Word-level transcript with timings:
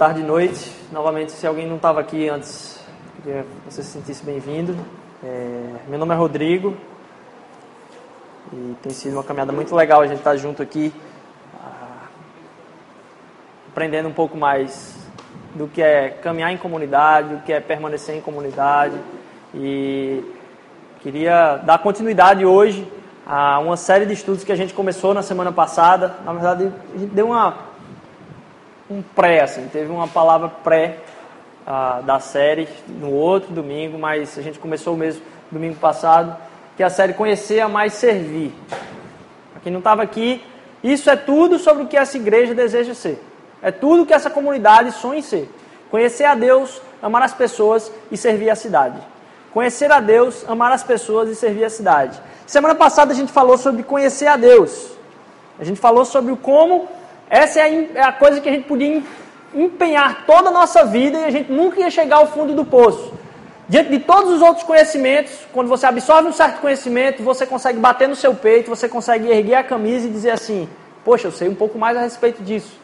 tarde, 0.00 0.22
noite. 0.22 0.72
Novamente, 0.90 1.30
se 1.30 1.46
alguém 1.46 1.66
não 1.66 1.76
estava 1.76 2.00
aqui 2.00 2.26
antes, 2.26 2.82
que 3.22 3.44
você 3.66 3.82
se 3.82 3.90
sentisse 3.90 4.24
bem-vindo. 4.24 4.74
É, 5.22 5.74
meu 5.88 5.98
nome 5.98 6.14
é 6.14 6.16
Rodrigo 6.16 6.74
e 8.50 8.74
tem 8.82 8.92
sido 8.92 9.12
uma 9.12 9.22
caminhada 9.22 9.52
muito 9.52 9.76
legal 9.76 10.00
a 10.00 10.06
gente 10.06 10.16
estar 10.16 10.30
tá 10.30 10.36
junto 10.38 10.62
aqui, 10.62 10.90
ah, 11.62 12.06
aprendendo 13.68 14.08
um 14.08 14.12
pouco 14.14 14.38
mais 14.38 14.96
do 15.54 15.68
que 15.68 15.82
é 15.82 16.08
caminhar 16.08 16.50
em 16.50 16.56
comunidade, 16.56 17.34
do 17.34 17.42
que 17.42 17.52
é 17.52 17.60
permanecer 17.60 18.16
em 18.16 18.22
comunidade. 18.22 18.96
E 19.54 20.24
queria 21.02 21.58
dar 21.58 21.76
continuidade 21.76 22.46
hoje 22.46 22.90
a 23.26 23.58
uma 23.58 23.76
série 23.76 24.06
de 24.06 24.14
estudos 24.14 24.44
que 24.44 24.52
a 24.52 24.56
gente 24.56 24.72
começou 24.72 25.12
na 25.12 25.20
semana 25.20 25.52
passada. 25.52 26.14
Na 26.24 26.32
verdade, 26.32 26.72
a 26.94 26.98
gente 26.98 27.12
deu 27.12 27.26
uma 27.26 27.68
um 28.90 29.02
pré, 29.02 29.42
assim, 29.42 29.68
teve 29.68 29.88
uma 29.90 30.08
palavra 30.08 30.48
pré 30.48 30.98
uh, 31.64 32.02
da 32.02 32.18
série 32.18 32.68
no 32.88 33.12
outro 33.12 33.52
domingo, 33.52 33.96
mas 33.96 34.36
a 34.36 34.42
gente 34.42 34.58
começou 34.58 34.96
mesmo 34.96 35.22
domingo 35.48 35.76
passado, 35.76 36.36
que 36.76 36.82
é 36.82 36.86
a 36.86 36.90
série 36.90 37.12
Conhecer 37.14 37.60
a 37.60 37.68
Mais 37.68 37.92
Servir. 37.92 38.52
Para 39.52 39.62
quem 39.62 39.72
não 39.72 39.78
estava 39.78 40.02
aqui, 40.02 40.44
isso 40.82 41.08
é 41.08 41.14
tudo 41.14 41.56
sobre 41.56 41.84
o 41.84 41.86
que 41.86 41.96
essa 41.96 42.16
igreja 42.16 42.52
deseja 42.52 42.92
ser. 42.92 43.22
É 43.62 43.70
tudo 43.70 44.04
que 44.04 44.12
essa 44.12 44.28
comunidade 44.28 44.90
sonha 44.90 45.20
em 45.20 45.22
ser. 45.22 45.48
Conhecer 45.88 46.24
a 46.24 46.34
Deus, 46.34 46.82
amar 47.00 47.22
as 47.22 47.32
pessoas 47.32 47.92
e 48.10 48.16
servir 48.16 48.50
a 48.50 48.56
cidade. 48.56 48.98
Conhecer 49.52 49.92
a 49.92 50.00
Deus, 50.00 50.44
amar 50.48 50.72
as 50.72 50.82
pessoas 50.82 51.28
e 51.28 51.36
servir 51.36 51.64
a 51.64 51.70
cidade. 51.70 52.20
Semana 52.44 52.74
passada 52.74 53.12
a 53.12 53.16
gente 53.16 53.30
falou 53.30 53.56
sobre 53.56 53.84
conhecer 53.84 54.26
a 54.26 54.36
Deus. 54.36 54.90
A 55.60 55.64
gente 55.64 55.78
falou 55.78 56.04
sobre 56.04 56.32
o 56.32 56.36
como 56.36 56.88
essa 57.30 57.60
é 57.60 57.62
a, 57.62 58.00
é 58.00 58.02
a 58.02 58.12
coisa 58.12 58.40
que 58.40 58.48
a 58.48 58.52
gente 58.52 58.66
podia 58.66 59.00
empenhar 59.54 60.26
toda 60.26 60.48
a 60.48 60.52
nossa 60.52 60.84
vida 60.84 61.18
e 61.18 61.24
a 61.24 61.30
gente 61.30 61.50
nunca 61.50 61.80
ia 61.80 61.90
chegar 61.90 62.16
ao 62.16 62.26
fundo 62.26 62.54
do 62.54 62.64
poço. 62.64 63.14
Diante 63.68 63.88
de 63.88 64.00
todos 64.00 64.32
os 64.32 64.42
outros 64.42 64.64
conhecimentos, 64.64 65.32
quando 65.52 65.68
você 65.68 65.86
absorve 65.86 66.28
um 66.28 66.32
certo 66.32 66.60
conhecimento, 66.60 67.22
você 67.22 67.46
consegue 67.46 67.78
bater 67.78 68.08
no 68.08 68.16
seu 68.16 68.34
peito, 68.34 68.68
você 68.68 68.88
consegue 68.88 69.28
erguer 69.28 69.54
a 69.54 69.62
camisa 69.62 70.08
e 70.08 70.10
dizer 70.10 70.30
assim: 70.30 70.68
Poxa, 71.04 71.28
eu 71.28 71.32
sei 71.32 71.48
um 71.48 71.54
pouco 71.54 71.78
mais 71.78 71.96
a 71.96 72.00
respeito 72.00 72.42
disso. 72.42 72.76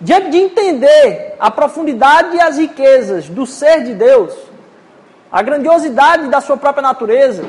Diante 0.00 0.30
de 0.30 0.38
entender 0.38 1.34
a 1.38 1.50
profundidade 1.50 2.36
e 2.36 2.40
as 2.40 2.58
riquezas 2.58 3.28
do 3.28 3.44
ser 3.44 3.82
de 3.82 3.92
Deus, 3.92 4.32
a 5.32 5.42
grandiosidade 5.42 6.28
da 6.28 6.40
sua 6.40 6.56
própria 6.56 6.82
natureza, 6.82 7.44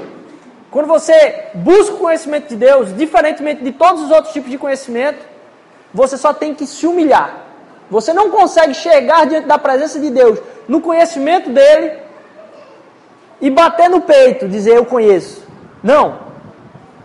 quando 0.72 0.88
você 0.88 1.50
busca 1.54 1.94
o 1.94 2.00
conhecimento 2.00 2.50
de 2.50 2.56
Deus, 2.56 2.96
diferentemente 2.98 3.64
de 3.64 3.72
todos 3.72 4.02
os 4.02 4.10
outros 4.10 4.34
tipos 4.34 4.50
de 4.50 4.58
conhecimento, 4.58 5.31
você 5.94 6.18
só 6.18 6.34
tem 6.34 6.54
que 6.54 6.66
se 6.66 6.86
humilhar. 6.88 7.38
Você 7.90 8.14
não 8.14 8.32
consegue 8.32 8.74
chegar 8.74 9.26
diante 9.26 9.48
da 9.48 9.58
presença 9.58 10.00
de 10.00 10.10
Deus, 10.10 10.40
no 10.68 10.80
conhecimento 10.80 11.50
dele, 11.50 12.00
e 13.42 13.50
bater 13.50 13.90
no 13.90 14.02
peito, 14.02 14.48
dizer 14.48 14.78
eu 14.78 14.86
conheço. 14.86 15.44
Não. 15.84 16.20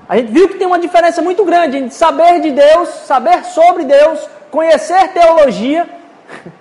A 0.08 0.16
gente 0.16 0.30
viu 0.30 0.48
que 0.48 0.56
tem 0.56 0.66
uma 0.66 0.78
diferença 0.78 1.20
muito 1.20 1.44
grande 1.44 1.78
entre 1.78 1.94
saber 1.94 2.40
de 2.40 2.52
Deus, 2.52 2.88
saber 2.88 3.44
sobre 3.46 3.84
Deus, 3.84 4.28
conhecer 4.50 5.08
teologia 5.08 5.88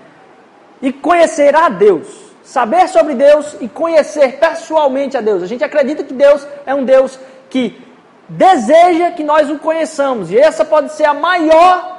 e 0.82 0.92
conhecer 0.92 1.56
a 1.56 1.70
Deus. 1.70 2.08
Saber 2.44 2.88
sobre 2.88 3.14
Deus 3.14 3.56
e 3.60 3.68
conhecer 3.68 4.40
pessoalmente 4.40 5.18
a 5.18 5.22
Deus. 5.22 5.44
A 5.44 5.48
gente 5.48 5.64
acredita 5.64 6.04
que 6.04 6.14
Deus 6.14 6.48
é 6.66 6.74
um 6.74 6.84
Deus 6.84 7.20
que 7.50 7.80
deseja 8.28 9.12
que 9.12 9.24
nós 9.24 9.50
o 9.50 9.60
conheçamos. 9.60 10.32
E 10.32 10.38
essa 10.38 10.66
pode 10.66 10.94
ser 10.94 11.06
a 11.06 11.14
maior 11.14 11.95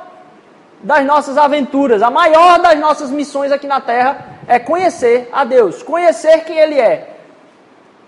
das 0.86 1.04
nossas 1.04 1.36
aventuras, 1.36 2.00
a 2.00 2.10
maior 2.12 2.60
das 2.60 2.78
nossas 2.78 3.10
missões 3.10 3.50
aqui 3.50 3.66
na 3.66 3.80
Terra 3.80 4.24
é 4.46 4.56
conhecer 4.60 5.28
a 5.32 5.42
Deus, 5.42 5.82
conhecer 5.82 6.44
quem 6.44 6.56
Ele 6.56 6.78
é. 6.78 7.16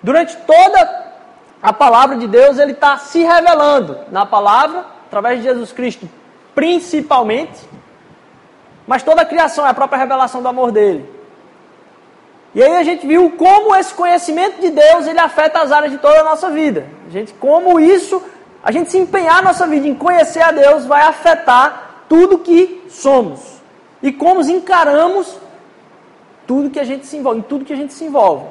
Durante 0.00 0.36
toda 0.36 1.08
a 1.60 1.72
palavra 1.72 2.16
de 2.16 2.28
Deus, 2.28 2.56
Ele 2.56 2.70
está 2.70 2.96
se 2.98 3.20
revelando 3.24 3.98
na 4.12 4.24
palavra, 4.24 4.84
através 5.08 5.38
de 5.40 5.46
Jesus 5.46 5.72
Cristo, 5.72 6.08
principalmente, 6.54 7.58
mas 8.86 9.02
toda 9.02 9.22
a 9.22 9.26
criação 9.26 9.66
é 9.66 9.70
a 9.70 9.74
própria 9.74 9.98
revelação 9.98 10.40
do 10.40 10.46
amor 10.46 10.70
dele. 10.70 11.12
E 12.54 12.62
aí 12.62 12.76
a 12.76 12.84
gente 12.84 13.04
viu 13.04 13.32
como 13.32 13.74
esse 13.74 13.92
conhecimento 13.92 14.60
de 14.60 14.70
Deus 14.70 15.04
ele 15.08 15.18
afeta 15.18 15.62
as 15.62 15.72
áreas 15.72 15.90
de 15.90 15.98
toda 15.98 16.20
a 16.20 16.24
nossa 16.24 16.48
vida. 16.48 16.86
A 17.08 17.10
gente, 17.10 17.34
como 17.34 17.80
isso, 17.80 18.22
a 18.62 18.70
gente 18.70 18.88
se 18.88 18.98
empenhar 18.98 19.42
na 19.42 19.48
nossa 19.48 19.66
vida 19.66 19.88
em 19.88 19.96
conhecer 19.96 20.42
a 20.42 20.52
Deus 20.52 20.86
vai 20.86 21.02
afetar 21.02 21.87
tudo 22.08 22.38
que 22.38 22.84
somos 22.88 23.40
e 24.02 24.12
como 24.12 24.40
encaramos 24.40 25.36
tudo 26.46 26.70
que 26.70 26.80
a 26.80 26.84
gente 26.84 27.06
se 27.06 27.16
envolve, 27.16 27.40
em 27.40 27.42
tudo 27.42 27.64
que 27.64 27.72
a 27.72 27.76
gente 27.76 27.92
se 27.92 28.04
envolve. 28.04 28.46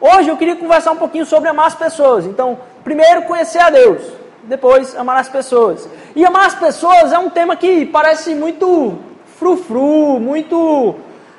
Hoje 0.00 0.28
eu 0.28 0.36
queria 0.36 0.54
conversar 0.54 0.92
um 0.92 0.96
pouquinho 0.96 1.24
sobre 1.24 1.48
amar 1.48 1.66
as 1.66 1.74
pessoas. 1.74 2.26
Então, 2.26 2.58
primeiro 2.84 3.22
conhecer 3.22 3.58
a 3.58 3.70
Deus, 3.70 4.02
depois 4.44 4.94
amar 4.96 5.16
as 5.16 5.28
pessoas. 5.28 5.88
E 6.14 6.24
amar 6.24 6.46
as 6.46 6.54
pessoas 6.54 7.12
é 7.12 7.18
um 7.18 7.30
tema 7.30 7.56
que 7.56 7.86
parece 7.86 8.34
muito 8.34 8.98
frufru, 9.38 10.20
muito 10.20 10.94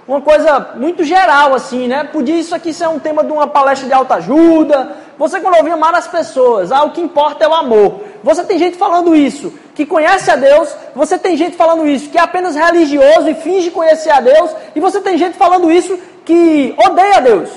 uma 0.08 0.22
coisa 0.22 0.72
muito 0.75 1.03
geral 1.03 1.53
assim, 1.53 1.88
né? 1.88 2.03
Podia 2.06 2.35
isso 2.35 2.56
aqui 2.56 2.74
ser 2.74 2.88
um 2.88 2.97
tema 2.97 3.24
de 3.24 3.31
uma 3.31 3.47
palestra 3.47 3.88
de 3.88 3.94
autoajuda. 3.94 4.97
Você 5.19 5.41
quando 5.41 5.57
ouvir 5.57 5.72
amar 5.72 5.94
as 5.94 6.07
pessoas, 6.07 6.72
ah, 6.72 6.84
o 6.84 6.91
que 6.91 7.02
importa 7.02 7.44
é 7.44 7.47
o 7.47 7.53
amor. 7.53 8.00
Você 8.24 8.41
tem 8.46 8.57
gente 8.57 8.78
falando 8.78 9.13
isso, 9.13 9.53
que 9.75 9.85
conhece 9.85 10.31
a 10.31 10.38
Deus, 10.38 10.74
você 10.96 11.19
tem 11.19 11.35
gente 11.35 11.57
falando 11.57 11.85
isso, 11.85 12.09
que 12.09 12.18
é 12.18 12.22
apenas 12.22 12.56
religioso 12.56 13.29
e 13.29 13.34
finge 13.34 13.69
conhecer 13.69 14.12
a 14.12 14.22
Deus, 14.22 14.52
e 14.74 14.79
você 14.79 15.02
tem 15.02 15.18
gente 15.18 15.38
falando 15.38 15.69
isso 15.69 16.00
que 16.24 16.74
odeia 16.85 17.18
a 17.18 17.19
Deus. 17.19 17.50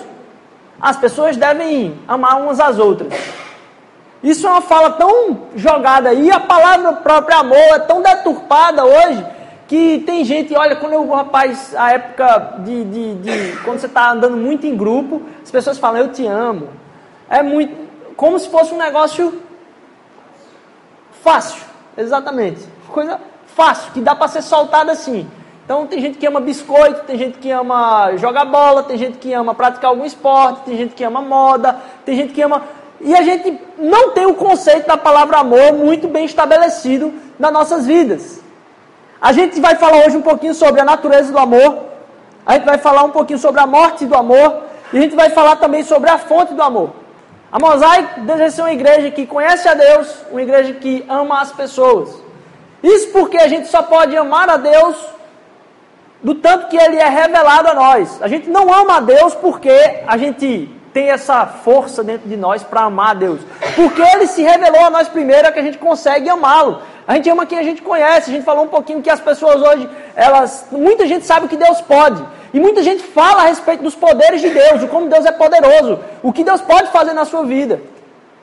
As 0.81 0.97
pessoas 0.97 1.37
devem 1.37 1.95
amar 2.09 2.43
umas 2.43 2.59
às 2.59 2.81
outras. 2.81 3.15
Isso 4.25 4.45
é 4.45 4.51
uma 4.51 4.61
fala 4.61 4.91
tão 4.91 5.43
jogada 5.55 6.09
aí, 6.09 6.33
a 6.33 6.41
palavra 6.41 6.95
própria 6.95 7.39
amor 7.39 7.57
é 7.75 7.79
tão 7.79 8.03
deturpada 8.03 8.85
hoje, 8.85 9.25
que 9.69 10.03
tem 10.05 10.25
gente, 10.25 10.53
olha, 10.57 10.75
quando 10.75 10.95
eu, 10.95 11.09
rapaz, 11.09 11.77
a 11.77 11.93
época 11.93 12.57
de, 12.59 12.85
de, 12.85 13.15
de 13.15 13.57
quando 13.59 13.79
você 13.79 13.87
está 13.87 14.11
andando 14.11 14.37
muito 14.37 14.67
em 14.67 14.77
grupo, 14.77 15.23
as 15.41 15.51
pessoas 15.51 15.79
falam, 15.79 16.01
eu 16.01 16.09
te 16.13 16.27
amo. 16.27 16.83
É 17.29 17.43
muito, 17.43 17.75
como 18.17 18.39
se 18.39 18.49
fosse 18.49 18.73
um 18.75 18.79
negócio 18.79 19.43
Fácil, 21.23 21.63
exatamente. 21.97 22.61
Coisa 22.89 23.21
fácil, 23.47 23.93
que 23.93 24.01
dá 24.01 24.15
para 24.15 24.27
ser 24.27 24.43
soltada 24.43 24.91
assim. 24.91 25.29
Então 25.65 25.87
tem 25.87 26.01
gente 26.01 26.19
que 26.19 26.27
ama 26.27 26.41
biscoito, 26.41 27.05
tem 27.05 27.17
gente 27.17 27.39
que 27.39 27.49
ama 27.49 28.17
jogar 28.17 28.45
bola, 28.45 28.83
tem 28.83 28.99
gente 28.99 29.19
que 29.19 29.33
ama 29.33 29.55
praticar 29.55 29.91
algum 29.91 30.05
esporte, 30.05 30.63
tem 30.63 30.77
gente 30.77 30.95
que 30.95 31.05
ama 31.05 31.23
moda, 31.23 31.79
tem 32.05 32.17
gente 32.17 32.33
que 32.33 32.43
ama. 32.43 32.63
E 33.01 33.15
a 33.15 33.23
gente 33.23 33.61
não 33.79 34.11
tem 34.11 34.27
o 34.27 34.35
conceito 34.35 34.89
da 34.89 34.97
palavra 34.97 35.39
amor 35.39 35.73
muito 35.73 36.09
bem 36.09 36.25
estabelecido 36.25 37.15
nas 37.39 37.53
nossas 37.53 37.87
vidas. 37.87 38.41
A 39.21 39.33
gente 39.33 39.61
vai 39.61 39.77
falar 39.77 40.05
hoje 40.05 40.17
um 40.17 40.23
pouquinho 40.23 40.55
sobre 40.55 40.81
a 40.81 40.85
natureza 40.85 41.31
do 41.31 41.39
amor, 41.39 41.85
a 42.45 42.55
gente 42.55 42.65
vai 42.65 42.79
falar 42.79 43.05
um 43.05 43.11
pouquinho 43.11 43.39
sobre 43.39 43.61
a 43.61 43.67
morte 43.67 44.07
do 44.07 44.17
amor, 44.17 44.65
e 44.93 44.99
a 44.99 45.01
gente 45.01 45.15
vai 45.15 45.31
falar 45.31 45.55
também 45.55 45.85
sobre 45.85 46.11
a 46.11 46.19
fonte 46.19 46.53
do 46.53 46.63
amor. 46.63 47.02
A 47.53 47.59
Mosaic 47.59 48.21
deseja 48.21 48.51
ser 48.51 48.63
uma 48.63 48.73
igreja 48.73 49.11
que 49.11 49.27
conhece 49.27 49.69
a 49.69 49.75
Deus, 49.75 50.09
uma 50.31 50.41
igreja 50.41 50.73
que 50.73 51.05
ama 51.07 51.43
as 51.43 51.53
pessoas. 51.53 52.19
Isso 52.83 53.11
porque 53.13 53.37
a 53.37 53.47
gente 53.47 53.69
só 53.69 53.83
pode 53.83 54.17
amar 54.17 54.49
a 54.49 54.57
Deus 54.57 54.97
do 56.23 56.35
tanto 56.35 56.69
que 56.69 56.77
ele 56.79 56.97
é 56.97 57.09
revelado 57.09 57.69
a 57.69 57.75
nós. 57.75 58.23
A 58.23 58.29
gente 58.29 58.49
não 58.49 58.73
ama 58.73 58.97
a 58.97 59.01
Deus 59.01 59.35
porque 59.35 60.03
a 60.07 60.17
gente 60.17 60.71
tem 60.95 61.11
essa 61.11 61.47
força 61.47 62.03
dentro 62.03 62.27
de 62.27 62.39
nós 62.39 62.63
para 62.63 62.83
amar 62.83 63.11
a 63.11 63.15
Deus. 63.15 63.41
Porque 63.77 64.01
ele 64.01 64.27
se 64.27 64.43
revelou 64.43 64.87
a 64.87 64.91
nós 64.91 65.09
primeiro 65.09 65.49
é 65.49 65.53
que 65.53 65.59
a 65.59 65.63
gente 65.63 65.77
consegue 65.77 66.31
amá-lo. 66.31 66.81
A 67.07 67.15
gente 67.15 67.29
ama 67.29 67.45
quem 67.45 67.59
a 67.59 67.63
gente 67.63 67.83
conhece. 67.83 68.31
A 68.31 68.33
gente 68.33 68.45
falou 68.45 68.65
um 68.65 68.69
pouquinho 68.69 69.03
que 69.03 69.11
as 69.11 69.21
pessoas 69.21 69.61
hoje, 69.61 69.89
elas, 70.17 70.69
muita 70.71 71.07
gente 71.07 71.27
sabe 71.27 71.49
que 71.49 71.57
Deus 71.57 71.83
pode. 71.83 72.25
E 72.53 72.61
muita 72.61 72.83
gente 72.83 73.03
fala 73.03 73.43
a 73.43 73.47
respeito 73.47 73.83
dos 73.83 73.95
poderes 73.95 74.41
de 74.41 74.51
Deus, 74.51 74.81
de 74.81 74.87
como 74.87 75.09
Deus 75.09 75.25
é 75.25 75.33
poderoso, 75.33 76.01
o 76.23 76.33
que 76.33 76.45
Deus 76.45 76.61
pode 76.61 76.91
fazer 76.91 77.15
na 77.15 77.25
sua 77.25 77.45
vida. 77.45 77.81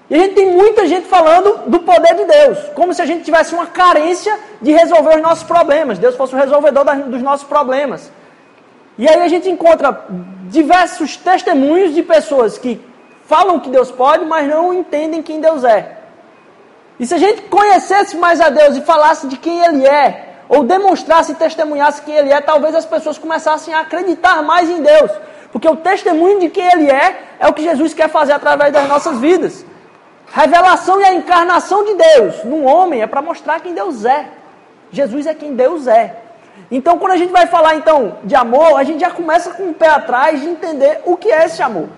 E 0.09 0.15
a 0.15 0.17
gente 0.17 0.33
tem 0.33 0.51
muita 0.51 0.87
gente 0.87 1.07
falando 1.07 1.69
do 1.69 1.79
poder 1.81 2.15
de 2.15 2.25
Deus, 2.25 2.57
como 2.73 2.93
se 2.93 3.01
a 3.01 3.05
gente 3.05 3.23
tivesse 3.23 3.53
uma 3.53 3.67
carência 3.67 4.35
de 4.59 4.71
resolver 4.71 5.17
os 5.17 5.21
nossos 5.21 5.43
problemas. 5.43 5.99
Deus 5.99 6.15
fosse 6.15 6.33
o 6.33 6.37
resolvedor 6.37 6.83
dos 7.05 7.21
nossos 7.21 7.47
problemas. 7.47 8.11
E 8.97 9.07
aí 9.07 9.21
a 9.21 9.27
gente 9.27 9.47
encontra 9.47 10.05
diversos 10.49 11.15
testemunhos 11.15 11.93
de 11.93 12.01
pessoas 12.01 12.57
que 12.57 12.81
falam 13.27 13.59
que 13.59 13.69
Deus 13.69 13.91
pode, 13.91 14.25
mas 14.25 14.49
não 14.49 14.73
entendem 14.73 15.21
quem 15.21 15.39
Deus 15.39 15.63
é. 15.63 15.97
E 16.99 17.05
se 17.05 17.13
a 17.13 17.19
gente 17.19 17.43
conhecesse 17.43 18.17
mais 18.17 18.41
a 18.41 18.49
Deus 18.49 18.75
e 18.75 18.81
falasse 18.81 19.27
de 19.27 19.37
quem 19.37 19.63
Ele 19.63 19.85
é, 19.85 20.28
ou 20.49 20.63
demonstrasse 20.63 21.31
e 21.31 21.35
testemunhasse 21.35 22.01
quem 22.01 22.15
Ele 22.15 22.33
é, 22.33 22.41
talvez 22.41 22.73
as 22.73 22.85
pessoas 22.85 23.19
começassem 23.19 23.71
a 23.71 23.81
acreditar 23.81 24.41
mais 24.41 24.67
em 24.67 24.81
Deus. 24.81 25.11
Porque 25.51 25.69
o 25.69 25.75
testemunho 25.75 26.39
de 26.39 26.49
quem 26.49 26.65
Ele 26.65 26.89
é 26.89 27.21
é 27.39 27.47
o 27.47 27.53
que 27.53 27.61
Jesus 27.61 27.93
quer 27.93 28.09
fazer 28.09 28.33
através 28.33 28.73
das 28.73 28.89
nossas 28.89 29.19
vidas. 29.19 29.63
Revelação 30.31 30.99
e 30.99 31.05
a 31.05 31.13
encarnação 31.13 31.85
de 31.85 31.93
Deus 31.93 32.43
num 32.43 32.65
homem 32.65 33.01
é 33.01 33.07
para 33.07 33.21
mostrar 33.21 33.59
quem 33.59 33.73
Deus 33.75 34.05
é. 34.05 34.27
Jesus 34.91 35.27
é 35.27 35.35
quem 35.35 35.53
Deus 35.55 35.87
é. 35.87 36.15
Então, 36.71 36.97
quando 36.97 37.13
a 37.13 37.17
gente 37.17 37.31
vai 37.31 37.47
falar 37.47 37.75
então 37.75 38.17
de 38.23 38.35
amor, 38.35 38.77
a 38.77 38.83
gente 38.83 38.99
já 38.99 39.11
começa 39.11 39.51
com 39.51 39.69
o 39.69 39.73
pé 39.73 39.87
atrás 39.87 40.41
de 40.41 40.47
entender 40.47 41.01
o 41.05 41.15
que 41.15 41.31
é 41.31 41.45
esse 41.45 41.61
amor. 41.61 41.89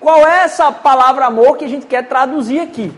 Qual 0.00 0.26
é 0.26 0.44
essa 0.44 0.72
palavra 0.72 1.26
amor 1.26 1.56
que 1.56 1.64
a 1.64 1.68
gente 1.68 1.86
quer 1.86 2.06
traduzir 2.08 2.60
aqui? 2.60 2.92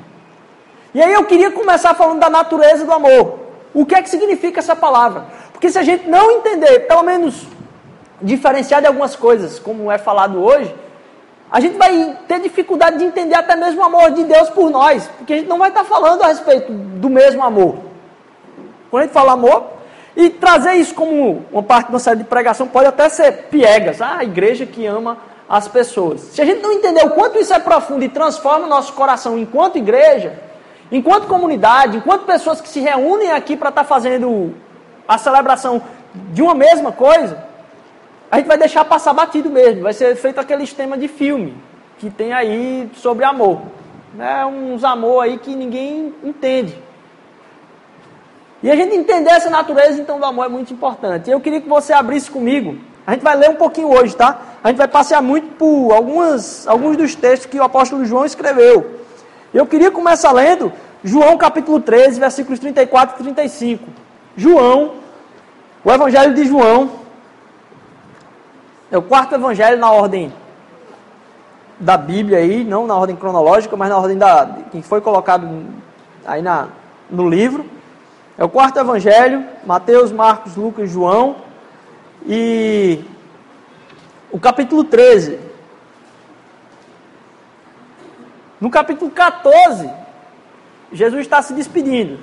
E 0.95 1.03
aí 1.03 1.13
eu 1.13 1.25
queria 1.25 1.51
começar 1.51 1.95
falando 1.95 2.21
da 2.21 2.31
natureza 2.31 2.85
do 2.85 2.93
amor. 2.93 3.42
O 3.75 3.87
que 3.87 3.95
é 3.95 4.03
que 4.03 4.11
significa 4.11 4.61
essa 4.61 4.77
palavra? 4.77 5.27
Porque 5.53 5.71
se 5.71 5.79
a 5.79 5.83
gente 5.83 6.09
não 6.09 6.31
entender, 6.31 6.81
pelo 6.81 7.03
menos 7.03 7.47
diferenciar 8.21 8.81
de 8.81 8.87
algumas 8.87 9.17
coisas, 9.17 9.59
como 9.59 9.91
é 9.91 9.99
falado 9.99 10.43
hoje, 10.43 10.75
a 11.51 11.61
gente 11.61 11.77
vai 11.77 12.17
ter 12.27 12.41
dificuldade 12.41 12.99
de 12.99 13.05
entender 13.05 13.35
até 13.35 13.57
mesmo 13.57 13.81
o 13.81 13.85
amor 13.85 14.11
de 14.13 14.25
Deus 14.25 14.49
por 14.51 14.71
nós, 14.71 15.09
porque 15.19 15.35
a 15.35 15.37
gente 15.37 15.49
não 15.49 15.59
vai 15.59 15.69
estar 15.69 15.85
falando 15.85 16.23
a 16.23 16.29
respeito 16.29 16.73
do 16.73 17.11
mesmo 17.11 17.43
amor. 17.43 17.77
Quando 18.91 19.03
a 19.03 19.07
gente 19.07 19.15
fala 19.15 19.33
amor, 19.33 19.65
e 20.17 20.31
trazer 20.31 20.75
isso 20.75 20.95
como 20.95 21.45
uma 21.51 21.63
parte 21.63 21.87
de 21.87 21.93
uma 21.93 21.99
série 21.99 22.19
de 22.19 22.25
pregação 22.25 22.67
pode 22.67 22.87
até 22.87 23.09
ser 23.09 23.33
piegas, 23.51 24.01
ah, 24.01 24.19
a 24.19 24.25
igreja 24.25 24.67
que 24.67 24.85
ama 24.87 25.19
as 25.49 25.69
pessoas. 25.69 26.21
Se 26.21 26.41
a 26.41 26.45
gente 26.45 26.63
não 26.63 26.73
entender 26.73 27.05
o 27.05 27.11
quanto 27.11 27.39
isso 27.39 27.53
é 27.53 27.59
profundo 27.59 28.05
e 28.05 28.09
transforma 28.09 28.67
o 28.67 28.69
nosso 28.69 28.93
coração 28.93 29.39
enquanto 29.39 29.77
igreja, 29.77 30.39
enquanto 30.93 31.27
comunidade, 31.27 31.97
enquanto 31.97 32.25
pessoas 32.25 32.61
que 32.61 32.69
se 32.69 32.81
reúnem 32.81 33.33
aqui 33.33 33.57
para 33.57 33.71
estar 33.71 33.85
fazendo 33.85 34.55
a 35.09 35.19
celebração 35.19 35.83
de 36.15 36.43
uma 36.43 36.55
mesma 36.55 36.93
coisa, 36.93 37.43
a 38.31 38.37
gente 38.37 38.47
vai 38.47 38.59
deixar 38.59 38.85
passar 38.85 39.13
batido 39.13 39.51
mesmo. 39.51 39.83
Vai 39.83 39.93
ser 39.93 40.15
feito 40.17 40.39
aquele 40.39 40.65
esquema 40.65 40.97
de 40.97 41.09
filme 41.09 41.57
que 41.99 42.11
tem 42.11 42.33
aí 42.33 42.91
sobre 42.95 43.25
amor. 43.25 43.63
Né? 44.15 44.45
Uns 44.45 44.85
amor 44.85 45.23
aí 45.23 45.39
que 45.39 45.57
ninguém 45.57 46.15
entende. 46.23 46.77
E 48.63 48.71
a 48.71 48.77
gente 48.77 48.95
entender 48.95 49.31
essa 49.31 49.51
natureza, 49.51 50.01
então, 50.01 50.21
do 50.21 50.25
amor 50.25 50.47
é 50.47 50.49
muito 50.49 50.73
importante. 50.73 51.31
Eu 51.31 51.41
queria 51.41 51.61
que 51.61 51.69
você 51.69 51.93
abrisse 51.93 52.31
comigo. 52.31 52.79
A 53.05 53.13
gente 53.13 53.23
vai 53.23 53.37
ler 53.37 53.51
um 53.51 53.57
pouquinho 53.57 53.89
hoje, 53.89 54.15
tá? 54.15 54.41
A 54.63 54.69
gente 54.69 54.79
vai 54.79 54.87
passear 54.87 55.21
muito 55.21 55.57
por 55.57 55.93
algumas, 55.93 56.67
alguns 56.69 56.97
dos 56.97 57.15
textos 57.17 57.47
que 57.47 57.59
o 57.59 57.65
apóstolo 57.65 58.05
João 58.05 58.25
escreveu. 58.25 59.02
Eu 59.53 59.67
queria 59.67 59.91
começar 59.91 60.33
lendo 60.33 60.73
João 61.05 61.37
capítulo 61.37 61.81
13, 61.81 62.19
versículos 62.19 62.59
34 62.59 63.17
e 63.17 63.23
35. 63.23 63.85
João, 64.37 64.95
o 65.85 65.93
Evangelho 65.93 66.35
de 66.35 66.45
João, 66.45 67.03
é 68.91 68.97
o 68.97 69.03
quarto 69.03 69.35
evangelho 69.35 69.79
na 69.79 69.91
ordem 69.91 70.33
da 71.81 71.97
Bíblia 71.97 72.39
aí, 72.39 72.63
não 72.63 72.87
na 72.87 72.95
ordem 72.95 73.17
cronológica, 73.17 73.77
mas 73.77 73.89
na 73.89 73.97
ordem 73.97 74.19
da 74.19 74.47
que 74.71 74.83
foi 74.83 75.01
colocado 75.01 75.49
aí 76.27 76.43
na, 76.43 76.69
no 77.11 77.29
livro. 77.29 77.65
É 78.37 78.45
o 78.45 78.49
quarto 78.49 78.79
evangelho, 78.79 79.45
Mateus, 79.65 80.13
Marcos, 80.13 80.57
Lucas, 80.57 80.91
João. 80.91 81.37
E 82.27 83.03
o 84.31 84.39
capítulo 84.39 84.85
13. 84.85 85.52
No 88.63 88.71
capítulo 88.71 89.11
14, 89.11 89.91
Jesus 90.93 91.23
está 91.23 91.43
se 91.43 91.53
despedindo. 91.53 92.21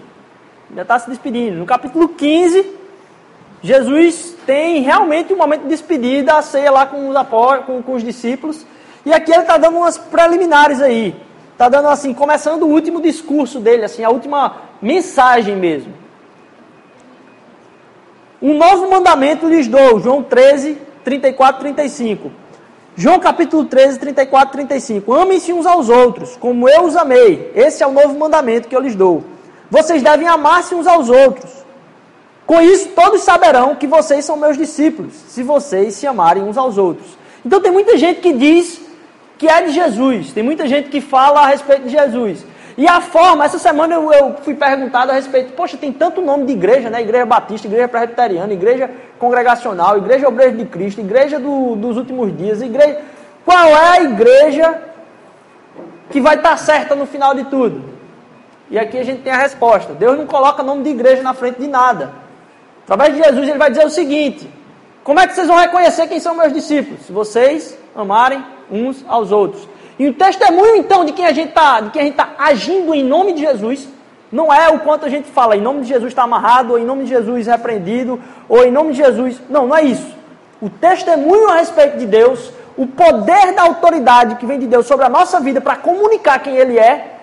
Já 0.73 0.83
está 0.83 0.97
se 0.97 1.09
despedindo. 1.09 1.57
No 1.57 1.65
capítulo 1.65 2.07
15, 2.07 2.77
Jesus 3.61 4.37
tem 4.45 4.81
realmente 4.81 5.33
um 5.33 5.35
momento 5.35 5.63
de 5.63 5.67
despedida, 5.67 6.37
a 6.37 6.41
ceia 6.41 6.71
lá 6.71 6.85
com 6.85 7.09
os, 7.09 7.15
com, 7.65 7.83
com 7.83 7.93
os 7.93 8.01
discípulos. 8.01 8.65
E 9.05 9.11
aqui 9.11 9.33
ele 9.33 9.41
está 9.41 9.57
dando 9.57 9.79
umas 9.79 9.97
preliminares 9.97 10.81
aí. 10.81 11.13
Está 11.51 11.67
dando 11.67 11.89
assim, 11.89 12.13
começando 12.13 12.63
o 12.63 12.69
último 12.69 13.01
discurso 13.01 13.59
dele, 13.59 13.83
assim, 13.83 14.05
a 14.05 14.09
última 14.09 14.61
mensagem 14.81 15.57
mesmo. 15.57 15.93
Um 18.41 18.57
novo 18.57 18.89
mandamento 18.89 19.45
lhes 19.45 19.67
dou, 19.67 19.99
João 19.99 20.23
13, 20.23 20.77
34, 21.03 21.59
35. 21.59 22.31
João 22.99 23.17
capítulo 23.17 23.63
13, 23.63 23.97
34, 23.97 24.51
35. 24.51 25.13
Amem-se 25.13 25.53
uns 25.53 25.65
aos 25.65 25.87
outros, 25.87 26.35
como 26.35 26.67
eu 26.67 26.83
os 26.83 26.97
amei. 26.97 27.49
Esse 27.55 27.81
é 27.81 27.87
o 27.87 27.93
novo 27.93 28.19
mandamento 28.19 28.67
que 28.67 28.75
eu 28.75 28.81
lhes 28.81 28.93
dou. 28.93 29.23
Vocês 29.71 30.03
devem 30.03 30.27
amar-se 30.27 30.75
uns 30.75 30.85
aos 30.85 31.09
outros. 31.09 31.49
Com 32.45 32.59
isso, 32.59 32.89
todos 32.89 33.21
saberão 33.21 33.73
que 33.73 33.87
vocês 33.87 34.25
são 34.25 34.35
meus 34.35 34.57
discípulos, 34.57 35.13
se 35.29 35.43
vocês 35.43 35.93
se 35.93 36.05
amarem 36.05 36.43
uns 36.43 36.57
aos 36.57 36.77
outros. 36.77 37.17
Então, 37.45 37.61
tem 37.61 37.71
muita 37.71 37.97
gente 37.97 38.19
que 38.19 38.33
diz 38.33 38.81
que 39.37 39.47
é 39.47 39.61
de 39.61 39.71
Jesus, 39.71 40.33
tem 40.33 40.43
muita 40.43 40.67
gente 40.67 40.89
que 40.89 40.99
fala 40.99 41.39
a 41.39 41.47
respeito 41.47 41.83
de 41.83 41.91
Jesus. 41.91 42.45
E 42.79 42.87
a 42.87 43.01
forma, 43.01 43.43
essa 43.43 43.59
semana 43.59 43.93
eu, 43.93 44.09
eu 44.13 44.35
fui 44.41 44.55
perguntado 44.55 45.11
a 45.11 45.13
respeito, 45.13 45.51
poxa, 45.51 45.75
tem 45.75 45.91
tanto 45.91 46.21
nome 46.21 46.45
de 46.45 46.53
igreja, 46.53 46.89
né? 46.89 47.01
Igreja 47.01 47.25
Batista, 47.25 47.67
Igreja 47.67 47.89
Presbiteriana, 47.89 48.53
Igreja 48.53 48.89
Congregacional, 49.19 49.97
Igreja 49.97 50.29
Obreira 50.29 50.53
de 50.53 50.63
Cristo, 50.63 51.01
Igreja 51.01 51.41
do, 51.41 51.75
dos 51.75 51.97
Últimos 51.97 52.37
Dias, 52.37 52.61
Igreja. 52.61 53.01
Qual 53.43 53.67
é 53.67 53.97
a 53.97 54.01
igreja 54.03 54.81
que 56.09 56.21
vai 56.21 56.37
estar 56.37 56.55
certa 56.55 56.95
no 56.95 57.05
final 57.05 57.35
de 57.35 57.43
tudo? 57.43 57.83
E 58.71 58.79
aqui 58.79 58.97
a 58.97 59.03
gente 59.03 59.23
tem 59.23 59.33
a 59.33 59.37
resposta. 59.39 59.91
Deus 59.93 60.17
não 60.17 60.25
coloca 60.25 60.63
nome 60.63 60.83
de 60.83 60.91
igreja 60.91 61.21
na 61.21 61.33
frente 61.33 61.59
de 61.59 61.67
nada. 61.67 62.13
Através 62.85 63.13
de 63.13 63.21
Jesus, 63.21 63.49
ele 63.49 63.57
vai 63.57 63.71
dizer 63.71 63.85
o 63.85 63.89
seguinte: 63.89 64.49
Como 65.03 65.19
é 65.19 65.27
que 65.27 65.33
vocês 65.33 65.47
vão 65.47 65.57
reconhecer 65.57 66.07
quem 66.07 66.21
são 66.21 66.33
meus 66.33 66.53
discípulos? 66.53 67.01
Se 67.01 67.11
vocês 67.11 67.77
amarem 67.93 68.41
uns 68.71 69.03
aos 69.05 69.33
outros. 69.33 69.67
E 69.99 70.07
o 70.07 70.13
testemunho, 70.13 70.77
então, 70.77 71.03
de 71.03 71.11
quem 71.11 71.25
a 71.25 71.33
gente 71.33 71.49
está 71.49 71.81
tá 72.15 72.29
agindo 72.39 72.95
em 72.95 73.03
nome 73.03 73.33
de 73.33 73.41
Jesus, 73.41 73.85
não 74.31 74.53
é 74.53 74.69
o 74.69 74.79
quanto 74.79 75.05
a 75.05 75.09
gente 75.09 75.29
fala, 75.29 75.57
em 75.57 75.61
nome 75.61 75.81
de 75.81 75.89
Jesus 75.89 76.11
está 76.11 76.23
amarrado, 76.23 76.71
ou 76.71 76.79
em 76.79 76.85
nome 76.85 77.03
de 77.03 77.09
Jesus 77.09 77.47
repreendido, 77.47 78.17
ou 78.47 78.63
em 78.63 78.71
nome 78.71 78.91
de 78.91 78.97
Jesus. 78.97 79.41
Não, 79.49 79.67
não 79.67 79.75
é 79.75 79.83
isso. 79.83 80.15
O 80.61 80.69
testemunho 80.69 81.49
a 81.49 81.55
respeito 81.55 81.97
de 81.97 82.05
Deus, 82.05 82.49
o 82.77 82.87
poder 82.87 83.53
da 83.53 83.63
autoridade 83.63 84.35
que 84.35 84.45
vem 84.45 84.57
de 84.57 84.67
Deus 84.67 84.87
sobre 84.87 85.05
a 85.05 85.09
nossa 85.09 85.39
vida 85.41 85.59
para 85.59 85.75
comunicar 85.75 86.39
quem 86.39 86.55
Ele 86.55 86.79
é, 86.79 87.17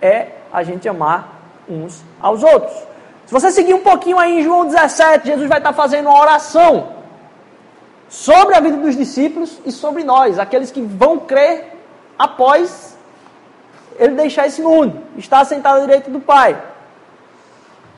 é 0.00 0.28
a 0.52 0.62
gente 0.62 0.88
amar 0.88 1.40
uns 1.68 2.04
aos 2.20 2.44
outros. 2.44 2.76
Se 3.26 3.32
você 3.32 3.50
seguir 3.50 3.74
um 3.74 3.80
pouquinho 3.80 4.18
aí 4.18 4.38
em 4.38 4.42
João 4.44 4.66
17, 4.66 5.26
Jesus 5.26 5.48
vai 5.48 5.58
estar 5.58 5.72
fazendo 5.72 6.08
uma 6.08 6.20
oração 6.20 6.88
sobre 8.08 8.54
a 8.54 8.60
vida 8.60 8.76
dos 8.76 8.96
discípulos 8.96 9.58
e 9.64 9.72
sobre 9.72 10.04
nós, 10.04 10.38
aqueles 10.38 10.70
que 10.70 10.82
vão 10.82 11.18
crer 11.18 11.71
após 12.22 12.96
ele 13.98 14.14
deixar 14.14 14.46
esse 14.46 14.62
mundo, 14.62 15.00
estar 15.18 15.44
sentado 15.44 15.78
à 15.78 15.80
direita 15.80 16.10
do 16.10 16.20
Pai. 16.20 16.60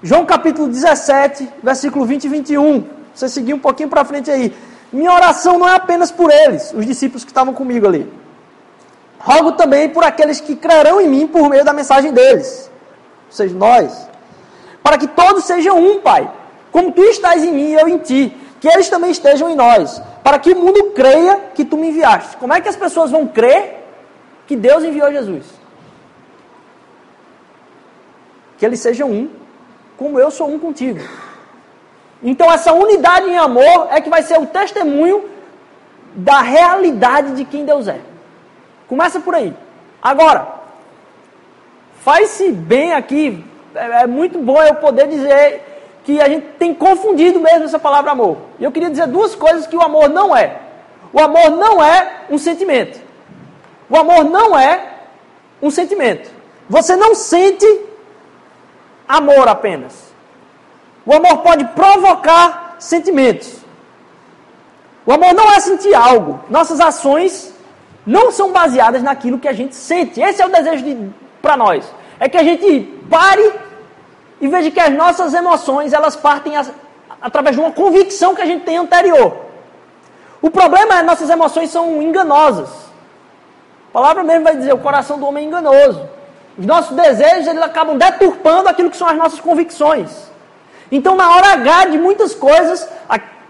João 0.03 0.25
capítulo 0.25 0.69
17, 0.69 1.49
versículo 1.63 2.07
20 2.07 2.25
e 2.25 2.29
21. 2.29 2.85
Você 3.15 3.29
seguir 3.29 3.55
um 3.55 3.59
pouquinho 3.59 3.89
para 3.89 4.05
frente 4.05 4.31
aí. 4.31 4.55
Minha 4.93 5.13
oração 5.13 5.59
não 5.59 5.69
é 5.69 5.75
apenas 5.75 6.11
por 6.11 6.31
eles, 6.31 6.73
os 6.73 6.87
discípulos 6.87 7.23
que 7.25 7.31
estavam 7.31 7.53
comigo 7.53 7.87
ali. 7.87 8.11
Rogo 9.19 9.53
também 9.53 9.89
por 9.89 10.05
aqueles 10.05 10.41
que 10.41 10.57
crerão 10.57 11.01
em 11.01 11.09
mim 11.09 11.27
por 11.27 11.49
meio 11.49 11.65
da 11.65 11.73
mensagem 11.73 12.13
deles. 12.13 12.71
Ou 13.27 13.33
seja, 13.33 13.55
nós 13.55 14.09
para 14.83 14.99
que 14.99 15.07
todos 15.07 15.45
sejam 15.45 15.79
um, 15.79 16.01
Pai. 16.01 16.31
Como 16.71 16.93
tu 16.93 17.03
estás 17.05 17.43
em 17.43 17.53
mim 17.53 17.69
e 17.69 17.75
eu 17.75 17.89
em 17.89 17.99
ti, 17.99 18.37
que 18.61 18.69
eles 18.69 18.89
também 18.91 19.11
estejam 19.11 19.49
em 19.49 19.55
nós, 19.55 20.01
para 20.23 20.39
que 20.39 20.53
o 20.53 20.57
mundo 20.57 20.93
creia 20.95 21.41
que 21.55 21.65
tu 21.65 21.77
me 21.77 21.89
enviaste. 21.89 22.37
Como 22.37 22.53
é 22.53 22.61
que 22.61 22.69
as 22.69 22.77
pessoas 22.77 23.11
vão 23.11 23.27
crer 23.27 23.84
que 24.47 24.57
Deus 24.57 24.85
enviou 24.85 25.13
Jesus? 25.13 25.45
Que 28.59 28.67
eles 28.67 28.81
sejam 28.81 29.11
um, 29.11 29.31
como 29.97 30.19
eu 30.19 30.31
sou 30.31 30.49
um 30.49 30.59
contigo. 30.59 31.01
Então, 32.23 32.51
essa 32.51 32.73
unidade 32.73 33.29
em 33.29 33.37
amor 33.37 33.89
é 33.91 34.01
que 34.01 34.11
vai 34.11 34.23
ser 34.23 34.39
o 34.39 34.47
testemunho 34.47 35.29
da 36.15 36.41
realidade 36.41 37.35
de 37.35 37.45
quem 37.45 37.65
Deus 37.65 37.89
é. 37.89 38.01
Começa 38.89 39.21
por 39.21 39.35
aí. 39.35 39.55
Agora, 40.03 40.47
faz-se 42.03 42.53
bem 42.53 42.93
aqui 42.93 43.45
é, 43.75 44.03
é 44.03 44.07
muito 44.07 44.39
bom 44.39 44.63
eu 44.63 44.75
poder 44.77 45.09
dizer 45.09 45.63
que 46.05 46.21
a 46.21 46.29
gente 46.29 46.47
tem 46.59 46.73
confundido 46.75 47.41
mesmo 47.41 47.65
essa 47.65 47.79
palavra 47.79 48.13
amor. 48.13 48.37
E 48.59 48.65
eu 48.65 48.71
queria 48.71 48.91
dizer 48.91 49.07
duas 49.07 49.35
coisas 49.35 49.67
que 49.67 49.77
o 49.77 49.83
amor 49.83 50.09
não 50.09 50.37
é. 50.37 50.61
O 51.13 51.21
amor 51.21 51.51
não 51.51 51.83
é 51.83 52.25
um 52.31 52.39
sentimento. 52.39 53.01
O 53.89 53.97
amor 53.97 54.25
não 54.25 54.59
é 54.59 54.95
um 55.61 55.71
sentimento. 55.71 56.31
Você 56.69 56.97
não 56.97 57.15
sente 57.15 57.67
amor 59.07 59.49
apenas. 59.49 60.13
O 61.05 61.13
amor 61.13 61.39
pode 61.39 61.65
provocar 61.67 62.77
sentimentos. 62.79 63.59
O 65.07 65.13
amor 65.13 65.35
não 65.35 65.53
é 65.53 65.61
sentir 65.61 65.95
algo. 65.95 66.41
Nossas 66.49 66.81
ações 66.81 67.55
não 68.07 68.31
são 68.31 68.53
baseadas 68.53 69.03
naquilo 69.03 69.39
que 69.39 69.49
a 69.49 69.53
gente 69.53 69.75
sente. 69.75 70.21
Esse 70.21 70.41
é 70.41 70.47
o 70.47 70.51
desejo 70.51 70.83
de, 70.85 71.11
para 71.43 71.57
nós. 71.57 71.85
É 72.19 72.29
que 72.29 72.39
a 72.39 72.43
gente 72.43 72.83
pare 73.11 73.53
e 74.41 74.49
veja 74.49 74.71
que 74.71 74.81
as 74.81 74.93
nossas 74.93 75.35
emoções, 75.35 75.93
elas 75.93 76.17
partem 76.17 76.55
através 77.21 77.55
de 77.55 77.61
uma 77.61 77.73
convicção 77.73 78.35
que 78.35 78.43
a 78.43 78.47
gente 78.47 78.65
tem 78.65 78.77
anterior. 78.77 79.37
O 80.41 80.51
problema 80.51 80.95
é 80.95 80.99
que 80.99 81.03
nossas 81.05 81.31
emoções 81.31 81.71
são 81.71 82.03
enganosas. 82.03 82.84
A 83.95 84.01
palavra 84.01 84.25
mesmo 84.25 84.43
vai 84.43 84.57
dizer, 84.57 84.75
o 84.75 84.79
coração 84.79 85.21
do 85.21 85.25
homem 85.25 85.45
é 85.45 85.47
enganoso. 85.47 86.09
Os 86.59 86.67
nossos 86.67 86.97
desejos, 86.97 87.47
eles 87.47 87.63
acabam 87.63 87.97
deturpando 87.97 88.69
aquilo 88.69 88.91
que 88.91 88.97
são 88.97 89.07
as 89.07 89.17
nossas 89.17 89.39
convicções. 89.39 90.11
Então, 90.91 91.15
na 91.15 91.31
hora 91.31 91.53
H 91.53 91.85
de 91.87 91.99
muitas 91.99 92.35
coisas 92.35 92.89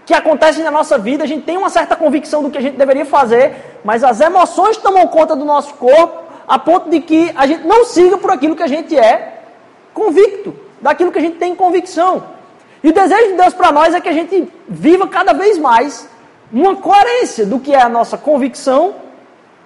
que 0.05 0.13
acontecem 0.13 0.63
na 0.63 0.69
nossa 0.69 0.99
vida, 0.99 1.23
a 1.23 1.27
gente 1.27 1.45
tem 1.45 1.57
uma 1.57 1.71
certa 1.71 1.95
convicção 1.95 2.43
do 2.43 2.51
que 2.51 2.59
a 2.59 2.61
gente 2.61 2.77
deveria 2.77 3.07
fazer, 3.07 3.79
mas 3.83 4.03
as 4.03 4.21
emoções 4.21 4.77
tomam 4.77 5.07
conta 5.07 5.35
do 5.35 5.43
nosso 5.43 5.73
corpo 5.73 6.23
a 6.47 6.59
ponto 6.59 6.91
de 6.91 7.01
que 7.01 7.33
a 7.35 7.47
gente 7.47 7.65
não 7.65 7.83
siga 7.83 8.15
por 8.15 8.29
aquilo 8.29 8.55
que 8.55 8.61
a 8.61 8.67
gente 8.67 8.95
é 8.95 9.41
convicto, 9.95 10.55
daquilo 10.79 11.11
que 11.11 11.17
a 11.17 11.21
gente 11.23 11.37
tem 11.37 11.55
convicção. 11.55 12.23
E 12.83 12.89
o 12.89 12.93
desejo 12.93 13.29
de 13.29 13.33
Deus 13.33 13.55
para 13.55 13.71
nós 13.71 13.95
é 13.95 13.99
que 13.99 14.09
a 14.09 14.13
gente 14.13 14.47
viva 14.69 15.07
cada 15.07 15.33
vez 15.33 15.57
mais 15.57 16.07
uma 16.53 16.75
coerência 16.75 17.47
do 17.47 17.59
que 17.59 17.73
é 17.73 17.81
a 17.81 17.89
nossa 17.89 18.15
convicção 18.15 19.03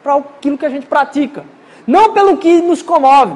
para 0.04 0.16
aquilo 0.16 0.58
que 0.58 0.66
a 0.66 0.70
gente 0.70 0.86
pratica. 0.86 1.46
Não 1.86 2.14
pelo 2.14 2.38
que 2.38 2.62
nos 2.62 2.82
comove. 2.82 3.36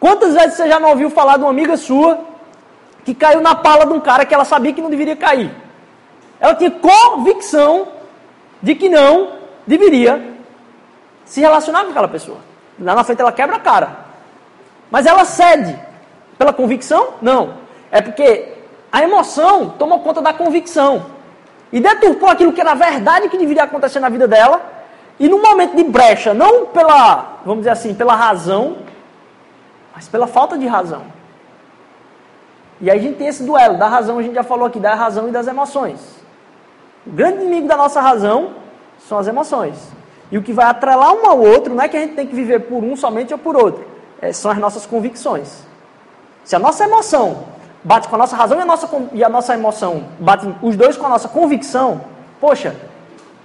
Quantas 0.00 0.34
vezes 0.34 0.54
você 0.54 0.68
já 0.68 0.80
não 0.80 0.90
ouviu 0.90 1.10
falar 1.10 1.36
de 1.36 1.44
uma 1.44 1.50
amiga 1.50 1.76
sua 1.76 2.18
que 3.04 3.14
caiu 3.14 3.40
na 3.40 3.54
pala 3.54 3.86
de 3.86 3.92
um 3.92 4.00
cara 4.00 4.24
que 4.24 4.34
ela 4.34 4.44
sabia 4.44 4.72
que 4.72 4.82
não 4.82 4.90
deveria 4.90 5.16
cair? 5.16 5.50
Ela 6.40 6.54
tinha 6.54 6.70
convicção 6.70 7.86
de 8.60 8.74
que 8.74 8.88
não 8.88 9.34
deveria 9.66 10.34
se 11.24 11.40
relacionar 11.40 11.84
com 11.84 11.90
aquela 11.90 12.08
pessoa. 12.08 12.38
Lá 12.80 12.94
na 12.94 13.04
frente 13.04 13.20
ela 13.20 13.32
quebra 13.32 13.56
a 13.56 13.60
cara. 13.60 13.96
Mas 14.90 15.06
ela 15.06 15.24
cede 15.24 15.78
pela 16.36 16.52
convicção? 16.52 17.14
Não. 17.22 17.54
É 17.90 18.00
porque 18.00 18.54
a 18.90 19.02
emoção 19.02 19.70
tomou 19.78 20.00
conta 20.00 20.20
da 20.20 20.32
convicção. 20.32 21.06
E 21.72 21.80
deturpou 21.80 22.28
aquilo 22.28 22.52
que 22.52 22.60
era 22.60 22.74
verdade 22.74 23.28
que 23.28 23.38
deveria 23.38 23.62
acontecer 23.62 24.00
na 24.00 24.08
vida 24.08 24.28
dela. 24.28 24.60
E 25.18 25.28
num 25.28 25.42
momento 25.42 25.76
de 25.76 25.84
brecha, 25.84 26.34
não 26.34 26.66
pela, 26.66 27.40
vamos 27.44 27.60
dizer 27.60 27.70
assim, 27.70 27.94
pela 27.94 28.14
razão, 28.14 28.78
mas 29.94 30.08
pela 30.08 30.26
falta 30.26 30.58
de 30.58 30.66
razão. 30.66 31.02
E 32.80 32.90
aí 32.90 32.98
a 32.98 33.02
gente 33.02 33.16
tem 33.16 33.28
esse 33.28 33.44
duelo 33.44 33.78
da 33.78 33.86
razão, 33.86 34.18
a 34.18 34.22
gente 34.22 34.34
já 34.34 34.42
falou 34.42 34.66
aqui, 34.66 34.80
da 34.80 34.94
razão 34.94 35.28
e 35.28 35.30
das 35.30 35.46
emoções. 35.46 36.00
O 37.06 37.10
grande 37.10 37.42
inimigo 37.42 37.68
da 37.68 37.76
nossa 37.76 38.00
razão 38.00 38.54
são 39.08 39.18
as 39.18 39.28
emoções. 39.28 39.76
E 40.30 40.38
o 40.38 40.42
que 40.42 40.52
vai 40.52 40.66
atrelar 40.66 41.12
um 41.12 41.26
ao 41.26 41.38
outro 41.38 41.74
não 41.74 41.84
é 41.84 41.88
que 41.88 41.96
a 41.96 42.00
gente 42.00 42.14
tem 42.14 42.26
que 42.26 42.34
viver 42.34 42.60
por 42.60 42.82
um 42.82 42.96
somente 42.96 43.32
ou 43.32 43.38
por 43.38 43.54
outro. 43.54 43.84
É, 44.20 44.32
são 44.32 44.50
as 44.50 44.58
nossas 44.58 44.86
convicções. 44.86 45.62
Se 46.44 46.56
a 46.56 46.58
nossa 46.58 46.84
emoção 46.84 47.44
bate 47.84 48.08
com 48.08 48.14
a 48.14 48.18
nossa 48.18 48.34
razão 48.34 48.58
e 48.58 48.62
a 48.62 48.64
nossa, 48.64 48.88
e 49.12 49.24
a 49.24 49.28
nossa 49.28 49.54
emoção 49.54 50.04
bate 50.18 50.48
os 50.62 50.76
dois 50.76 50.96
com 50.96 51.06
a 51.06 51.08
nossa 51.08 51.28
convicção, 51.28 52.00
poxa, 52.40 52.74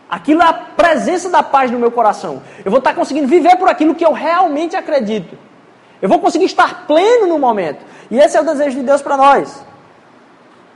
aquilo 0.09 0.41
é 0.41 0.45
a 0.45 0.53
presença 0.53 1.29
da 1.29 1.43
paz 1.43 1.71
no 1.71 1.79
meu 1.79 1.91
coração. 1.91 2.41
Eu 2.63 2.71
vou 2.71 2.79
estar 2.79 2.93
conseguindo 2.93 3.27
viver 3.27 3.55
por 3.57 3.69
aquilo 3.69 3.95
que 3.95 4.05
eu 4.05 4.13
realmente 4.13 4.75
acredito. 4.75 5.37
Eu 6.01 6.07
vou 6.09 6.19
conseguir 6.19 6.45
estar 6.45 6.85
pleno 6.85 7.27
no 7.27 7.39
momento. 7.39 7.83
E 8.09 8.19
esse 8.19 8.37
é 8.37 8.41
o 8.41 8.45
desejo 8.45 8.77
de 8.77 8.83
Deus 8.83 9.01
para 9.01 9.17
nós. 9.17 9.63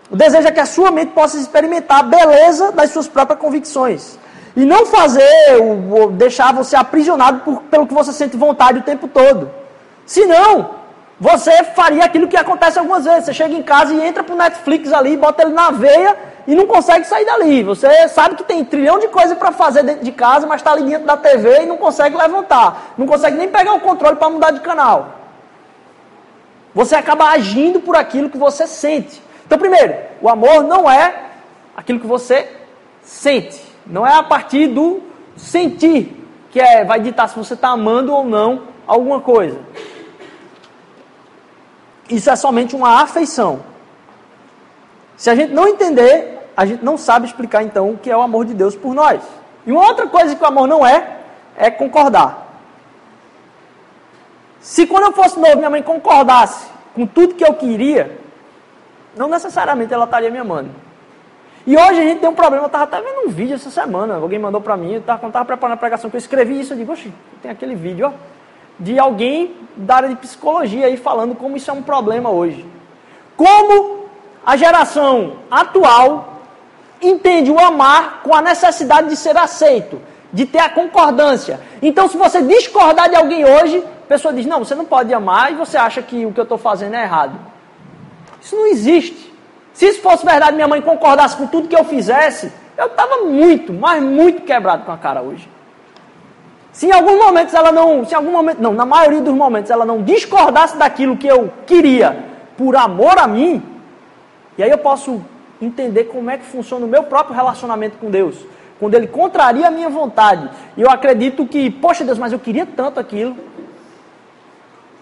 O 0.10 0.16
desejo 0.16 0.48
é 0.48 0.52
que 0.52 0.60
a 0.60 0.66
sua 0.66 0.92
mente 0.92 1.14
possa 1.14 1.38
experimentar 1.38 2.00
a 2.00 2.04
beleza 2.04 2.72
das 2.72 2.90
suas 2.90 3.08
próprias 3.08 3.40
convicções. 3.40 4.20
E 4.56 4.66
não 4.66 4.86
fazer, 4.86 5.58
ou 5.90 6.12
deixar 6.12 6.54
você 6.54 6.76
aprisionado 6.76 7.40
por, 7.40 7.62
pelo 7.64 7.88
que 7.88 7.94
você 7.94 8.12
sente 8.12 8.36
vontade 8.36 8.80
o 8.80 8.84
tempo 8.84 9.08
todo. 9.08 9.50
Senão, 10.06 10.72
você 11.18 11.64
faria 11.64 12.04
aquilo 12.04 12.28
que 12.28 12.36
acontece 12.36 12.78
algumas 12.78 13.06
vezes. 13.06 13.26
Você 13.26 13.34
chega 13.34 13.54
em 13.54 13.64
casa 13.64 13.94
e 13.94 14.06
entra 14.06 14.24
pro 14.24 14.36
Netflix 14.36 14.92
ali, 14.92 15.16
bota 15.16 15.44
ele 15.44 15.54
na 15.54 15.72
veia 15.72 16.18
e 16.48 16.56
não 16.56 16.66
consegue 16.66 17.06
sair 17.06 17.26
dali. 17.26 17.64
Você 17.64 18.08
sabe 18.08 18.36
que 18.36 18.44
tem 18.44 18.64
trilhão 18.64 19.00
de 19.00 19.08
coisas 19.08 19.38
para 19.38 19.52
fazer 19.52 19.84
dentro 19.84 20.04
de 20.04 20.12
casa, 20.12 20.48
mas 20.48 20.62
está 20.62 20.72
ali 20.72 20.84
dentro 20.84 21.06
da 21.06 21.18
TV 21.18 21.64
e 21.64 21.66
não 21.66 21.78
consegue 21.78 22.16
levantar. 22.16 22.94
Não 22.98 23.06
consegue 23.06 23.38
nem 23.38 23.50
pegar 23.50 23.74
o 23.74 23.80
controle 23.80 24.16
para 24.16 24.30
mudar 24.30 24.52
de 24.52 24.60
canal. 24.60 25.20
Você 26.74 26.96
acaba 26.96 27.26
agindo 27.26 27.80
por 27.80 27.96
aquilo 27.96 28.30
que 28.30 28.38
você 28.38 28.66
sente. 28.66 29.22
Então, 29.46 29.58
primeiro, 29.60 29.96
o 30.22 30.30
amor 30.30 30.64
não 30.64 30.90
é 30.90 31.14
aquilo 31.76 32.00
que 32.00 32.08
você 32.08 32.50
sente. 33.04 33.62
Não 33.86 34.08
é 34.08 34.14
a 34.14 34.24
partir 34.24 34.68
do 34.68 35.02
sentir 35.36 36.18
que 36.52 36.60
é, 36.60 36.84
vai 36.84 37.00
ditar 37.00 37.28
se 37.30 37.38
você 37.38 37.54
está 37.54 37.70
amando 37.70 38.14
ou 38.14 38.26
não 38.26 38.64
alguma 38.86 39.22
coisa. 39.22 39.60
Isso 42.10 42.30
é 42.30 42.36
somente 42.36 42.76
uma 42.76 43.02
afeição. 43.02 43.71
Se 45.22 45.30
a 45.30 45.36
gente 45.36 45.54
não 45.54 45.68
entender, 45.68 46.40
a 46.58 46.66
gente 46.66 46.84
não 46.84 46.98
sabe 46.98 47.28
explicar 47.28 47.62
então 47.62 47.92
o 47.92 47.98
que 48.00 48.10
é 48.10 48.18
o 48.18 48.24
amor 48.24 48.44
de 48.44 48.56
Deus 48.56 48.76
por 48.76 48.96
nós. 48.96 49.22
E 49.68 49.72
uma 49.72 49.86
outra 49.86 50.08
coisa 50.08 50.36
que 50.36 50.44
o 50.44 50.48
amor 50.48 50.68
não 50.68 50.84
é, 50.84 51.20
é 51.56 51.70
concordar. 51.70 52.60
Se 54.62 54.88
quando 54.88 55.04
eu 55.04 55.12
fosse 55.12 55.40
novo 55.40 55.58
minha 55.58 55.70
mãe 55.70 55.84
concordasse 55.84 56.68
com 56.96 57.06
tudo 57.06 57.36
que 57.36 57.46
eu 57.46 57.54
queria, 57.54 58.18
não 59.16 59.28
necessariamente 59.28 59.94
ela 59.94 60.06
estaria 60.06 60.32
me 60.32 60.40
amando. 60.40 60.72
E 61.68 61.78
hoje 61.78 62.00
a 62.00 62.04
gente 62.04 62.22
tem 62.22 62.28
um 62.28 62.34
problema, 62.34 62.64
eu 62.64 62.66
estava 62.66 62.86
até 62.86 63.00
vendo 63.00 63.28
um 63.28 63.30
vídeo 63.30 63.54
essa 63.54 63.70
semana, 63.70 64.16
alguém 64.16 64.40
mandou 64.40 64.60
para 64.60 64.76
mim, 64.76 64.94
eu 64.94 65.02
tava, 65.04 65.28
estava 65.28 65.46
preparando 65.46 65.76
a 65.76 65.78
pregação, 65.78 66.10
que 66.10 66.16
eu 66.16 66.20
escrevi 66.20 66.60
isso, 66.60 66.74
eu 66.74 66.78
digo, 66.78 66.94
oxe, 66.94 67.14
tem 67.44 67.52
aquele 67.52 67.76
vídeo, 67.76 68.08
ó, 68.08 68.12
de 68.80 68.98
alguém 68.98 69.56
da 69.78 69.98
área 69.98 70.10
de 70.10 70.16
psicologia 70.16 70.88
aí 70.88 70.98
falando 70.98 71.36
como 71.36 71.56
isso 71.56 71.70
é 71.70 71.74
um 71.76 71.84
problema 71.84 72.32
hoje. 72.32 72.66
Como 73.38 74.01
a 74.46 74.58
geração 74.58 75.38
atual 75.50 76.42
entende 77.02 77.52
o 77.52 77.60
amar 77.60 78.22
com 78.24 78.36
a 78.36 78.42
necessidade 78.42 79.10
de 79.10 79.16
ser 79.16 79.38
aceito, 79.38 80.02
de 80.32 80.46
ter 80.46 80.60
a 80.60 80.70
concordância. 80.70 81.60
Então, 81.82 82.08
se 82.08 82.18
você 82.18 82.42
discordar 82.42 83.10
de 83.10 83.16
alguém 83.16 83.44
hoje, 83.46 83.78
a 83.78 84.08
pessoa 84.08 84.34
diz, 84.34 84.46
não, 84.46 84.60
você 84.60 84.76
não 84.76 84.86
pode 84.86 85.14
amar 85.14 85.52
e 85.52 85.56
você 85.56 85.78
acha 85.78 86.02
que 86.02 86.26
o 86.26 86.32
que 86.32 86.40
eu 86.40 86.44
estou 86.44 86.58
fazendo 86.58 86.96
é 86.96 87.04
errado. 87.04 87.34
Isso 88.42 88.56
não 88.56 88.68
existe. 88.68 89.32
Se 89.74 89.88
isso 89.88 90.02
fosse 90.02 90.26
verdade, 90.26 90.56
minha 90.56 90.68
mãe 90.68 90.82
concordasse 90.82 91.36
com 91.38 91.48
tudo 91.48 91.68
que 91.68 91.76
eu 91.76 91.86
fizesse, 91.86 92.52
eu 92.78 92.88
estava 92.88 93.26
muito, 93.26 93.72
mas 93.74 94.02
muito 94.02 94.42
quebrado 94.42 94.84
com 94.86 94.92
a 94.92 94.98
cara 94.98 95.22
hoje. 95.22 95.50
Se 96.72 96.88
em 96.88 96.92
alguns 96.92 97.18
momentos 97.18 97.54
ela 97.54 97.72
não, 97.72 98.06
se 98.06 98.14
em 98.14 98.18
algum 98.18 98.32
momento, 98.32 98.62
não, 98.62 98.74
na 98.74 98.86
maioria 98.86 99.22
dos 99.22 99.34
momentos 99.34 99.70
ela 99.70 99.86
não 99.86 100.02
discordasse 100.02 100.78
daquilo 100.78 101.18
que 101.18 101.28
eu 101.28 101.52
queria 101.66 102.26
por 102.58 102.76
amor 102.76 103.18
a 103.18 103.28
mim, 103.28 103.62
e 104.62 104.64
aí 104.64 104.70
eu 104.70 104.78
posso 104.78 105.20
entender 105.60 106.04
como 106.04 106.30
é 106.30 106.38
que 106.38 106.46
funciona 106.46 106.86
o 106.86 106.88
meu 106.88 107.02
próprio 107.02 107.36
relacionamento 107.36 107.98
com 107.98 108.12
Deus. 108.12 108.36
Quando 108.80 108.94
ele 108.94 109.08
contraria 109.08 109.68
a 109.68 109.72
minha 109.72 109.90
vontade. 109.90 110.48
E 110.78 110.82
eu 110.84 110.90
acredito 110.92 111.48
que, 111.48 111.72
poxa 111.72 112.04
Deus, 112.04 112.20
mas 112.20 112.32
eu 112.32 112.38
queria 112.38 112.64
tanto 112.64 113.00
aquilo. 113.00 113.36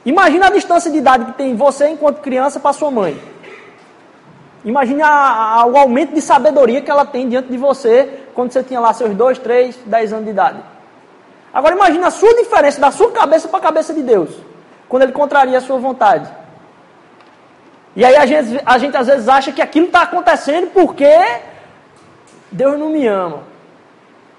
Imagina 0.06 0.48
a 0.48 0.50
distância 0.50 0.90
de 0.90 0.98
idade 0.98 1.26
que 1.26 1.34
tem 1.34 1.58
você 1.58 1.90
enquanto 1.90 2.22
criança 2.22 2.58
para 2.58 2.72
sua 2.72 2.90
mãe. 2.90 3.22
Imagine 4.64 5.02
a, 5.02 5.10
a, 5.10 5.66
o 5.66 5.76
aumento 5.76 6.14
de 6.14 6.22
sabedoria 6.22 6.82
que 6.82 6.90
ela 6.90 7.06
tem 7.06 7.28
diante 7.28 7.50
de 7.50 7.58
você 7.58 8.22
quando 8.34 8.54
você 8.54 8.64
tinha 8.64 8.80
lá 8.80 8.94
seus 8.94 9.14
2, 9.14 9.40
3, 9.40 9.78
10 9.86 10.14
anos 10.14 10.24
de 10.24 10.32
idade. 10.32 10.60
Agora 11.54 11.76
imagine 11.76 12.06
a 12.06 12.12
sua 12.12 12.34
diferença 12.34 12.80
da 12.80 12.92
sua 12.92 13.12
cabeça 13.12 13.50
para 13.50 13.60
a 13.60 13.64
cabeça 13.64 13.94
de 13.94 14.04
Deus, 14.04 14.30
quando 14.88 15.04
Ele 15.04 15.12
contraria 15.12 15.58
a 15.58 15.62
sua 15.62 15.78
vontade. 15.80 16.39
E 17.96 18.06
aí 18.06 18.16
a 18.16 18.26
gente, 18.26 18.62
a 18.66 18.78
gente 18.78 18.96
às 18.96 19.08
vezes 19.08 19.28
acha 19.28 19.52
que 19.52 19.62
aquilo 19.62 19.88
está 19.88 20.04
acontecendo 20.04 20.68
porque 20.68 21.10
Deus 22.52 22.78
não 22.78 22.90
me 22.90 23.08
ama. 23.08 23.44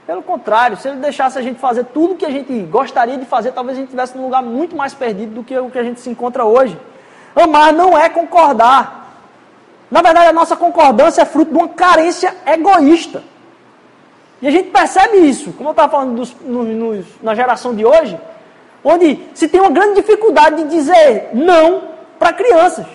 Pelo 0.06 0.22
contrário, 0.22 0.76
se 0.76 0.88
Ele 0.88 0.96
deixasse 0.96 1.38
a 1.38 1.42
gente 1.42 1.60
fazer 1.60 1.84
tudo 1.84 2.14
o 2.14 2.16
que 2.16 2.26
a 2.26 2.30
gente 2.30 2.52
gostaria 2.62 3.16
de 3.16 3.24
fazer, 3.24 3.52
talvez 3.52 3.76
a 3.76 3.80
gente 3.80 3.88
estivesse 3.88 4.16
num 4.16 4.24
lugar 4.24 4.42
muito 4.42 4.76
mais 4.76 4.92
perdido 4.92 5.34
do 5.36 5.44
que 5.44 5.56
o 5.56 5.70
que 5.70 5.78
a 5.78 5.84
gente 5.84 6.00
se 6.00 6.10
encontra 6.10 6.44
hoje. 6.44 6.76
Amar 7.34 7.72
não 7.72 7.96
é 7.96 8.08
concordar. 8.08 9.14
Na 9.90 10.02
verdade, 10.02 10.28
a 10.28 10.32
nossa 10.32 10.56
concordância 10.56 11.22
é 11.22 11.24
fruto 11.24 11.52
de 11.52 11.58
uma 11.58 11.68
carência 11.68 12.34
egoísta. 12.46 13.22
E 14.42 14.48
a 14.48 14.50
gente 14.50 14.70
percebe 14.70 15.18
isso, 15.18 15.52
como 15.52 15.68
eu 15.68 15.72
estava 15.72 15.92
falando 15.92 16.16
dos, 16.16 16.34
no, 16.40 16.64
no, 16.64 17.04
na 17.22 17.34
geração 17.34 17.74
de 17.74 17.84
hoje, 17.84 18.18
onde 18.82 19.28
se 19.34 19.48
tem 19.48 19.60
uma 19.60 19.70
grande 19.70 19.96
dificuldade 19.96 20.62
de 20.62 20.70
dizer 20.70 21.30
não 21.34 21.82
para 22.18 22.32
crianças. 22.32 22.86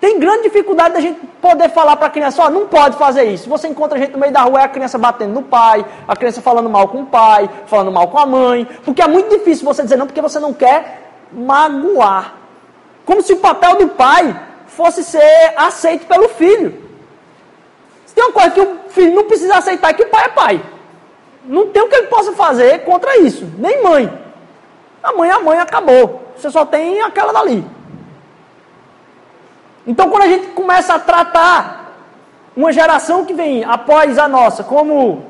Tem 0.00 0.18
grande 0.18 0.44
dificuldade 0.44 0.94
da 0.94 1.00
gente 1.00 1.20
poder 1.42 1.68
falar 1.68 1.94
para 1.94 2.06
a 2.06 2.10
criança, 2.10 2.42
ó, 2.42 2.48
não 2.48 2.66
pode 2.66 2.96
fazer 2.96 3.24
isso. 3.24 3.50
Você 3.50 3.68
encontra 3.68 3.98
gente 3.98 4.12
no 4.12 4.18
meio 4.18 4.32
da 4.32 4.40
rua, 4.40 4.60
é 4.60 4.64
a 4.64 4.68
criança 4.68 4.96
batendo 4.96 5.34
no 5.34 5.42
pai, 5.42 5.84
a 6.08 6.16
criança 6.16 6.40
falando 6.40 6.70
mal 6.70 6.88
com 6.88 7.02
o 7.02 7.06
pai, 7.06 7.50
falando 7.66 7.92
mal 7.92 8.08
com 8.08 8.18
a 8.18 8.24
mãe, 8.24 8.66
porque 8.82 9.02
é 9.02 9.06
muito 9.06 9.28
difícil 9.28 9.66
você 9.66 9.82
dizer 9.82 9.96
não, 9.96 10.06
porque 10.06 10.22
você 10.22 10.40
não 10.40 10.54
quer 10.54 11.12
magoar. 11.30 12.34
Como 13.04 13.20
se 13.20 13.34
o 13.34 13.36
papel 13.36 13.76
do 13.76 13.88
pai 13.88 14.40
fosse 14.66 15.04
ser 15.04 15.52
aceito 15.54 16.06
pelo 16.06 16.30
filho. 16.30 16.82
Se 18.06 18.14
tem 18.14 18.24
uma 18.24 18.32
coisa 18.32 18.50
que 18.52 18.60
o 18.60 18.78
filho 18.88 19.14
não 19.14 19.24
precisa 19.24 19.56
aceitar, 19.56 19.90
é 19.90 19.94
que 19.94 20.04
o 20.04 20.08
pai 20.08 20.24
é 20.24 20.28
pai. 20.28 20.62
Não 21.44 21.66
tem 21.66 21.82
o 21.82 21.88
que 21.88 21.96
ele 21.96 22.06
possa 22.06 22.32
fazer 22.32 22.84
contra 22.84 23.18
isso, 23.18 23.46
nem 23.58 23.82
mãe. 23.82 24.10
A 25.02 25.12
mãe 25.12 25.28
é 25.28 25.32
a 25.32 25.40
mãe, 25.40 25.58
acabou. 25.58 26.22
Você 26.36 26.50
só 26.50 26.64
tem 26.64 27.02
aquela 27.02 27.32
dali. 27.32 27.79
Então, 29.86 30.10
quando 30.10 30.24
a 30.24 30.28
gente 30.28 30.48
começa 30.48 30.94
a 30.94 30.98
tratar 30.98 31.94
uma 32.56 32.72
geração 32.72 33.24
que 33.24 33.32
vem 33.32 33.64
após 33.64 34.18
a 34.18 34.28
nossa 34.28 34.62
como 34.62 35.24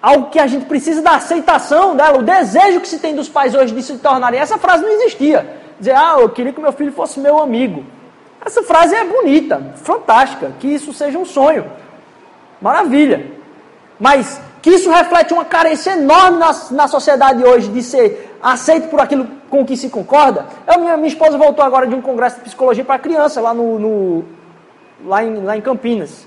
algo 0.00 0.30
que 0.30 0.38
a 0.38 0.46
gente 0.46 0.66
precisa 0.66 1.00
da 1.00 1.12
aceitação 1.12 1.96
dela, 1.96 2.18
o 2.18 2.22
desejo 2.22 2.80
que 2.80 2.88
se 2.88 2.98
tem 2.98 3.14
dos 3.14 3.28
pais 3.28 3.54
hoje 3.54 3.74
de 3.74 3.82
se 3.82 3.96
tornarem, 3.98 4.38
essa 4.38 4.58
frase 4.58 4.82
não 4.82 4.90
existia. 4.90 5.60
Dizer, 5.78 5.96
ah, 5.96 6.16
eu 6.20 6.28
queria 6.28 6.52
que 6.52 6.60
meu 6.60 6.72
filho 6.72 6.92
fosse 6.92 7.18
meu 7.18 7.38
amigo. 7.38 7.84
Essa 8.44 8.62
frase 8.62 8.94
é 8.94 9.04
bonita, 9.04 9.72
fantástica, 9.76 10.52
que 10.60 10.68
isso 10.68 10.92
seja 10.92 11.18
um 11.18 11.24
sonho. 11.24 11.64
Maravilha. 12.60 13.26
Mas 13.98 14.40
que 14.60 14.70
isso 14.70 14.90
reflete 14.90 15.32
uma 15.32 15.44
carência 15.44 15.92
enorme 15.92 16.38
na, 16.38 16.54
na 16.70 16.88
sociedade 16.88 17.42
hoje 17.42 17.68
de 17.68 17.82
ser 17.82 18.33
aceito 18.44 18.88
por 18.88 19.00
aquilo 19.00 19.26
com 19.48 19.64
que 19.64 19.74
se 19.74 19.88
concorda. 19.88 20.44
Eu, 20.66 20.78
minha, 20.78 20.98
minha 20.98 21.08
esposa 21.08 21.38
voltou 21.38 21.64
agora 21.64 21.86
de 21.86 21.94
um 21.94 22.02
congresso 22.02 22.36
de 22.36 22.42
psicologia 22.42 22.84
para 22.84 22.98
criança 22.98 23.40
lá, 23.40 23.54
no, 23.54 23.78
no, 23.78 24.24
lá, 25.06 25.24
em, 25.24 25.42
lá 25.42 25.56
em 25.56 25.62
Campinas. 25.62 26.26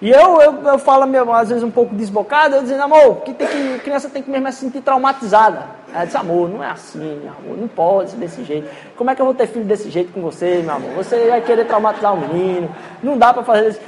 E 0.00 0.10
eu, 0.10 0.40
eu, 0.40 0.62
eu 0.62 0.78
falo, 0.78 1.04
às 1.34 1.48
vezes, 1.48 1.62
um 1.62 1.70
pouco 1.70 1.94
desbocado, 1.94 2.54
eu 2.54 2.62
dizendo, 2.62 2.84
amor, 2.84 3.16
que, 3.16 3.34
tem 3.34 3.48
que 3.48 3.80
criança 3.80 4.08
tem 4.08 4.22
que 4.22 4.30
mesmo 4.30 4.50
se 4.52 4.60
sentir 4.60 4.80
traumatizada. 4.80 5.66
Ela 5.92 6.04
disse, 6.04 6.16
amor, 6.16 6.48
não 6.48 6.62
é 6.62 6.70
assim, 6.70 7.20
amor, 7.26 7.58
não 7.58 7.68
pode 7.68 8.12
ser 8.12 8.16
desse 8.16 8.44
jeito. 8.44 8.70
Como 8.96 9.10
é 9.10 9.14
que 9.14 9.20
eu 9.20 9.26
vou 9.26 9.34
ter 9.34 9.48
filho 9.48 9.64
desse 9.64 9.90
jeito 9.90 10.12
com 10.12 10.22
você, 10.22 10.62
meu 10.64 10.76
amor? 10.76 10.92
Você 10.92 11.28
vai 11.28 11.42
querer 11.42 11.66
traumatizar 11.66 12.14
o 12.14 12.16
menino, 12.16 12.74
não 13.02 13.18
dá 13.18 13.34
para 13.34 13.42
fazer 13.42 13.70
isso. 13.70 13.80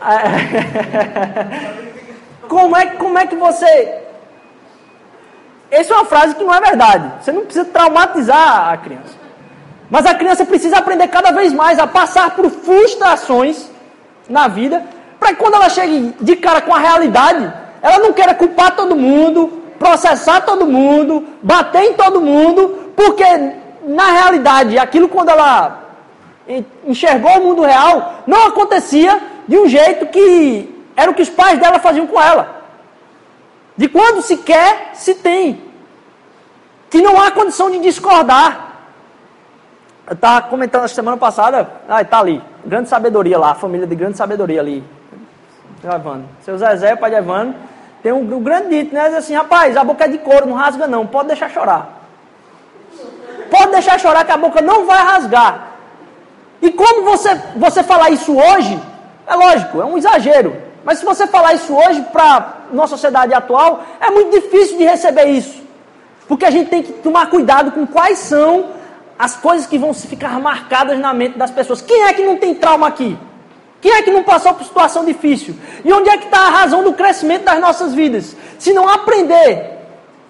como, 2.48 2.76
é, 2.76 2.86
como 2.86 3.18
é 3.18 3.26
que 3.26 3.36
você... 3.36 3.99
Essa 5.70 5.94
é 5.94 5.96
uma 5.96 6.04
frase 6.04 6.34
que 6.34 6.42
não 6.42 6.54
é 6.54 6.60
verdade. 6.60 7.12
Você 7.20 7.32
não 7.32 7.44
precisa 7.44 7.64
traumatizar 7.66 8.72
a 8.72 8.76
criança. 8.76 9.20
Mas 9.88 10.06
a 10.06 10.14
criança 10.14 10.44
precisa 10.44 10.78
aprender 10.78 11.08
cada 11.08 11.30
vez 11.32 11.52
mais 11.52 11.78
a 11.78 11.86
passar 11.86 12.30
por 12.30 12.48
frustrações 12.50 13.68
na 14.28 14.48
vida, 14.48 14.82
para 15.18 15.30
que 15.30 15.36
quando 15.36 15.54
ela 15.54 15.68
chegue 15.68 16.14
de 16.20 16.36
cara 16.36 16.60
com 16.60 16.74
a 16.74 16.78
realidade, 16.78 17.52
ela 17.82 17.98
não 17.98 18.12
queira 18.12 18.34
culpar 18.34 18.76
todo 18.76 18.94
mundo, 18.94 19.62
processar 19.78 20.42
todo 20.42 20.66
mundo, 20.66 21.26
bater 21.42 21.82
em 21.84 21.94
todo 21.94 22.20
mundo, 22.20 22.92
porque 22.94 23.24
na 23.82 24.12
realidade, 24.12 24.78
aquilo 24.78 25.08
quando 25.08 25.30
ela 25.30 25.80
enxergou 26.86 27.38
o 27.38 27.44
mundo 27.44 27.62
real, 27.62 28.22
não 28.26 28.46
acontecia 28.48 29.20
de 29.46 29.58
um 29.58 29.68
jeito 29.68 30.06
que 30.06 30.84
era 30.96 31.10
o 31.10 31.14
que 31.14 31.22
os 31.22 31.30
pais 31.30 31.58
dela 31.58 31.78
faziam 31.78 32.06
com 32.06 32.20
ela. 32.20 32.59
De 33.80 33.88
quando 33.88 34.20
se 34.20 34.36
quer, 34.36 34.90
se 34.92 35.14
tem. 35.14 35.58
Que 36.90 37.00
não 37.00 37.18
há 37.18 37.30
condição 37.30 37.70
de 37.70 37.78
discordar. 37.78 38.74
Eu 40.06 40.12
estava 40.12 40.42
comentando 40.48 40.82
na 40.82 40.88
semana 40.88 41.16
passada, 41.16 41.66
ah, 41.88 42.02
está 42.02 42.18
ali, 42.18 42.42
grande 42.62 42.90
sabedoria 42.90 43.38
lá, 43.38 43.52
a 43.52 43.54
família 43.54 43.86
de 43.86 43.96
grande 43.96 44.18
sabedoria 44.18 44.60
ali. 44.60 44.84
Evandro. 45.82 46.28
Seu 46.42 46.58
Zezé, 46.58 46.94
pai 46.94 47.08
de 47.08 47.16
Evandro, 47.16 47.54
tem 48.02 48.12
um, 48.12 48.18
um 48.18 48.42
grande 48.42 48.68
dito, 48.68 48.94
né? 48.94 49.04
Diz 49.08 49.14
assim, 49.14 49.34
rapaz, 49.34 49.74
a 49.74 49.82
boca 49.82 50.04
é 50.04 50.08
de 50.08 50.18
couro, 50.18 50.44
não 50.44 50.56
rasga 50.56 50.86
não, 50.86 51.06
pode 51.06 51.28
deixar 51.28 51.48
chorar. 51.48 52.02
Pode 53.50 53.70
deixar 53.70 53.98
chorar 53.98 54.26
que 54.26 54.32
a 54.32 54.36
boca 54.36 54.60
não 54.60 54.84
vai 54.84 55.02
rasgar. 55.02 55.68
E 56.60 56.70
como 56.70 57.04
você, 57.04 57.34
você 57.56 57.82
falar 57.82 58.10
isso 58.10 58.36
hoje, 58.36 58.78
é 59.26 59.34
lógico, 59.34 59.80
é 59.80 59.86
um 59.86 59.96
exagero. 59.96 60.68
Mas 60.84 60.98
se 60.98 61.04
você 61.04 61.26
falar 61.26 61.54
isso 61.54 61.74
hoje 61.74 62.00
para 62.12 62.54
nossa 62.72 62.90
sociedade 62.90 63.34
atual, 63.34 63.84
é 64.00 64.10
muito 64.10 64.30
difícil 64.30 64.78
de 64.78 64.84
receber 64.84 65.26
isso. 65.26 65.60
Porque 66.26 66.44
a 66.44 66.50
gente 66.50 66.70
tem 66.70 66.82
que 66.82 66.92
tomar 66.92 67.28
cuidado 67.28 67.72
com 67.72 67.86
quais 67.86 68.18
são 68.18 68.70
as 69.18 69.36
coisas 69.36 69.66
que 69.66 69.78
vão 69.78 69.92
ficar 69.92 70.40
marcadas 70.40 70.98
na 70.98 71.12
mente 71.12 71.36
das 71.36 71.50
pessoas. 71.50 71.82
Quem 71.82 72.04
é 72.04 72.14
que 72.14 72.24
não 72.24 72.36
tem 72.36 72.54
trauma 72.54 72.88
aqui? 72.88 73.18
Quem 73.80 73.92
é 73.92 74.02
que 74.02 74.10
não 74.10 74.22
passou 74.22 74.54
por 74.54 74.64
situação 74.64 75.04
difícil? 75.04 75.54
E 75.84 75.92
onde 75.92 76.08
é 76.08 76.16
que 76.18 76.24
está 76.24 76.46
a 76.46 76.50
razão 76.50 76.82
do 76.82 76.92
crescimento 76.92 77.44
das 77.44 77.60
nossas 77.60 77.94
vidas? 77.94 78.36
Se 78.58 78.72
não 78.72 78.88
aprender 78.88 79.78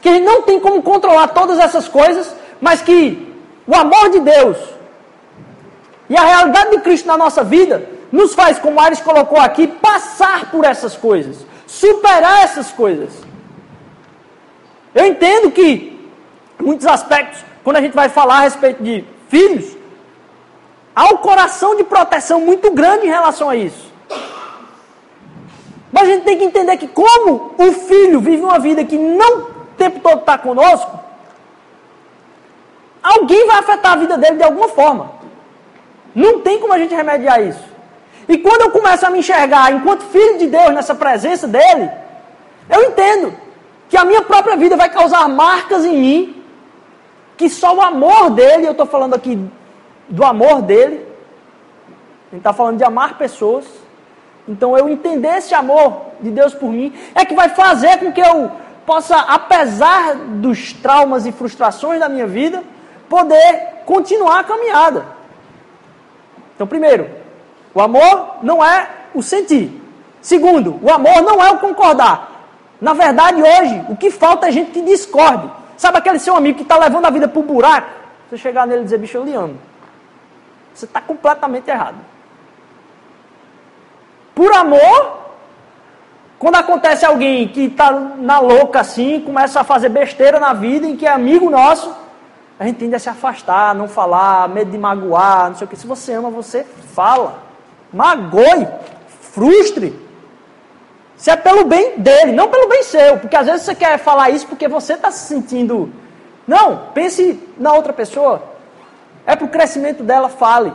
que 0.00 0.08
a 0.08 0.12
gente 0.14 0.24
não 0.24 0.42
tem 0.42 0.58
como 0.58 0.82
controlar 0.82 1.28
todas 1.28 1.58
essas 1.58 1.86
coisas, 1.88 2.34
mas 2.60 2.80
que 2.80 3.34
o 3.66 3.74
amor 3.74 4.10
de 4.10 4.20
Deus 4.20 4.56
e 6.08 6.16
a 6.16 6.24
realidade 6.24 6.70
de 6.70 6.78
Cristo 6.80 7.06
na 7.06 7.16
nossa 7.16 7.44
vida 7.44 7.86
nos 8.10 8.34
faz, 8.34 8.58
como 8.58 8.80
Ares 8.80 9.00
colocou 9.00 9.38
aqui, 9.38 9.66
passar 9.66 10.50
por 10.50 10.64
essas 10.64 10.96
coisas, 10.96 11.46
superar 11.66 12.44
essas 12.44 12.70
coisas. 12.70 13.10
Eu 14.94 15.06
entendo 15.06 15.50
que, 15.52 16.10
muitos 16.58 16.86
aspectos, 16.86 17.44
quando 17.62 17.76
a 17.76 17.80
gente 17.80 17.94
vai 17.94 18.08
falar 18.08 18.38
a 18.38 18.40
respeito 18.40 18.82
de 18.82 19.04
filhos, 19.28 19.76
há 20.94 21.04
um 21.06 21.18
coração 21.18 21.76
de 21.76 21.84
proteção 21.84 22.40
muito 22.40 22.72
grande 22.72 23.06
em 23.06 23.10
relação 23.10 23.48
a 23.48 23.56
isso. 23.56 23.90
Mas 25.92 26.08
a 26.08 26.12
gente 26.12 26.24
tem 26.24 26.38
que 26.38 26.44
entender 26.44 26.76
que 26.76 26.88
como 26.88 27.54
o 27.58 27.72
filho 27.72 28.20
vive 28.20 28.42
uma 28.42 28.58
vida 28.58 28.84
que 28.84 28.96
não 28.96 29.38
o 29.38 29.44
tempo 29.76 30.00
todo 30.00 30.20
está 30.20 30.36
conosco, 30.36 30.98
alguém 33.02 33.46
vai 33.46 33.58
afetar 33.58 33.92
a 33.92 33.96
vida 33.96 34.18
dele 34.18 34.36
de 34.36 34.42
alguma 34.42 34.68
forma. 34.68 35.12
Não 36.14 36.40
tem 36.40 36.58
como 36.58 36.72
a 36.72 36.78
gente 36.78 36.94
remediar 36.94 37.40
isso. 37.40 37.69
E 38.30 38.38
quando 38.38 38.60
eu 38.62 38.70
começo 38.70 39.04
a 39.04 39.10
me 39.10 39.18
enxergar 39.18 39.72
enquanto 39.72 40.04
filho 40.04 40.38
de 40.38 40.46
Deus 40.46 40.70
nessa 40.72 40.94
presença 40.94 41.48
dele, 41.48 41.90
eu 42.68 42.84
entendo 42.84 43.34
que 43.88 43.96
a 43.96 44.04
minha 44.04 44.22
própria 44.22 44.56
vida 44.56 44.76
vai 44.76 44.88
causar 44.88 45.28
marcas 45.28 45.84
em 45.84 45.98
mim 45.98 46.42
que 47.36 47.48
só 47.50 47.74
o 47.74 47.82
amor 47.82 48.30
dele, 48.30 48.68
eu 48.68 48.70
estou 48.70 48.86
falando 48.86 49.14
aqui 49.14 49.36
do 50.08 50.24
amor 50.24 50.62
dele, 50.62 51.04
a 52.28 52.30
gente 52.30 52.42
está 52.42 52.52
falando 52.52 52.76
de 52.76 52.84
amar 52.84 53.18
pessoas. 53.18 53.64
Então 54.46 54.78
eu 54.78 54.88
entender 54.88 55.38
esse 55.38 55.52
amor 55.52 56.02
de 56.20 56.30
Deus 56.30 56.54
por 56.54 56.70
mim 56.70 56.92
é 57.16 57.24
que 57.24 57.34
vai 57.34 57.48
fazer 57.48 57.98
com 57.98 58.12
que 58.12 58.20
eu 58.20 58.52
possa, 58.86 59.16
apesar 59.18 60.14
dos 60.14 60.72
traumas 60.72 61.26
e 61.26 61.32
frustrações 61.32 61.98
da 61.98 62.08
minha 62.08 62.28
vida, 62.28 62.62
poder 63.08 63.82
continuar 63.86 64.38
a 64.38 64.44
caminhada. 64.44 65.04
Então, 66.54 66.66
primeiro, 66.66 67.19
o 67.74 67.80
amor 67.80 68.36
não 68.42 68.64
é 68.64 68.88
o 69.14 69.22
sentir. 69.22 69.80
Segundo, 70.20 70.78
o 70.82 70.90
amor 70.90 71.22
não 71.22 71.42
é 71.42 71.50
o 71.50 71.58
concordar. 71.58 72.30
Na 72.80 72.92
verdade, 72.92 73.42
hoje, 73.42 73.84
o 73.88 73.96
que 73.96 74.10
falta 74.10 74.48
é 74.48 74.52
gente 74.52 74.70
que 74.70 74.82
discorde. 74.82 75.50
Sabe 75.76 75.98
aquele 75.98 76.18
seu 76.18 76.36
amigo 76.36 76.58
que 76.58 76.62
está 76.62 76.76
levando 76.76 77.06
a 77.06 77.10
vida 77.10 77.28
para 77.28 77.40
o 77.40 77.42
buraco? 77.42 77.90
Você 78.28 78.36
chegar 78.36 78.66
nele 78.66 78.82
e 78.82 78.84
dizer, 78.84 78.98
bicho, 78.98 79.16
eu 79.16 79.24
lhe 79.24 79.34
amo. 79.34 79.58
Você 80.74 80.84
está 80.84 81.00
completamente 81.00 81.68
errado. 81.68 81.96
Por 84.34 84.52
amor, 84.54 85.18
quando 86.38 86.56
acontece 86.56 87.04
alguém 87.04 87.48
que 87.48 87.64
está 87.64 87.90
na 87.90 88.40
louca 88.40 88.80
assim, 88.80 89.20
começa 89.20 89.60
a 89.60 89.64
fazer 89.64 89.90
besteira 89.90 90.40
na 90.40 90.54
vida, 90.54 90.86
em 90.86 90.96
que 90.96 91.06
é 91.06 91.10
amigo 91.10 91.50
nosso, 91.50 91.94
a 92.58 92.64
gente 92.64 92.78
tende 92.78 92.94
a 92.94 92.98
se 92.98 93.08
afastar, 93.08 93.74
não 93.74 93.88
falar, 93.88 94.48
medo 94.48 94.70
de 94.70 94.78
magoar, 94.78 95.48
não 95.48 95.56
sei 95.56 95.66
o 95.66 95.68
que. 95.68 95.76
Se 95.76 95.86
você 95.86 96.14
ama, 96.14 96.30
você 96.30 96.64
fala. 96.94 97.49
Magoe, 97.92 98.68
frustre. 99.32 99.98
Se 101.16 101.30
é 101.30 101.36
pelo 101.36 101.64
bem 101.64 101.98
dele, 101.98 102.32
não 102.32 102.48
pelo 102.48 102.68
bem 102.68 102.82
seu. 102.82 103.18
Porque 103.18 103.36
às 103.36 103.46
vezes 103.46 103.62
você 103.62 103.74
quer 103.74 103.98
falar 103.98 104.30
isso 104.30 104.46
porque 104.46 104.68
você 104.68 104.94
está 104.94 105.10
se 105.10 105.26
sentindo. 105.26 105.92
Não, 106.46 106.88
pense 106.94 107.42
na 107.58 107.72
outra 107.72 107.92
pessoa. 107.92 108.42
É 109.26 109.36
para 109.36 109.44
o 109.44 109.50
crescimento 109.50 110.02
dela, 110.02 110.28
fale. 110.28 110.72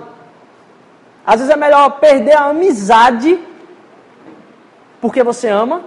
Às 1.26 1.40
vezes 1.40 1.52
é 1.52 1.58
melhor 1.58 2.00
perder 2.00 2.34
a 2.34 2.46
amizade 2.46 3.40
porque 5.06 5.22
você 5.22 5.48
ama, 5.48 5.84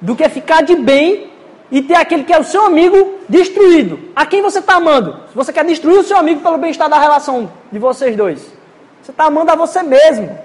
do 0.00 0.16
que 0.16 0.26
ficar 0.30 0.62
de 0.62 0.74
bem 0.74 1.30
e 1.70 1.82
ter 1.82 1.96
aquele 1.96 2.24
que 2.24 2.32
é 2.32 2.38
o 2.38 2.44
seu 2.44 2.64
amigo 2.64 3.18
destruído. 3.28 3.98
A 4.16 4.24
quem 4.24 4.40
você 4.40 4.58
está 4.58 4.76
amando? 4.76 5.20
Você 5.34 5.52
quer 5.52 5.66
destruir 5.66 5.98
o 5.98 6.02
seu 6.02 6.16
amigo 6.16 6.40
pelo 6.40 6.56
bem-estar 6.56 6.88
da 6.88 6.98
relação 6.98 7.50
de 7.70 7.78
vocês 7.78 8.16
dois, 8.16 8.50
você 9.08 9.12
está 9.12 9.24
amando 9.24 9.50
a 9.50 9.54
você 9.54 9.82
mesmo. 9.82 10.38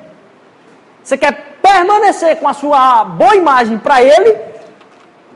Você 1.04 1.18
quer 1.18 1.58
permanecer 1.62 2.38
com 2.38 2.48
a 2.48 2.54
sua 2.54 3.04
boa 3.04 3.36
imagem 3.36 3.78
para 3.78 4.02
ele, 4.02 4.38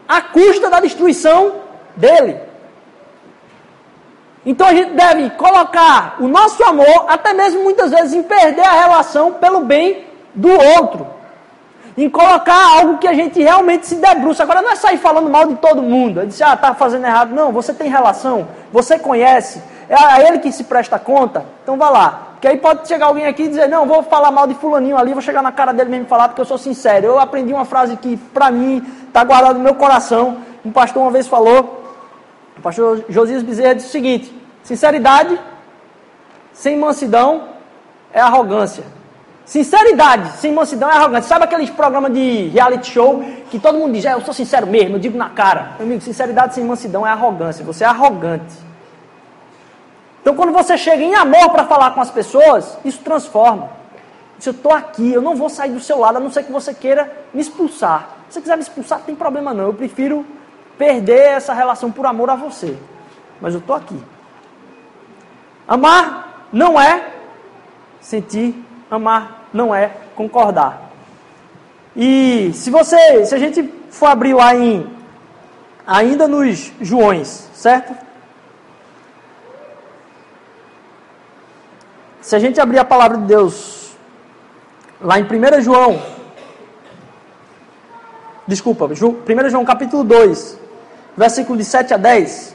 à 0.08 0.22
custa 0.22 0.70
da 0.70 0.80
destruição 0.80 1.56
dele. 1.94 2.40
Então 4.46 4.66
a 4.66 4.74
gente 4.74 4.92
deve 4.92 5.30
colocar 5.32 6.16
o 6.22 6.28
nosso 6.30 6.64
amor, 6.64 7.06
até 7.10 7.34
mesmo 7.34 7.64
muitas 7.66 7.92
vezes, 7.92 8.14
em 8.14 8.24
perder 8.24 8.64
a 8.64 8.80
relação 8.80 9.34
pelo 9.34 9.60
bem 9.60 10.06
do 10.34 10.50
outro. 10.50 11.06
Em 11.98 12.10
colocar 12.10 12.78
algo 12.80 12.98
que 12.98 13.10
a 13.10 13.14
gente 13.14 13.44
realmente 13.44 13.88
se 13.88 13.96
debruça. 13.96 14.44
Agora 14.44 14.62
não 14.62 14.72
é 14.72 14.76
sair 14.78 14.98
falando 14.98 15.30
mal 15.30 15.48
de 15.48 15.56
todo 15.56 15.84
mundo. 15.84 16.22
É 16.22 16.26
dizer, 16.26 16.46
ah, 16.46 16.56
tá 16.56 16.74
fazendo 16.74 17.06
errado. 17.06 17.36
Não, 17.36 17.52
você 17.52 17.74
tem 17.74 17.90
relação, 17.90 18.48
você 18.72 18.98
conhece, 18.98 19.62
é 19.90 19.96
a 19.96 20.22
ele 20.28 20.40
que 20.40 20.52
se 20.52 20.64
presta 20.64 21.00
conta. 21.00 21.46
Então 21.64 21.78
vá 21.78 21.90
lá. 21.90 22.28
Porque 22.34 22.48
aí 22.48 22.58
pode 22.58 22.88
chegar 22.88 23.08
alguém 23.08 23.26
aqui 23.26 23.44
e 23.44 23.48
dizer, 23.48 23.68
não, 23.68 23.88
vou 23.88 24.04
falar 24.04 24.30
mal 24.30 24.46
de 24.46 24.54
fulaninho 24.54 24.98
ali, 24.98 25.12
vou 25.12 25.22
chegar 25.22 25.42
na 25.42 25.52
cara 25.52 25.74
dele 25.74 25.90
mesmo 25.90 26.06
e 26.06 26.10
falar, 26.10 26.28
porque 26.28 26.42
eu 26.42 26.46
sou 26.46 26.58
sincero. 26.58 27.08
Eu 27.08 27.20
aprendi 27.20 27.52
uma 27.52 27.66
frase 27.66 27.98
que, 27.98 28.16
para 28.16 28.52
mim, 28.52 28.86
está 29.08 29.24
guardada 29.24 29.56
no 29.56 29.64
meu 29.64 29.74
coração. 29.74 30.38
Um 30.64 30.72
pastor 30.72 31.02
uma 31.02 31.12
vez 31.12 31.28
falou, 31.28 31.84
o 32.58 32.62
pastor 32.62 33.06
Josias 33.10 33.42
Bezerra 33.42 33.74
disse 33.74 33.88
o 33.88 33.92
seguinte, 33.92 34.36
sinceridade 34.64 35.40
sem 36.54 36.78
mansidão 36.78 37.46
é 38.14 38.20
arrogância. 38.20 38.84
Sinceridade 39.44 40.38
sem 40.38 40.54
mansidão 40.54 40.92
é 40.92 40.94
arrogância. 40.94 41.30
Sabe 41.30 41.46
aqueles 41.46 41.70
programas 41.70 42.14
de 42.14 42.50
reality 42.50 42.92
show 42.92 43.24
que 43.50 43.58
todo 43.58 43.80
mundo 43.80 43.94
diz, 43.94 44.06
é, 44.06 44.14
eu 44.14 44.22
sou 44.22 44.34
sincero 44.34 44.68
mesmo, 44.68 44.98
eu 44.98 45.00
digo 45.00 45.18
na 45.18 45.30
cara. 45.30 45.72
Meu 45.80 45.88
amigo, 45.88 46.02
sinceridade 46.02 46.54
sem 46.54 46.66
mansidão 46.66 47.08
é 47.08 47.10
arrogância. 47.10 47.64
Você 47.64 47.84
é 47.84 47.88
arrogante. 47.88 48.67
Então, 50.28 50.36
quando 50.36 50.52
você 50.52 50.78
chega 50.78 51.02
em 51.02 51.16
amor 51.16 51.52
para 51.52 51.64
falar 51.64 51.92
com 51.92 52.02
as 52.02 52.12
pessoas, 52.12 52.78
isso 52.84 53.00
transforma. 53.00 53.70
Se 54.38 54.50
eu 54.50 54.52
estou 54.52 54.74
aqui, 54.74 55.14
eu 55.14 55.22
não 55.22 55.38
vou 55.38 55.48
sair 55.48 55.72
do 55.72 55.80
seu 55.80 55.98
lado, 55.98 56.18
a 56.18 56.20
não 56.20 56.30
ser 56.30 56.44
que 56.44 56.52
você 56.52 56.74
queira 56.74 57.10
me 57.34 57.40
expulsar. 57.40 58.10
Se 58.28 58.34
você 58.34 58.42
quiser 58.42 58.58
me 58.58 58.62
expulsar, 58.62 58.98
não 58.98 59.06
tem 59.06 59.16
problema 59.16 59.54
não. 59.54 59.68
Eu 59.68 59.74
prefiro 59.74 60.26
perder 60.78 61.28
essa 61.28 61.54
relação 61.54 61.90
por 61.90 62.06
amor 62.06 62.30
a 62.30 62.36
você. 62.36 62.78
Mas 63.40 63.54
eu 63.54 63.62
estou 63.62 63.74
aqui. 63.74 63.98
Amar 65.66 66.48
não 66.52 66.78
é 66.78 67.10
sentir, 68.02 68.54
amar 68.92 69.48
não 69.54 69.74
é 69.74 69.94
concordar. 70.14 70.92
E 71.96 72.52
se 72.54 72.70
você, 72.70 73.26
se 73.26 73.34
a 73.34 73.40
gente 73.40 73.64
for 73.90 74.08
abrir 74.08 74.34
lá 74.34 74.54
em 74.54 74.92
ainda 75.86 76.28
nos 76.28 76.74
Joões, 76.82 77.50
certo? 77.54 78.07
Se 82.28 82.36
a 82.36 82.40
gente 82.40 82.60
abrir 82.60 82.78
a 82.78 82.84
palavra 82.84 83.18
de 83.20 83.24
Deus 83.24 83.96
lá 85.00 85.18
em 85.18 85.24
1 85.24 85.62
João, 85.62 85.98
desculpa, 88.46 88.84
1 88.86 89.50
João 89.50 89.64
capítulo 89.64 90.04
2, 90.04 90.60
versículo 91.16 91.58
de 91.58 91.64
7 91.64 91.94
a 91.94 91.98
10. 91.98 92.54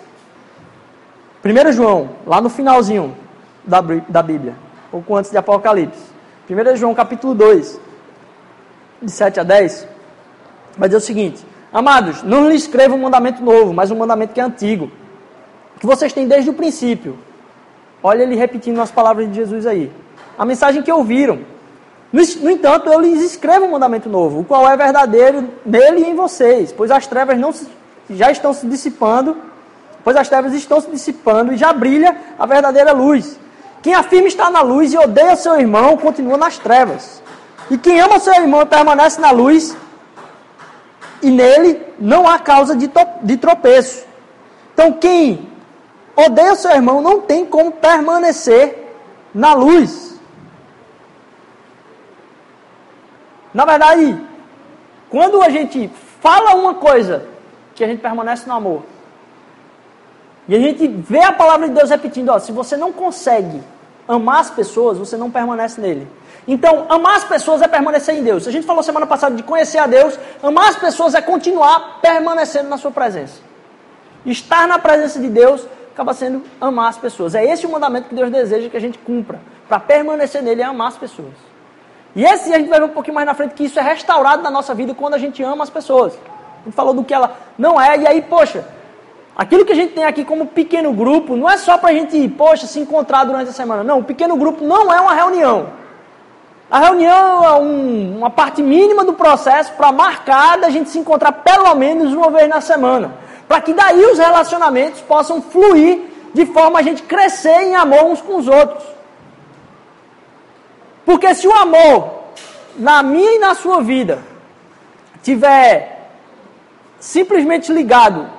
1 1.42 1.72
João, 1.72 2.10
lá 2.26 2.38
no 2.38 2.50
finalzinho 2.50 3.16
da, 3.64 3.80
da 3.80 4.22
Bíblia, 4.22 4.54
pouco 4.90 5.16
antes 5.16 5.30
de 5.30 5.38
Apocalipse. 5.38 6.02
1 6.50 6.76
João 6.76 6.94
capítulo 6.94 7.34
2, 7.34 7.80
de 9.00 9.10
7 9.10 9.40
a 9.40 9.42
10, 9.42 9.88
vai 10.76 10.86
dizer 10.86 10.98
o 10.98 11.00
seguinte: 11.00 11.46
Amados, 11.72 12.22
não 12.22 12.50
lhes 12.50 12.64
escrevo 12.64 12.94
um 12.94 13.00
mandamento 13.00 13.42
novo, 13.42 13.72
mas 13.72 13.90
um 13.90 13.96
mandamento 13.96 14.34
que 14.34 14.40
é 14.40 14.44
antigo, 14.44 14.92
que 15.80 15.86
vocês 15.86 16.12
têm 16.12 16.28
desde 16.28 16.50
o 16.50 16.52
princípio. 16.52 17.16
Olha 18.02 18.22
ele 18.22 18.34
repetindo 18.34 18.80
as 18.80 18.90
palavras 18.90 19.28
de 19.28 19.34
Jesus 19.34 19.66
aí. 19.66 19.90
A 20.38 20.44
mensagem 20.44 20.82
que 20.82 20.90
ouviram. 20.90 21.40
No 22.12 22.50
entanto, 22.50 22.92
eu 22.92 23.00
lhes 23.00 23.22
escrevo 23.22 23.64
um 23.64 23.70
mandamento 23.70 24.08
novo, 24.08 24.40
o 24.40 24.44
qual 24.44 24.68
é 24.68 24.76
verdadeiro 24.76 25.48
nele 25.64 26.00
e 26.00 26.10
em 26.10 26.14
vocês, 26.14 26.70
pois 26.70 26.90
as 26.90 27.06
trevas 27.06 27.38
não 27.38 27.52
se, 27.52 27.66
já 28.10 28.30
estão 28.30 28.52
se 28.52 28.66
dissipando, 28.66 29.36
pois 30.04 30.14
as 30.16 30.28
trevas 30.28 30.52
estão 30.52 30.78
se 30.78 30.90
dissipando 30.90 31.54
e 31.54 31.56
já 31.56 31.72
brilha 31.72 32.14
a 32.38 32.44
verdadeira 32.44 32.92
luz. 32.92 33.38
Quem 33.80 33.94
afirma 33.94 34.28
estar 34.28 34.50
na 34.50 34.60
luz 34.60 34.92
e 34.92 34.98
odeia 34.98 35.34
seu 35.36 35.58
irmão 35.58 35.96
continua 35.96 36.36
nas 36.36 36.58
trevas. 36.58 37.22
E 37.70 37.78
quem 37.78 38.00
ama 38.00 38.18
seu 38.18 38.34
irmão 38.34 38.66
permanece 38.66 39.18
na 39.18 39.30
luz, 39.30 39.74
e 41.22 41.30
nele 41.30 41.80
não 41.98 42.28
há 42.28 42.38
causa 42.38 42.76
de, 42.76 42.90
de 43.22 43.36
tropeço. 43.38 44.04
Então, 44.74 44.92
quem 44.92 45.51
odeia 46.16 46.54
seu 46.54 46.70
irmão 46.70 47.00
não 47.00 47.20
tem 47.20 47.44
como 47.44 47.72
permanecer 47.72 48.94
na 49.34 49.54
luz. 49.54 50.20
Na 53.52 53.64
verdade, 53.64 54.18
quando 55.10 55.42
a 55.42 55.48
gente 55.48 55.90
fala 56.20 56.54
uma 56.54 56.74
coisa, 56.74 57.26
que 57.74 57.84
a 57.84 57.86
gente 57.86 58.00
permanece 58.00 58.46
no 58.46 58.54
amor, 58.54 58.82
e 60.48 60.56
a 60.56 60.58
gente 60.58 60.86
vê 60.88 61.22
a 61.22 61.32
palavra 61.32 61.68
de 61.68 61.74
Deus 61.74 61.90
repetindo, 61.90 62.30
ó, 62.30 62.38
se 62.38 62.50
você 62.50 62.76
não 62.76 62.92
consegue 62.92 63.62
amar 64.08 64.40
as 64.40 64.50
pessoas, 64.50 64.98
você 64.98 65.16
não 65.16 65.30
permanece 65.30 65.80
nele. 65.80 66.08
Então, 66.46 66.86
amar 66.88 67.16
as 67.16 67.24
pessoas 67.24 67.62
é 67.62 67.68
permanecer 67.68 68.16
em 68.16 68.22
Deus. 68.22 68.48
A 68.48 68.50
gente 68.50 68.66
falou 68.66 68.82
semana 68.82 69.06
passada 69.06 69.36
de 69.36 69.42
conhecer 69.42 69.78
a 69.78 69.86
Deus. 69.86 70.18
Amar 70.42 70.70
as 70.70 70.76
pessoas 70.76 71.14
é 71.14 71.22
continuar 71.22 72.00
permanecendo 72.00 72.68
na 72.68 72.76
sua 72.76 72.90
presença. 72.90 73.40
Estar 74.26 74.66
na 74.66 74.78
presença 74.78 75.20
de 75.20 75.28
Deus 75.28 75.64
acaba 75.92 76.14
sendo 76.14 76.42
amar 76.60 76.88
as 76.88 76.98
pessoas. 76.98 77.34
É 77.34 77.44
esse 77.44 77.66
o 77.66 77.70
mandamento 77.70 78.08
que 78.08 78.14
Deus 78.14 78.30
deseja 78.30 78.68
que 78.68 78.76
a 78.76 78.80
gente 78.80 78.98
cumpra. 78.98 79.40
Para 79.68 79.78
permanecer 79.78 80.42
nele 80.42 80.62
é 80.62 80.64
amar 80.64 80.88
as 80.88 80.96
pessoas. 80.96 81.32
E 82.14 82.24
esse 82.24 82.52
a 82.52 82.58
gente 82.58 82.68
vai 82.68 82.78
ver 82.78 82.86
um 82.86 82.90
pouquinho 82.90 83.14
mais 83.14 83.26
na 83.26 83.34
frente 83.34 83.54
que 83.54 83.64
isso 83.64 83.78
é 83.78 83.82
restaurado 83.82 84.42
na 84.42 84.50
nossa 84.50 84.74
vida 84.74 84.94
quando 84.94 85.14
a 85.14 85.18
gente 85.18 85.42
ama 85.42 85.64
as 85.64 85.70
pessoas. 85.70 86.14
A 86.60 86.64
gente 86.64 86.74
falou 86.74 86.92
do 86.92 87.04
que 87.04 87.14
ela 87.14 87.36
não 87.58 87.80
é, 87.80 87.98
e 87.98 88.06
aí, 88.06 88.22
poxa, 88.22 88.64
aquilo 89.36 89.64
que 89.64 89.72
a 89.72 89.76
gente 89.76 89.94
tem 89.94 90.04
aqui 90.04 90.24
como 90.24 90.46
pequeno 90.46 90.92
grupo 90.92 91.36
não 91.36 91.48
é 91.48 91.56
só 91.56 91.78
para 91.78 91.90
a 91.90 91.92
gente, 91.92 92.28
poxa, 92.30 92.66
se 92.66 92.80
encontrar 92.80 93.24
durante 93.24 93.48
a 93.48 93.52
semana. 93.52 93.82
Não, 93.82 94.00
o 94.00 94.04
pequeno 94.04 94.36
grupo 94.36 94.64
não 94.64 94.92
é 94.92 95.00
uma 95.00 95.14
reunião. 95.14 95.68
A 96.70 96.78
reunião 96.78 97.44
é 97.44 97.52
um, 97.60 98.18
uma 98.18 98.30
parte 98.30 98.62
mínima 98.62 99.04
do 99.04 99.12
processo 99.12 99.72
para 99.72 99.92
marcar 99.92 100.58
da 100.58 100.70
gente 100.70 100.88
se 100.88 100.98
encontrar 100.98 101.32
pelo 101.32 101.74
menos 101.74 102.14
uma 102.14 102.30
vez 102.30 102.48
na 102.48 102.62
semana. 102.62 103.12
Para 103.48 103.60
que 103.60 103.74
daí 103.74 104.04
os 104.04 104.18
relacionamentos 104.18 105.00
possam 105.00 105.42
fluir 105.42 106.12
de 106.32 106.46
forma 106.46 106.78
a 106.78 106.82
gente 106.82 107.02
crescer 107.02 107.62
em 107.62 107.74
amor 107.74 108.04
uns 108.04 108.20
com 108.20 108.36
os 108.36 108.48
outros. 108.48 108.84
Porque 111.04 111.34
se 111.34 111.46
o 111.46 111.54
amor 111.54 112.22
na 112.76 113.02
minha 113.02 113.32
e 113.32 113.38
na 113.38 113.54
sua 113.54 113.82
vida 113.82 114.18
tiver 115.22 116.10
simplesmente 116.98 117.72
ligado 117.72 118.30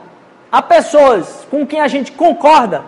a 0.51 0.61
pessoas 0.61 1.45
com 1.51 1.65
quem 1.67 1.81
a 1.81 1.87
gente 1.87 2.11
concorda, 2.11 2.83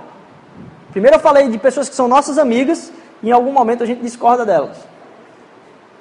primeiro 0.92 1.18
eu 1.18 1.22
falei 1.22 1.50
de 1.50 1.58
pessoas 1.58 1.90
que 1.90 1.96
são 1.96 2.08
nossas 2.08 2.38
amigas, 2.38 2.92
em 3.22 3.32
algum 3.32 3.52
momento 3.52 3.84
a 3.84 3.88
gente 3.88 4.02
discorda 4.02 4.46
delas. 4.46 4.78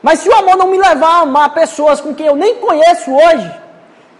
Mas 0.03 0.21
se 0.21 0.29
o 0.29 0.35
amor 0.35 0.57
não 0.57 0.69
me 0.69 0.79
levar 0.79 1.19
a 1.19 1.21
amar 1.21 1.55
pessoas 1.55 2.01
com 2.01 2.15
quem 2.15 2.27
eu 2.27 2.37
nem 2.37 2.57
conheço 2.57 3.11
hoje, 3.11 3.51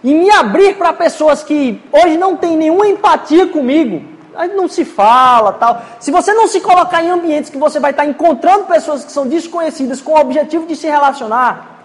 e 0.03 0.13
me 0.13 0.29
abrir 0.29 0.75
para 0.75 0.93
pessoas 0.93 1.43
que 1.43 1.81
hoje 1.91 2.17
não 2.17 2.35
têm 2.35 2.55
nenhuma 2.55 2.87
empatia 2.87 3.47
comigo, 3.47 4.03
aí 4.35 4.49
não 4.49 4.67
se 4.67 4.85
fala 4.85 5.53
tal. 5.53 5.81
Se 5.99 6.11
você 6.11 6.33
não 6.33 6.47
se 6.47 6.59
colocar 6.59 7.03
em 7.03 7.09
ambientes 7.09 7.49
que 7.49 7.57
você 7.57 7.79
vai 7.79 7.91
estar 7.91 8.05
encontrando 8.05 8.65
pessoas 8.65 9.03
que 9.03 9.11
são 9.11 9.27
desconhecidas 9.27 10.01
com 10.01 10.13
o 10.13 10.19
objetivo 10.19 10.67
de 10.67 10.75
se 10.75 10.87
relacionar, 10.87 11.75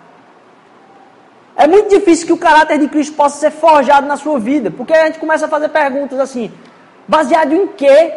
é 1.56 1.66
muito 1.66 1.90
difícil 1.90 2.26
que 2.26 2.32
o 2.32 2.38
caráter 2.38 2.78
de 2.78 2.88
Cristo 2.88 3.14
possa 3.14 3.38
ser 3.38 3.50
forjado 3.50 4.06
na 4.06 4.16
sua 4.16 4.38
vida, 4.38 4.70
porque 4.70 4.92
a 4.92 5.06
gente 5.06 5.18
começa 5.18 5.46
a 5.46 5.48
fazer 5.48 5.68
perguntas 5.68 6.18
assim, 6.18 6.50
baseado 7.06 7.52
em 7.52 7.66
que 7.68 8.12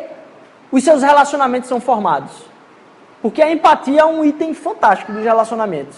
os 0.71 0.83
seus 0.83 1.03
relacionamentos 1.03 1.69
são 1.69 1.79
formados. 1.79 2.31
Porque 3.21 3.41
a 3.41 3.51
empatia 3.51 4.01
é 4.01 4.05
um 4.05 4.23
item 4.25 4.53
fantástico 4.53 5.11
dos 5.11 5.23
relacionamentos. 5.23 5.97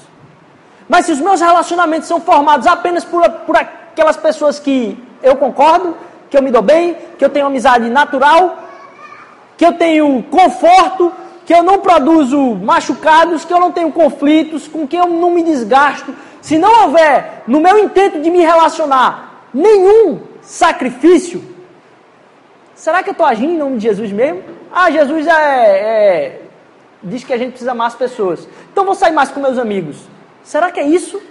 Mas 0.87 1.05
se 1.05 1.11
os 1.11 1.19
meus 1.19 1.41
relacionamentos 1.41 2.07
são 2.07 2.21
formados 2.21 2.67
apenas 2.67 3.03
por, 3.03 3.27
por 3.29 3.57
aquelas 3.95 4.17
pessoas 4.17 4.59
que 4.59 5.01
eu 5.23 5.37
concordo, 5.37 5.95
que 6.29 6.37
eu 6.37 6.43
me 6.43 6.51
dou 6.51 6.61
bem, 6.61 6.97
que 7.17 7.23
eu 7.23 7.29
tenho 7.29 7.45
amizade 7.45 7.89
natural, 7.89 8.57
que 9.57 9.65
eu 9.65 9.71
tenho 9.71 10.21
conforto, 10.23 11.13
que 11.45 11.53
eu 11.53 11.63
não 11.63 11.79
produzo 11.79 12.37
machucados, 12.55 13.45
que 13.45 13.53
eu 13.53 13.59
não 13.59 13.71
tenho 13.71 13.93
conflitos, 13.93 14.67
com 14.67 14.85
que 14.85 14.97
eu 14.97 15.07
não 15.07 15.31
me 15.31 15.43
desgasto, 15.43 16.13
se 16.41 16.57
não 16.57 16.83
houver 16.83 17.43
no 17.47 17.61
meu 17.61 17.79
intento 17.79 18.19
de 18.19 18.29
me 18.29 18.39
relacionar 18.39 19.45
nenhum 19.53 20.19
sacrifício, 20.41 21.41
será 22.75 23.01
que 23.01 23.09
eu 23.09 23.13
estou 23.13 23.25
agindo 23.25 23.53
em 23.53 23.57
nome 23.57 23.77
de 23.77 23.83
Jesus 23.83 24.11
mesmo? 24.11 24.43
Ah, 24.73 24.91
Jesus 24.91 25.25
é, 25.25 25.31
é 25.31 26.41
diz 27.01 27.23
que 27.23 27.31
a 27.31 27.37
gente 27.37 27.51
precisa 27.51 27.71
amar 27.71 27.87
as 27.87 27.95
pessoas. 27.95 28.45
Então 28.73 28.83
vou 28.83 28.93
sair 28.93 29.13
mais 29.13 29.29
com 29.29 29.39
meus 29.39 29.57
amigos. 29.57 29.95
Será 30.43 30.69
que 30.69 30.81
é 30.81 30.83
isso? 30.85 31.21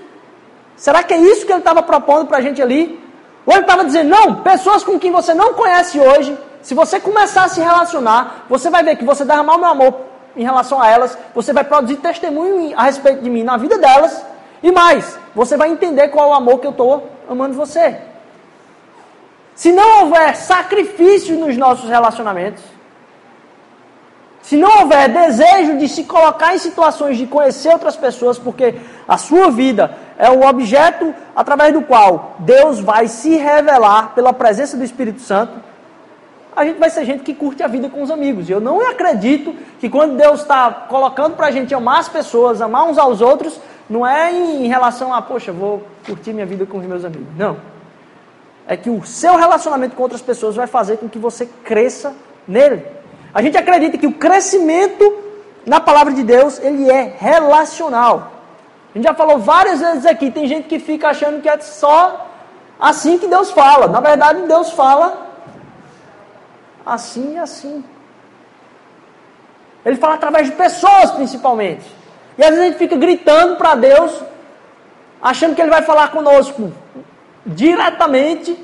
Será 0.76 1.02
que 1.02 1.14
é 1.14 1.18
isso 1.18 1.46
que 1.46 1.52
ele 1.52 1.60
estava 1.60 1.82
propondo 1.82 2.26
para 2.26 2.38
a 2.38 2.40
gente 2.40 2.60
ali? 2.60 3.00
Ou 3.46 3.52
ele 3.52 3.62
estava 3.62 3.84
dizendo, 3.84 4.08
não, 4.08 4.36
pessoas 4.36 4.82
com 4.82 4.98
quem 4.98 5.12
você 5.12 5.34
não 5.34 5.54
conhece 5.54 6.00
hoje, 6.00 6.36
se 6.62 6.74
você 6.74 6.98
começar 6.98 7.44
a 7.44 7.48
se 7.48 7.60
relacionar, 7.60 8.46
você 8.48 8.70
vai 8.70 8.82
ver 8.82 8.96
que 8.96 9.04
você 9.04 9.24
derramar 9.24 9.56
o 9.56 9.58
meu 9.58 9.68
amor 9.68 9.94
em 10.36 10.42
relação 10.42 10.80
a 10.80 10.88
elas, 10.88 11.16
você 11.34 11.52
vai 11.52 11.62
produzir 11.62 11.96
testemunho 11.96 12.72
a 12.76 12.84
respeito 12.84 13.22
de 13.22 13.30
mim 13.30 13.42
na 13.42 13.56
vida 13.56 13.78
delas, 13.78 14.24
e 14.62 14.72
mais, 14.72 15.18
você 15.34 15.56
vai 15.56 15.70
entender 15.70 16.08
qual 16.08 16.26
é 16.26 16.30
o 16.30 16.34
amor 16.34 16.58
que 16.58 16.66
eu 16.66 16.70
estou 16.70 17.08
amando 17.28 17.54
você. 17.54 17.98
Se 19.54 19.70
não 19.70 20.00
houver 20.00 20.34
sacrifício 20.36 21.36
nos 21.38 21.56
nossos 21.56 21.88
relacionamentos, 21.88 22.64
se 24.42 24.56
não 24.56 24.80
houver 24.80 25.08
desejo 25.08 25.78
de 25.78 25.88
se 25.88 26.04
colocar 26.04 26.54
em 26.54 26.58
situações 26.58 27.16
de 27.16 27.26
conhecer 27.26 27.70
outras 27.70 27.96
pessoas, 27.96 28.38
porque 28.38 28.74
a 29.06 29.16
sua 29.16 29.50
vida 29.50 29.96
é 30.18 30.30
o 30.30 30.46
objeto 30.46 31.14
através 31.34 31.72
do 31.72 31.82
qual 31.82 32.36
Deus 32.38 32.80
vai 32.80 33.08
se 33.08 33.36
revelar 33.36 34.14
pela 34.14 34.32
presença 34.32 34.76
do 34.76 34.84
Espírito 34.84 35.20
Santo, 35.20 35.52
a 36.56 36.64
gente 36.64 36.78
vai 36.78 36.88
ser 36.88 37.04
gente 37.04 37.24
que 37.24 37.34
curte 37.34 37.62
a 37.62 37.66
vida 37.66 37.88
com 37.88 38.02
os 38.02 38.10
amigos. 38.10 38.48
Eu 38.48 38.60
não 38.60 38.80
acredito 38.88 39.54
que 39.80 39.88
quando 39.88 40.16
Deus 40.16 40.42
está 40.42 40.70
colocando 40.70 41.34
para 41.34 41.48
a 41.48 41.50
gente 41.50 41.74
amar 41.74 41.98
as 41.98 42.08
pessoas, 42.08 42.62
amar 42.62 42.84
uns 42.84 42.96
aos 42.96 43.20
outros, 43.20 43.60
não 43.90 44.06
é 44.06 44.32
em 44.32 44.68
relação 44.68 45.12
a, 45.12 45.20
poxa, 45.20 45.52
vou 45.52 45.82
curtir 46.06 46.32
minha 46.32 46.46
vida 46.46 46.64
com 46.64 46.78
os 46.78 46.86
meus 46.86 47.04
amigos. 47.04 47.26
Não. 47.36 47.56
É 48.66 48.76
que 48.76 48.88
o 48.88 49.04
seu 49.04 49.36
relacionamento 49.36 49.96
com 49.96 50.02
outras 50.02 50.22
pessoas 50.22 50.54
vai 50.54 50.68
fazer 50.68 50.98
com 50.98 51.08
que 51.08 51.18
você 51.18 51.44
cresça 51.64 52.14
nele. 52.46 52.84
A 53.32 53.42
gente 53.42 53.58
acredita 53.58 53.98
que 53.98 54.06
o 54.06 54.12
crescimento 54.12 55.24
na 55.66 55.80
palavra 55.80 56.12
de 56.12 56.22
Deus, 56.22 56.60
ele 56.60 56.90
é 56.90 57.14
relacional. 57.18 58.32
A 58.94 58.98
gente 58.98 59.08
já 59.08 59.14
falou 59.14 59.38
várias 59.38 59.80
vezes 59.80 60.06
aqui, 60.06 60.30
tem 60.30 60.46
gente 60.46 60.68
que 60.68 60.78
fica 60.78 61.08
achando 61.08 61.42
que 61.42 61.48
é 61.48 61.58
só 61.58 62.30
assim 62.78 63.18
que 63.18 63.26
Deus 63.26 63.50
fala. 63.50 63.88
Na 63.88 64.00
verdade, 64.00 64.42
Deus 64.42 64.70
fala 64.70 65.32
assim 66.86 67.34
e 67.34 67.38
assim. 67.38 67.84
Ele 69.84 69.96
fala 69.96 70.14
através 70.14 70.46
de 70.46 70.52
pessoas, 70.54 71.10
principalmente. 71.10 71.84
E 72.38 72.42
às 72.44 72.50
vezes 72.50 72.62
a 72.62 72.66
gente 72.68 72.78
fica 72.78 72.96
gritando 72.96 73.56
para 73.56 73.74
Deus, 73.74 74.22
achando 75.20 75.56
que 75.56 75.60
Ele 75.60 75.70
vai 75.70 75.82
falar 75.82 76.12
conosco 76.12 76.72
diretamente, 77.44 78.56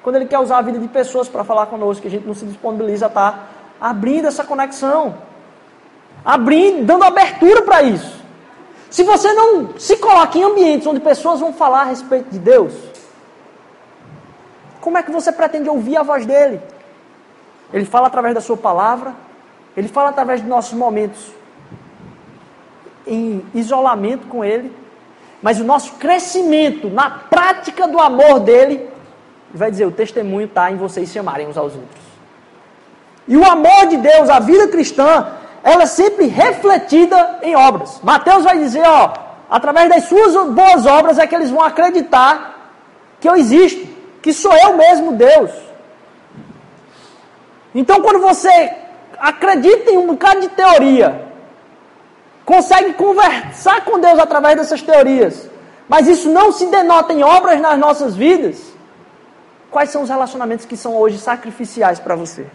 quando 0.00 0.16
Ele 0.16 0.26
quer 0.26 0.38
usar 0.38 0.58
a 0.58 0.62
vida 0.62 0.78
de 0.78 0.86
pessoas 0.86 1.28
para 1.28 1.42
falar 1.42 1.66
conosco, 1.66 2.02
que 2.02 2.08
a 2.08 2.10
gente 2.10 2.26
não 2.26 2.34
se 2.34 2.46
disponibiliza 2.46 3.06
a 3.06 3.08
estar 3.08 3.32
tá 3.32 3.38
abrindo 3.80 4.28
essa 4.28 4.44
conexão, 4.44 5.18
abrindo, 6.24 6.86
dando 6.86 7.02
abertura 7.02 7.62
para 7.62 7.82
isso. 7.82 8.19
Se 8.90 9.04
você 9.04 9.32
não 9.32 9.78
se 9.78 9.96
coloca 9.96 10.36
em 10.36 10.42
ambientes 10.42 10.86
onde 10.86 10.98
pessoas 10.98 11.38
vão 11.38 11.52
falar 11.52 11.82
a 11.82 11.84
respeito 11.84 12.28
de 12.28 12.38
Deus, 12.38 12.74
como 14.80 14.98
é 14.98 15.02
que 15.02 15.12
você 15.12 15.30
pretende 15.30 15.68
ouvir 15.68 15.96
a 15.96 16.02
voz 16.02 16.26
dele? 16.26 16.60
Ele 17.72 17.84
fala 17.84 18.08
através 18.08 18.34
da 18.34 18.40
sua 18.40 18.56
palavra, 18.56 19.14
ele 19.76 19.86
fala 19.86 20.08
através 20.08 20.40
de 20.42 20.48
nossos 20.48 20.72
momentos 20.72 21.30
em 23.06 23.44
isolamento 23.54 24.26
com 24.26 24.44
ele, 24.44 24.74
mas 25.40 25.60
o 25.60 25.64
nosso 25.64 25.94
crescimento 25.94 26.88
na 26.90 27.10
prática 27.10 27.86
do 27.86 28.00
amor 28.00 28.40
dele, 28.40 28.74
ele 28.74 28.90
vai 29.54 29.70
dizer: 29.70 29.86
o 29.86 29.92
testemunho 29.92 30.46
está 30.46 30.70
em 30.70 30.76
vocês 30.76 31.08
se 31.08 31.18
amarem 31.18 31.46
uns 31.46 31.56
aos 31.56 31.74
outros. 31.74 32.10
E 33.28 33.36
o 33.36 33.44
amor 33.44 33.86
de 33.86 33.96
Deus, 33.98 34.28
a 34.28 34.40
vida 34.40 34.66
cristã, 34.66 35.28
ela 35.62 35.82
é 35.82 35.86
sempre 35.86 36.26
refletida 36.26 37.38
em 37.42 37.54
obras. 37.54 38.00
Mateus 38.02 38.44
vai 38.44 38.58
dizer: 38.58 38.82
ó, 38.86 39.12
através 39.48 39.88
das 39.88 40.04
suas 40.04 40.34
boas 40.50 40.86
obras 40.86 41.18
é 41.18 41.26
que 41.26 41.34
eles 41.34 41.50
vão 41.50 41.62
acreditar 41.62 42.72
que 43.20 43.28
eu 43.28 43.36
existo, 43.36 43.86
que 44.22 44.32
sou 44.32 44.54
eu 44.54 44.76
mesmo 44.76 45.12
Deus. 45.12 45.50
Então, 47.74 48.00
quando 48.00 48.20
você 48.20 48.72
acredita 49.18 49.90
em 49.90 49.98
um 49.98 50.06
bocado 50.06 50.40
de 50.40 50.48
teoria, 50.48 51.26
consegue 52.44 52.94
conversar 52.94 53.84
com 53.84 54.00
Deus 54.00 54.18
através 54.18 54.56
dessas 54.56 54.82
teorias, 54.82 55.48
mas 55.88 56.08
isso 56.08 56.28
não 56.30 56.50
se 56.50 56.66
denota 56.66 57.12
em 57.12 57.22
obras 57.22 57.60
nas 57.60 57.78
nossas 57.78 58.16
vidas, 58.16 58.72
quais 59.70 59.90
são 59.90 60.02
os 60.02 60.08
relacionamentos 60.08 60.64
que 60.64 60.76
são 60.76 60.96
hoje 60.96 61.18
sacrificiais 61.18 62.00
para 62.00 62.16
você? 62.16 62.46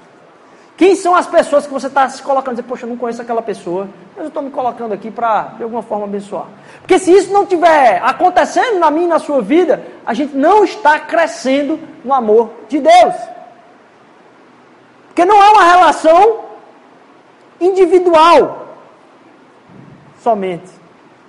Quem 0.77 0.93
são 0.93 1.15
as 1.15 1.25
pessoas 1.25 1.65
que 1.65 1.71
você 1.71 1.87
está 1.87 2.07
se 2.09 2.21
colocando? 2.21 2.55
Dizer, 2.55 2.67
poxa, 2.67 2.85
eu 2.85 2.89
não 2.89 2.97
conheço 2.97 3.21
aquela 3.21 3.41
pessoa, 3.41 3.87
mas 4.13 4.23
eu 4.23 4.27
estou 4.27 4.43
me 4.43 4.51
colocando 4.51 4.93
aqui 4.93 5.09
para, 5.09 5.53
de 5.55 5.63
alguma 5.63 5.81
forma, 5.81 6.03
abençoar. 6.03 6.47
Porque 6.81 6.99
se 6.99 7.11
isso 7.11 7.31
não 7.31 7.43
estiver 7.43 8.01
acontecendo 8.03 8.77
na 8.77 8.91
minha 8.91 9.05
e 9.05 9.09
na 9.09 9.19
sua 9.19 9.41
vida, 9.41 9.85
a 10.05 10.13
gente 10.13 10.35
não 10.35 10.65
está 10.65 10.99
crescendo 10.99 11.79
no 12.03 12.13
amor 12.13 12.51
de 12.67 12.79
Deus. 12.79 13.15
Porque 15.07 15.23
não 15.23 15.41
é 15.41 15.49
uma 15.51 15.63
relação 15.63 16.41
individual 17.61 18.67
somente. 20.21 20.73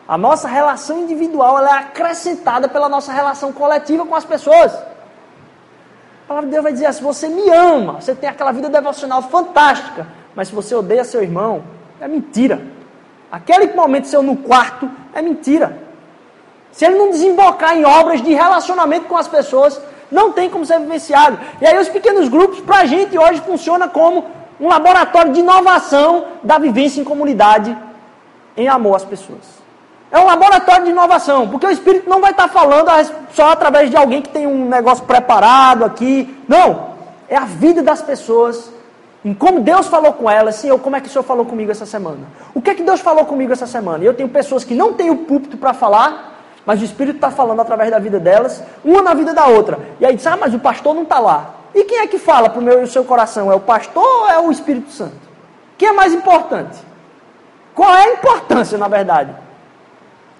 A 0.08 0.18
nossa 0.18 0.48
relação 0.48 0.98
individual 0.98 1.64
é 1.64 1.70
acrescentada 1.70 2.68
pela 2.68 2.88
nossa 2.88 3.12
relação 3.12 3.52
coletiva 3.52 4.04
com 4.04 4.14
as 4.14 4.24
pessoas. 4.24 4.76
A 6.26 6.28
palavra 6.28 6.48
de 6.48 6.52
Deus 6.54 6.64
vai 6.64 6.72
dizer: 6.72 6.92
se 6.92 7.00
você 7.00 7.28
me 7.28 7.48
ama, 7.50 8.00
você 8.00 8.12
tem 8.12 8.28
aquela 8.28 8.50
vida 8.50 8.68
devocional 8.68 9.22
fantástica, 9.22 10.08
mas 10.34 10.48
se 10.48 10.54
você 10.54 10.74
odeia 10.74 11.04
seu 11.04 11.22
irmão, 11.22 11.62
é 12.00 12.08
mentira. 12.08 12.60
Aquele 13.30 13.72
momento 13.72 14.08
seu 14.08 14.24
no 14.24 14.36
quarto 14.36 14.90
é 15.14 15.22
mentira. 15.22 15.78
Se 16.72 16.84
ele 16.84 16.98
não 16.98 17.10
desembocar 17.10 17.76
em 17.76 17.84
obras 17.84 18.20
de 18.20 18.34
relacionamento 18.34 19.06
com 19.06 19.16
as 19.16 19.28
pessoas, 19.28 19.80
não 20.10 20.32
tem 20.32 20.50
como 20.50 20.66
ser 20.66 20.80
vivenciado. 20.80 21.38
E 21.60 21.66
aí 21.66 21.78
os 21.78 21.88
pequenos 21.88 22.28
grupos, 22.28 22.60
para 22.60 22.78
a 22.78 22.86
gente 22.86 23.16
hoje, 23.16 23.40
funciona 23.42 23.88
como 23.88 24.24
um 24.60 24.66
laboratório 24.66 25.32
de 25.32 25.40
inovação 25.40 26.26
da 26.42 26.58
vivência 26.58 27.00
em 27.00 27.04
comunidade 27.04 27.76
em 28.56 28.66
amor 28.66 28.96
às 28.96 29.04
pessoas. 29.04 29.65
É 30.10 30.18
um 30.18 30.24
laboratório 30.24 30.84
de 30.84 30.90
inovação, 30.90 31.48
porque 31.48 31.66
o 31.66 31.70
Espírito 31.70 32.08
não 32.08 32.20
vai 32.20 32.30
estar 32.30 32.48
falando 32.48 32.88
só 33.32 33.50
através 33.50 33.90
de 33.90 33.96
alguém 33.96 34.22
que 34.22 34.28
tem 34.28 34.46
um 34.46 34.68
negócio 34.68 35.04
preparado 35.04 35.84
aqui. 35.84 36.42
Não. 36.48 36.94
É 37.28 37.36
a 37.36 37.44
vida 37.44 37.82
das 37.82 38.00
pessoas, 38.00 38.70
em 39.24 39.34
como 39.34 39.60
Deus 39.60 39.88
falou 39.88 40.12
com 40.12 40.30
elas. 40.30 40.54
Senhor, 40.54 40.78
como 40.78 40.94
é 40.94 41.00
que 41.00 41.08
o 41.08 41.10
Senhor 41.10 41.24
falou 41.24 41.44
comigo 41.44 41.72
essa 41.72 41.84
semana? 41.84 42.20
O 42.54 42.62
que 42.62 42.70
é 42.70 42.74
que 42.74 42.84
Deus 42.84 43.00
falou 43.00 43.24
comigo 43.24 43.52
essa 43.52 43.66
semana? 43.66 44.04
E 44.04 44.06
eu 44.06 44.14
tenho 44.14 44.28
pessoas 44.28 44.62
que 44.62 44.74
não 44.74 44.92
têm 44.92 45.10
o 45.10 45.16
púlpito 45.16 45.56
para 45.56 45.74
falar, 45.74 46.34
mas 46.64 46.80
o 46.80 46.84
Espírito 46.84 47.16
está 47.16 47.30
falando 47.32 47.60
através 47.60 47.90
da 47.90 47.98
vida 47.98 48.20
delas, 48.20 48.62
uma 48.84 49.02
na 49.02 49.12
vida 49.12 49.34
da 49.34 49.46
outra. 49.46 49.78
E 49.98 50.06
aí 50.06 50.14
diz, 50.14 50.26
ah, 50.26 50.36
mas 50.36 50.54
o 50.54 50.58
pastor 50.60 50.94
não 50.94 51.02
está 51.02 51.18
lá. 51.18 51.50
E 51.74 51.82
quem 51.82 51.98
é 51.98 52.06
que 52.06 52.18
fala 52.18 52.48
para 52.48 52.60
o 52.60 52.62
meu 52.62 52.80
e 52.80 52.84
o 52.84 52.88
seu 52.88 53.04
coração? 53.04 53.50
É 53.50 53.54
o 53.54 53.60
pastor 53.60 54.04
ou 54.04 54.30
é 54.30 54.38
o 54.38 54.52
Espírito 54.52 54.90
Santo? 54.92 55.26
Quem 55.76 55.88
é 55.88 55.92
mais 55.92 56.14
importante? 56.14 56.78
Qual 57.74 57.92
é 57.92 58.04
a 58.04 58.12
importância, 58.14 58.78
na 58.78 58.88
verdade? 58.88 59.45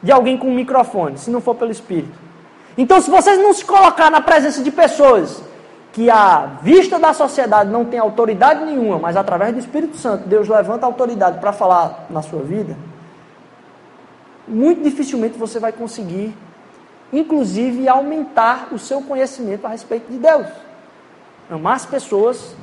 De 0.03 0.13
alguém 0.13 0.37
com 0.37 0.49
um 0.49 0.55
microfone, 0.55 1.19
se 1.19 1.31
não 1.31 1.41
for 1.41 1.55
pelo 1.55 1.71
Espírito. 1.71 2.19
Então, 2.77 3.01
se 3.01 3.11
vocês 3.11 3.39
não 3.39 3.53
se 3.53 3.65
colocar 3.65 4.11
na 4.11 4.21
presença 4.21 4.63
de 4.63 4.71
pessoas 4.71 5.43
que 5.93 6.11
à 6.11 6.59
vista 6.61 6.99
da 6.99 7.15
sociedade 7.15 7.71
não 7.71 7.85
tem 7.85 7.99
autoridade 7.99 8.65
nenhuma, 8.65 8.99
mas 8.99 9.17
através 9.17 9.55
do 9.55 9.59
Espírito 9.59 9.97
Santo 9.97 10.29
Deus 10.29 10.47
levanta 10.47 10.85
autoridade 10.85 11.39
para 11.41 11.53
falar 11.53 12.07
na 12.11 12.21
sua 12.21 12.43
vida, 12.43 12.77
muito 14.47 14.83
dificilmente 14.83 15.39
você 15.39 15.59
vai 15.59 15.73
conseguir, 15.73 16.37
inclusive, 17.13 17.89
aumentar 17.89 18.69
o 18.73 18.79
seu 18.79 19.01
conhecimento 19.01 19.67
a 19.67 19.71
respeito 19.71 20.13
de 20.13 20.19
Deus. 20.19 20.47
Amar 21.51 21.77
as 21.77 21.87
pessoas 21.87 22.55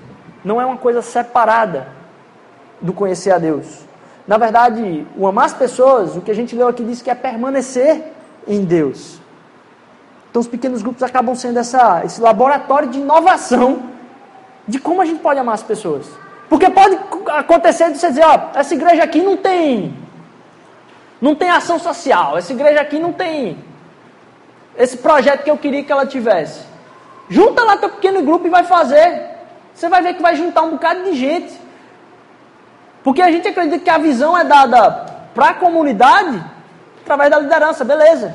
não 0.46 0.62
é 0.62 0.66
uma 0.66 0.78
coisa 0.78 1.02
separada 1.02 1.88
do 2.80 2.94
conhecer 2.94 3.32
a 3.32 3.38
Deus. 3.38 3.80
Na 4.28 4.38
verdade, 4.38 5.06
o 5.18 5.28
amar 5.28 5.46
as 5.46 5.54
pessoas, 5.54 6.16
o 6.16 6.22
que 6.22 6.32
a 6.32 6.36
gente 6.36 6.56
leu 6.56 6.68
aqui 6.68 6.84
diz 6.84 7.02
que 7.02 7.10
é 7.10 7.16
permanecer 7.16 8.14
em 8.48 8.64
Deus. 8.64 9.20
Então, 10.30 10.42
os 10.42 10.48
pequenos 10.48 10.82
grupos 10.82 11.04
acabam 11.04 11.36
sendo 11.36 11.60
essa, 11.60 12.02
esse 12.06 12.20
laboratório 12.22 12.90
de 12.90 13.00
inovação 13.00 13.84
de 14.68 14.80
como 14.80 15.02
a 15.02 15.06
gente 15.06 15.20
pode 15.20 15.40
amar 15.40 15.56
as 15.56 15.64
pessoas. 15.64 16.08
Porque 16.50 16.70
pode 16.70 16.98
acontecer 17.30 17.92
de 17.92 17.98
você 17.98 18.10
dizer, 18.10 18.26
ó, 18.26 18.50
essa 18.56 18.74
igreja 18.74 19.04
aqui 19.04 19.22
não 19.22 19.38
tem 19.38 19.96
não 21.22 21.34
tem 21.34 21.50
ação 21.50 21.80
social, 21.80 22.38
essa 22.38 22.52
igreja 22.52 22.82
aqui 22.82 23.00
não 23.00 23.14
tem 23.14 23.58
esse 24.78 24.98
projeto 24.98 25.44
que 25.44 25.50
eu 25.50 25.58
queria 25.58 25.82
que 25.82 25.92
ela 25.92 26.06
tivesse. 26.06 26.66
Junta 27.30 27.64
lá 27.64 27.78
teu 27.78 27.90
pequeno 27.90 28.22
grupo 28.24 28.46
e 28.46 28.50
vai 28.50 28.66
fazer. 28.66 29.30
Você 29.74 29.88
vai 29.88 30.02
ver 30.02 30.16
que 30.16 30.22
vai 30.22 30.36
juntar 30.36 30.64
um 30.64 30.72
bocado 30.72 31.04
de 31.04 31.16
gente. 31.16 31.54
Porque 33.04 33.22
a 33.22 33.30
gente 33.30 33.48
acredita 33.48 33.80
que 33.80 33.90
a 33.90 33.98
visão 33.98 34.38
é 34.38 34.46
dada 34.46 35.06
para 35.36 35.50
a 35.50 35.54
comunidade 35.54 36.42
através 37.02 37.30
da 37.30 37.40
liderança, 37.40 37.84
beleza. 37.84 38.34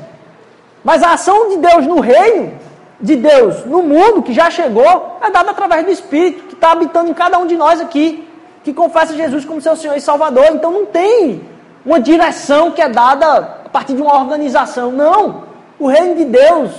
Mas 0.83 1.01
a 1.01 1.13
ação 1.13 1.49
de 1.49 1.57
Deus 1.57 1.87
no 1.87 1.99
reino, 1.99 2.53
de 3.01 3.15
Deus 3.15 3.65
no 3.65 3.81
mundo, 3.81 4.21
que 4.21 4.31
já 4.31 4.49
chegou, 4.51 5.17
é 5.21 5.31
dada 5.31 5.51
através 5.51 5.83
do 5.85 5.91
Espírito, 5.91 6.43
que 6.43 6.53
está 6.53 6.71
habitando 6.71 7.09
em 7.09 7.13
cada 7.13 7.39
um 7.39 7.47
de 7.47 7.57
nós 7.57 7.81
aqui, 7.81 8.27
que 8.63 8.73
confessa 8.73 9.15
Jesus 9.15 9.43
como 9.43 9.59
seu 9.59 9.75
Senhor 9.75 9.97
e 9.97 10.01
Salvador. 10.01 10.45
Então 10.51 10.71
não 10.71 10.85
tem 10.85 11.41
uma 11.83 11.99
direção 11.99 12.71
que 12.71 12.81
é 12.81 12.89
dada 12.89 13.57
a 13.65 13.69
partir 13.69 13.93
de 13.93 14.01
uma 14.01 14.13
organização. 14.19 14.91
Não. 14.91 15.49
O 15.79 15.87
reino 15.87 16.15
de 16.15 16.25
Deus. 16.25 16.71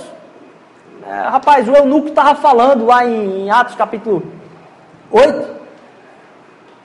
É, 1.05 1.27
rapaz, 1.27 1.67
o 1.67 1.73
eunuco 1.73 2.07
estava 2.07 2.35
falando 2.35 2.85
lá 2.85 3.05
em 3.05 3.49
Atos 3.49 3.75
capítulo 3.75 4.23
8 5.11 5.60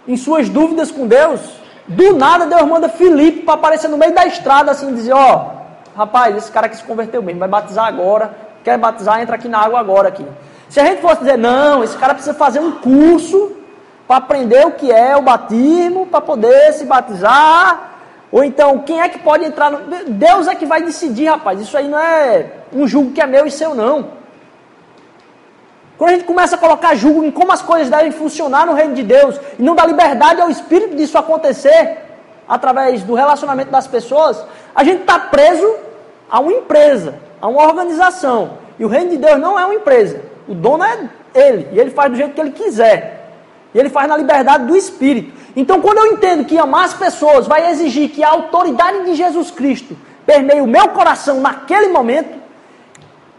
em 0.06 0.16
suas 0.16 0.48
dúvidas 0.48 0.90
com 0.90 1.06
Deus, 1.06 1.40
do 1.88 2.16
nada 2.16 2.46
Deus 2.46 2.62
manda 2.62 2.88
Filipe 2.88 3.42
para 3.42 3.54
aparecer 3.54 3.88
no 3.88 3.96
meio 3.96 4.14
da 4.14 4.26
estrada 4.26 4.70
assim, 4.70 4.94
dizer, 4.94 5.12
ó, 5.12 5.36
oh, 5.36 5.98
rapaz, 5.98 6.36
esse 6.36 6.50
cara 6.50 6.68
que 6.68 6.76
se 6.76 6.84
converteu 6.84 7.22
mesmo, 7.22 7.40
vai 7.40 7.48
batizar 7.48 7.86
agora, 7.86 8.30
quer 8.64 8.78
batizar, 8.78 9.20
entra 9.20 9.36
aqui 9.36 9.48
na 9.48 9.58
água 9.58 9.80
agora 9.80 10.08
aqui. 10.08 10.24
Se 10.68 10.80
a 10.80 10.84
gente 10.84 11.00
fosse 11.00 11.20
dizer, 11.20 11.38
não, 11.38 11.84
esse 11.84 11.96
cara 11.96 12.14
precisa 12.14 12.34
fazer 12.34 12.60
um 12.60 12.72
curso 12.72 13.52
para 14.06 14.16
aprender 14.16 14.66
o 14.66 14.72
que 14.72 14.90
é 14.90 15.16
o 15.16 15.22
batismo, 15.22 16.06
para 16.06 16.20
poder 16.20 16.72
se 16.72 16.84
batizar, 16.84 17.96
ou 18.30 18.42
então, 18.42 18.80
quem 18.80 19.00
é 19.00 19.08
que 19.08 19.18
pode 19.20 19.44
entrar 19.44 19.70
no... 19.70 19.78
Deus 20.08 20.48
é 20.48 20.54
que 20.54 20.66
vai 20.66 20.82
decidir, 20.82 21.26
rapaz, 21.26 21.60
isso 21.60 21.76
aí 21.76 21.88
não 21.88 21.98
é 21.98 22.46
um 22.72 22.86
julgo 22.86 23.12
que 23.12 23.20
é 23.20 23.26
meu 23.26 23.46
e 23.46 23.50
seu, 23.50 23.74
não. 23.74 24.08
Quando 25.98 26.10
a 26.10 26.12
gente 26.14 26.24
começa 26.24 26.56
a 26.56 26.58
colocar 26.58 26.94
julgo 26.94 27.24
em 27.24 27.30
como 27.30 27.52
as 27.52 27.62
coisas 27.62 27.88
devem 27.88 28.12
funcionar 28.12 28.66
no 28.66 28.74
reino 28.74 28.94
de 28.94 29.02
Deus 29.02 29.40
e 29.58 29.62
não 29.62 29.74
dá 29.74 29.86
liberdade 29.86 30.40
ao 30.40 30.50
Espírito 30.50 30.94
disso 30.94 31.16
acontecer 31.16 31.98
através 32.46 33.02
do 33.02 33.14
relacionamento 33.14 33.70
das 33.70 33.86
pessoas, 33.86 34.44
a 34.74 34.84
gente 34.84 35.00
está 35.00 35.18
preso 35.18 35.74
a 36.30 36.38
uma 36.38 36.52
empresa, 36.52 37.14
a 37.40 37.48
uma 37.48 37.62
organização. 37.62 38.58
E 38.78 38.84
o 38.84 38.88
reino 38.88 39.10
de 39.10 39.16
Deus 39.16 39.40
não 39.40 39.58
é 39.58 39.64
uma 39.64 39.74
empresa. 39.74 40.20
O 40.46 40.54
dono 40.54 40.84
é 40.84 41.08
ele. 41.34 41.68
E 41.72 41.78
ele 41.78 41.90
faz 41.90 42.10
do 42.10 42.16
jeito 42.16 42.34
que 42.34 42.40
ele 42.40 42.52
quiser. 42.52 43.32
E 43.74 43.78
ele 43.78 43.88
faz 43.88 44.08
na 44.08 44.16
liberdade 44.16 44.66
do 44.66 44.76
Espírito. 44.76 45.32
Então, 45.56 45.80
quando 45.80 45.98
eu 45.98 46.12
entendo 46.12 46.44
que 46.44 46.58
amar 46.58 46.84
as 46.84 46.94
pessoas 46.94 47.46
vai 47.46 47.70
exigir 47.70 48.10
que 48.10 48.22
a 48.22 48.28
autoridade 48.28 49.04
de 49.06 49.14
Jesus 49.14 49.50
Cristo 49.50 49.96
permeie 50.26 50.60
o 50.60 50.66
meu 50.66 50.88
coração 50.88 51.40
naquele 51.40 51.88
momento, 51.88 52.38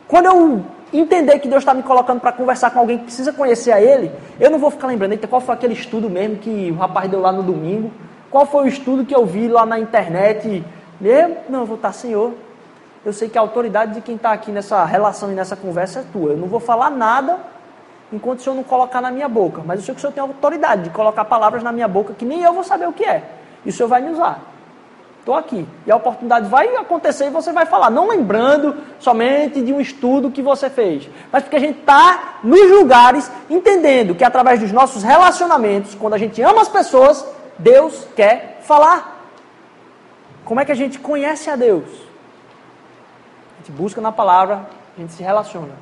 quando 0.08 0.26
eu 0.26 0.66
entender 0.94 1.40
que 1.40 1.48
Deus 1.48 1.62
está 1.62 1.74
me 1.74 1.84
colocando 1.84 2.20
para 2.20 2.32
conversar 2.32 2.72
com 2.72 2.80
alguém 2.80 2.98
que 2.98 3.06
precisa 3.06 3.34
conhecer 3.34 3.72
a 3.72 3.82
Ele, 3.82 4.12
eu 4.40 4.50
não 4.50 4.60
vou 4.60 4.72
ficar 4.72 4.88
lembrando, 4.88 5.12
eita, 5.12 5.28
qual 5.28 5.42
foi 5.42 5.56
aquele 5.56 5.74
estudo 5.74 6.10
mesmo 6.10 6.38
que 6.38 6.72
o 6.72 6.76
rapaz 6.76 7.10
deu 7.10 7.20
lá 7.20 7.32
no 7.32 7.44
domingo, 7.44 7.92
Qual 8.30 8.46
foi 8.46 8.66
o 8.66 8.68
estudo 8.68 9.06
que 9.06 9.16
eu 9.16 9.26
vi 9.26 9.48
lá 9.48 9.66
na 9.66 9.80
internet? 9.80 10.64
Eu, 11.02 11.38
não, 11.50 11.62
eu 11.62 11.66
vou 11.66 11.78
estar, 11.78 11.94
Senhor. 11.94 12.34
Eu 13.06 13.14
sei 13.14 13.30
que 13.30 13.38
a 13.38 13.42
autoridade 13.42 13.94
de 13.94 14.02
quem 14.02 14.16
está 14.16 14.34
aqui 14.34 14.52
nessa 14.52 14.84
relação 14.84 15.32
e 15.32 15.36
nessa 15.36 15.56
conversa 15.56 16.00
é 16.00 16.04
tua. 16.12 16.32
Eu 16.32 16.38
não 16.38 16.48
vou 16.48 16.60
falar 16.60 16.90
nada 16.90 17.40
enquanto 18.12 18.40
o 18.40 18.44
Senhor 18.44 18.56
não 18.56 18.64
colocar 18.64 19.02
na 19.02 19.12
minha 19.12 19.30
boca. 19.30 19.62
Mas 19.66 19.80
eu 19.80 19.86
sei 19.86 19.96
que 19.96 20.00
o 20.00 20.02
Senhor 20.02 20.14
tem 20.14 20.22
autoridade 20.22 20.84
de 20.84 20.90
colocar 20.90 21.24
palavras 21.24 21.64
na 21.64 21.72
minha 21.72 21.88
boca 21.88 22.14
que 22.14 22.26
nem 22.26 22.42
eu 22.42 22.54
vou 22.54 22.64
saber 22.64 22.88
o 22.88 22.94
que 22.94 23.06
é. 23.06 23.24
E 23.66 23.70
o 23.70 23.74
Senhor 23.74 23.88
vai 23.88 24.02
me 24.02 24.12
usar. 24.12 24.42
Estou 25.28 25.36
aqui. 25.36 25.68
E 25.86 25.92
a 25.92 25.96
oportunidade 25.98 26.48
vai 26.48 26.74
acontecer 26.78 27.26
e 27.26 27.30
você 27.30 27.52
vai 27.52 27.66
falar. 27.66 27.90
Não 27.90 28.08
lembrando 28.08 28.78
somente 28.98 29.62
de 29.62 29.74
um 29.74 29.82
estudo 29.82 30.32
que 30.32 30.42
você 30.42 30.70
fez. 30.70 31.10
Mas 31.30 31.44
porque 31.44 31.58
a 31.58 31.60
gente 31.60 31.80
está 31.80 32.40
nos 32.42 32.72
lugares 32.72 33.30
entendendo 33.50 34.16
que 34.16 34.24
através 34.24 34.62
dos 34.62 34.72
nossos 34.72 35.04
relacionamentos, 35.04 35.94
quando 35.96 36.14
a 36.14 36.18
gente 36.18 36.42
ama 36.42 36.62
as 36.62 36.70
pessoas, 36.70 37.28
Deus 37.60 38.08
quer 38.16 38.62
falar. 38.62 39.22
Como 40.46 40.62
é 40.62 40.66
que 40.66 40.72
a 40.72 40.76
gente 40.76 40.98
conhece 40.98 41.50
a 41.50 41.58
Deus? 41.58 41.90
A 43.56 43.58
gente 43.58 43.72
busca 43.74 44.00
na 44.00 44.14
palavra, 44.14 44.62
a 44.98 45.02
gente 45.02 45.12
se 45.12 45.22
relaciona. 45.22 45.74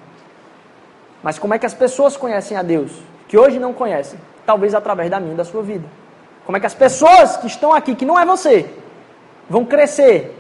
Mas 1.22 1.38
como 1.38 1.54
é 1.54 1.60
que 1.60 1.68
as 1.68 1.74
pessoas 1.76 2.18
conhecem 2.18 2.58
a 2.58 2.64
Deus? 2.64 2.92
Que 3.28 3.38
hoje 3.38 3.60
não 3.60 3.74
conhecem. 3.74 4.20
Talvez 4.44 4.74
através 4.74 5.12
da 5.12 5.20
minha 5.20 5.36
da 5.36 5.46
sua 5.46 5.62
vida. 5.62 5.88
Como 6.48 6.58
é 6.58 6.60
que 6.60 6.66
as 6.66 6.74
pessoas 6.74 7.38
que 7.38 7.46
estão 7.46 7.72
aqui, 7.72 7.94
que 7.94 8.06
não 8.06 8.20
é 8.20 8.26
você, 8.26 8.84
vão 9.50 9.66
crescer 9.66 10.36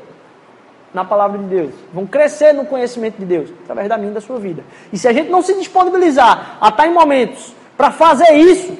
na 0.93 1.03
palavra 1.03 1.37
de 1.37 1.45
Deus, 1.45 1.73
vão 1.93 2.05
crescer 2.05 2.53
no 2.53 2.65
conhecimento 2.65 3.17
de 3.17 3.25
Deus, 3.25 3.49
através 3.63 3.89
da 3.89 3.97
minha 3.97 4.11
e 4.11 4.13
da 4.13 4.21
sua 4.21 4.39
vida. 4.39 4.63
E 4.93 4.97
se 4.97 5.07
a 5.07 5.13
gente 5.13 5.29
não 5.29 5.41
se 5.41 5.53
disponibilizar 5.55 6.57
a 6.61 6.69
estar 6.69 6.87
em 6.87 6.93
momentos 6.93 7.53
para 7.75 7.91
fazer 7.91 8.31
isso, 8.31 8.77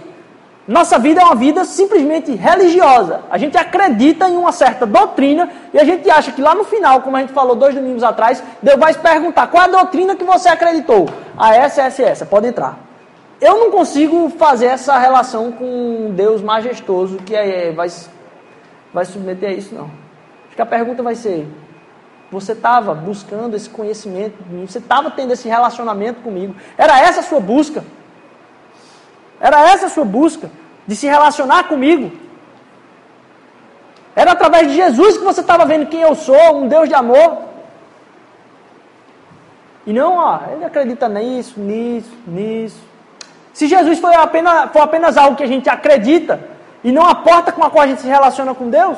nossa 0.68 0.98
vida 0.98 1.22
é 1.22 1.24
uma 1.24 1.36
vida 1.36 1.64
simplesmente 1.64 2.32
religiosa. 2.32 3.22
A 3.30 3.38
gente 3.38 3.56
acredita 3.56 4.28
em 4.28 4.36
uma 4.36 4.52
certa 4.52 4.86
doutrina 4.86 5.48
e 5.72 5.78
a 5.78 5.84
gente 5.84 6.10
acha 6.10 6.32
que 6.32 6.42
lá 6.42 6.56
no 6.56 6.64
final, 6.64 7.02
como 7.02 7.18
a 7.18 7.20
gente 7.20 7.34
falou 7.34 7.56
dois 7.56 7.76
domingos 7.76 8.02
atrás, 8.02 8.42
Deus 8.64 8.80
vai 8.80 8.94
perguntar 8.94 9.48
qual 9.48 9.64
é 9.64 9.66
a 9.68 9.70
doutrina 9.70 10.16
que 10.16 10.24
você 10.24 10.50
acreditou. 10.50 11.08
Ah, 11.38 11.54
essa, 11.54 11.84
essa 11.84 12.02
essa, 12.02 12.26
pode 12.26 12.48
entrar. 12.48 12.80
Eu 13.40 13.60
não 13.60 13.70
consigo 13.70 14.30
fazer 14.30 14.68
essa 14.68 14.98
relação 14.98 15.52
com 15.52 15.66
um 15.66 16.12
Deus 16.12 16.42
majestoso 16.42 17.18
que 17.18 17.36
é, 17.36 17.72
vai, 17.72 17.88
vai 18.92 19.06
submeter 19.06 19.50
a 19.50 19.54
isso, 19.54 19.76
não. 19.76 20.05
Acho 20.56 20.62
que 20.62 20.62
a 20.62 20.66
pergunta 20.66 21.04
vai 21.04 21.16
ser: 21.16 21.46
você 22.32 22.54
estava 22.54 22.96
buscando 22.96 23.58
esse 23.58 23.70
conhecimento, 23.70 24.38
você 24.66 24.78
estava 24.78 25.12
tendo 25.12 25.34
esse 25.34 25.50
relacionamento 25.50 26.22
comigo? 26.22 26.56
Era 26.78 26.98
essa 26.98 27.20
a 27.20 27.24
sua 27.24 27.42
busca? 27.42 27.84
Era 29.38 29.70
essa 29.70 29.88
a 29.88 29.90
sua 29.90 30.06
busca 30.06 30.50
de 30.88 30.96
se 30.96 31.08
relacionar 31.08 31.66
comigo? 31.66 32.10
Era 34.16 34.32
através 34.32 34.70
de 34.70 34.76
Jesus 34.76 35.18
que 35.18 35.26
você 35.26 35.42
estava 35.42 35.66
vendo 35.66 35.88
quem 35.88 36.00
eu 36.00 36.16
sou, 36.16 36.62
um 36.62 36.70
Deus 36.70 36.88
de 36.88 36.96
amor? 36.96 37.38
E 39.86 39.92
não, 39.92 40.16
ó, 40.16 40.40
ele 40.54 40.64
acredita 40.64 41.10
nisso, 41.10 41.60
nisso, 41.60 42.14
nisso. 42.26 42.80
Se 43.52 43.68
Jesus 43.68 44.00
foi 44.00 44.16
apenas, 44.16 44.72
for 44.72 44.84
apenas 44.84 45.18
algo 45.18 45.36
que 45.36 45.44
a 45.44 45.48
gente 45.48 45.70
acredita 45.70 46.40
e 46.82 46.94
não 46.94 47.06
a 47.06 47.14
porta 47.14 47.52
com 47.52 47.62
a 47.62 47.70
qual 47.70 47.84
a 47.84 47.88
gente 47.88 48.00
se 48.00 48.08
relaciona 48.08 48.56
com 48.56 48.70
Deus, 48.70 48.98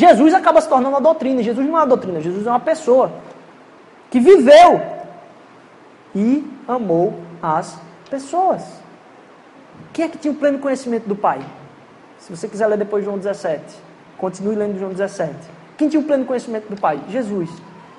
Jesus 0.00 0.32
acaba 0.32 0.62
se 0.62 0.68
tornando 0.68 0.94
uma 0.94 1.00
doutrina. 1.00 1.42
Jesus 1.42 1.66
não 1.66 1.76
é 1.76 1.80
uma 1.80 1.86
doutrina, 1.86 2.22
Jesus 2.22 2.46
é 2.46 2.50
uma 2.50 2.58
pessoa 2.58 3.12
que 4.10 4.18
viveu 4.18 4.80
e 6.14 6.42
amou 6.66 7.20
as 7.42 7.76
pessoas. 8.08 8.62
Quem 9.92 10.06
é 10.06 10.08
que 10.08 10.16
tinha 10.16 10.32
o 10.32 10.36
pleno 10.36 10.58
conhecimento 10.58 11.06
do 11.06 11.14
Pai? 11.14 11.40
Se 12.18 12.34
você 12.34 12.48
quiser 12.48 12.66
ler 12.66 12.78
depois 12.78 13.04
João 13.04 13.18
17, 13.18 13.62
continue 14.16 14.54
lendo 14.54 14.78
João 14.78 14.90
17. 14.90 15.34
Quem 15.76 15.90
tinha 15.90 16.00
o 16.00 16.04
pleno 16.04 16.24
conhecimento 16.24 16.70
do 16.70 16.80
Pai? 16.80 16.98
Jesus. 17.10 17.50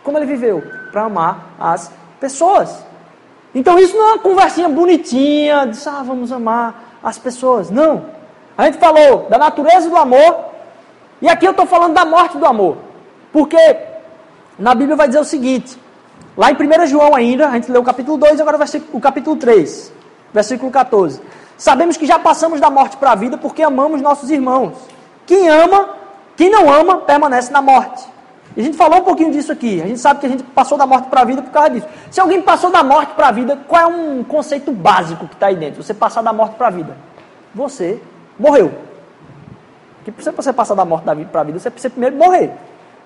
Como 0.04 0.18
ele 0.18 0.26
viveu? 0.26 0.64
Para 0.92 1.04
amar 1.04 1.54
as 1.60 1.92
pessoas. 2.20 2.84
Então 3.54 3.78
isso 3.78 3.96
não 3.96 4.10
é 4.10 4.14
uma 4.14 4.20
conversinha 4.24 4.68
bonitinha, 4.68 5.68
de 5.68 5.78
ah, 5.88 6.02
vamos 6.04 6.32
amar 6.32 6.98
as 7.04 7.20
pessoas. 7.20 7.70
Não. 7.70 8.06
A 8.58 8.66
gente 8.66 8.80
falou 8.80 9.28
da 9.30 9.38
natureza 9.38 9.88
do 9.88 9.98
amor, 9.98 10.51
e 11.22 11.30
aqui 11.30 11.46
eu 11.46 11.52
estou 11.52 11.66
falando 11.66 11.94
da 11.94 12.06
morte 12.06 12.38
do 12.38 12.46
amor. 12.46 12.78
Porque 13.32 13.78
na 14.58 14.74
Bíblia 14.74 14.96
vai 14.96 15.08
dizer 15.08 15.20
o 15.20 15.24
seguinte, 15.24 15.78
lá 16.36 16.52
em 16.52 16.56
1 16.56 16.88
João 16.88 17.16
ainda, 17.16 17.48
a 17.48 17.52
gente 17.52 17.72
leu 17.72 17.82
o 17.82 17.86
capítulo 17.86 18.18
2, 18.18 18.42
agora 18.42 18.58
vai 18.58 18.68
ser 18.68 18.84
o 18.92 19.00
capítulo 19.00 19.36
3, 19.36 19.94
versículo 20.34 20.72
14. 20.72 21.22
Sabemos 21.58 21.96
que 21.96 22.06
já 22.06 22.18
passamos 22.18 22.60
da 22.60 22.70
morte 22.70 22.98
para 22.98 23.12
a 23.12 23.16
vida 23.16 23.38
porque 23.38 23.62
amamos 23.62 24.02
nossos 24.02 24.32
irmãos. 24.32 24.74
Quem 25.28 25.48
ama, 25.48 25.90
quem 26.36 26.50
não 26.50 26.72
ama, 26.72 26.98
permanece 26.98 27.52
na 27.52 27.62
morte. 27.62 28.04
E 28.58 28.62
a 28.62 28.64
gente 28.64 28.76
falou 28.76 29.00
um 29.00 29.04
pouquinho 29.04 29.32
disso 29.32 29.52
aqui. 29.52 29.82
A 29.82 29.88
gente 29.88 30.00
sabe 30.00 30.20
que 30.20 30.26
a 30.26 30.30
gente 30.30 30.44
passou 30.44 30.78
da 30.78 30.86
morte 30.86 31.08
para 31.08 31.22
a 31.22 31.24
vida 31.24 31.42
por 31.42 31.52
causa 31.52 31.70
disso. 31.70 31.88
Se 32.10 32.20
alguém 32.20 32.42
passou 32.42 32.70
da 32.70 32.84
morte 32.84 33.14
para 33.14 33.28
a 33.28 33.32
vida, 33.32 33.58
qual 33.68 33.82
é 33.82 33.86
um 33.86 34.24
conceito 34.24 34.72
básico 34.72 35.28
que 35.28 35.36
está 35.36 35.48
aí 35.48 35.56
dentro? 35.56 35.82
Você 35.82 35.94
passar 35.94 36.22
da 36.22 36.34
morte 36.34 36.56
para 36.56 36.68
a 36.68 36.72
vida. 36.72 36.98
Você 37.56 38.02
morreu. 38.38 38.74
Porque 40.04 40.12
para 40.12 40.36
você 40.36 40.52
passar 40.52 40.74
da 40.74 40.84
morte 40.84 41.04
para 41.32 41.42
a 41.42 41.44
vida, 41.44 41.60
você 41.60 41.70
precisa 41.70 41.92
primeiro 41.92 42.16
morrer. 42.16 42.52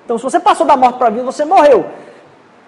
Então, 0.05 0.17
se 0.17 0.23
você 0.23 0.39
passou 0.39 0.65
da 0.65 0.77
morte 0.77 0.97
para 0.97 1.07
a 1.07 1.09
vida, 1.09 1.23
você 1.23 1.43
morreu. 1.43 1.85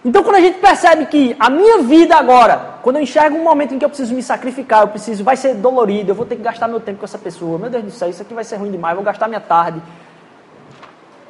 Então, 0.03 0.23
quando 0.23 0.35
a 0.35 0.41
gente 0.41 0.59
percebe 0.59 1.05
que 1.05 1.35
a 1.39 1.49
minha 1.49 1.79
vida 1.79 2.15
agora, 2.15 2.75
quando 2.81 2.97
eu 2.97 3.01
enxergo 3.01 3.37
um 3.37 3.43
momento 3.43 3.73
em 3.73 3.79
que 3.79 3.85
eu 3.85 3.89
preciso 3.89 4.13
me 4.13 4.21
sacrificar, 4.21 4.81
eu 4.81 4.89
preciso, 4.89 5.23
vai 5.23 5.37
ser 5.37 5.55
dolorido, 5.55 6.11
eu 6.11 6.15
vou 6.15 6.25
ter 6.25 6.35
que 6.35 6.41
gastar 6.41 6.67
meu 6.67 6.79
tempo 6.79 6.99
com 6.99 7.05
essa 7.05 7.17
pessoa. 7.17 7.57
Meu 7.57 7.69
Deus 7.69 7.83
do 7.83 7.91
céu, 7.91 8.09
isso 8.09 8.21
aqui 8.21 8.33
vai 8.33 8.43
ser 8.43 8.57
ruim 8.57 8.71
demais, 8.71 8.95
vou 8.95 9.03
gastar 9.03 9.27
minha 9.27 9.39
tarde. 9.39 9.81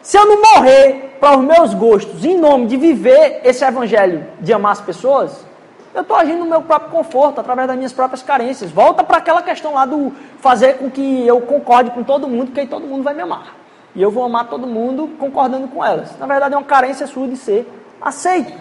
Se 0.02 0.18
eu 0.18 0.26
não 0.26 0.42
morrer 0.42 1.18
para 1.20 1.38
os 1.38 1.44
meus 1.44 1.74
gostos, 1.74 2.24
em 2.26 2.38
nome 2.38 2.68
de 2.68 2.78
viver 2.78 3.42
esse 3.44 3.64
evangelho 3.64 4.26
de 4.40 4.54
amar 4.54 4.72
as 4.72 4.82
pessoas, 4.82 5.46
eu 5.94 6.02
estou 6.02 6.16
agindo 6.16 6.40
no 6.40 6.46
meu 6.46 6.62
próprio 6.62 6.92
conforto, 6.92 7.40
através 7.40 7.68
das 7.68 7.78
minhas 7.78 7.94
próprias 7.94 8.22
carências. 8.22 8.70
Volta 8.72 9.04
para 9.04 9.18
aquela 9.18 9.42
questão 9.42 9.74
lá 9.74 9.86
do 9.86 10.12
fazer 10.40 10.78
com 10.78 10.90
que 10.90 11.26
eu 11.26 11.42
concorde 11.42 11.92
com 11.92 12.04
todo 12.04 12.28
mundo, 12.28 12.52
que 12.52 12.60
aí 12.60 12.68
todo 12.68 12.86
mundo 12.86 13.04
vai 13.04 13.14
me 13.14 13.22
amar. 13.22 13.56
E 13.96 14.02
eu 14.02 14.12
vou 14.12 14.24
amar 14.24 14.48
todo 14.48 14.68
mundo 14.68 15.10
concordando 15.18 15.68
com 15.68 15.84
elas. 15.84 16.18
Na 16.20 16.28
verdade, 16.28 16.54
é 16.54 16.58
uma 16.58 16.64
carência 16.64 17.08
sua 17.08 17.28
de 17.28 17.36
ser 17.36 17.68
aceito. 18.02 18.54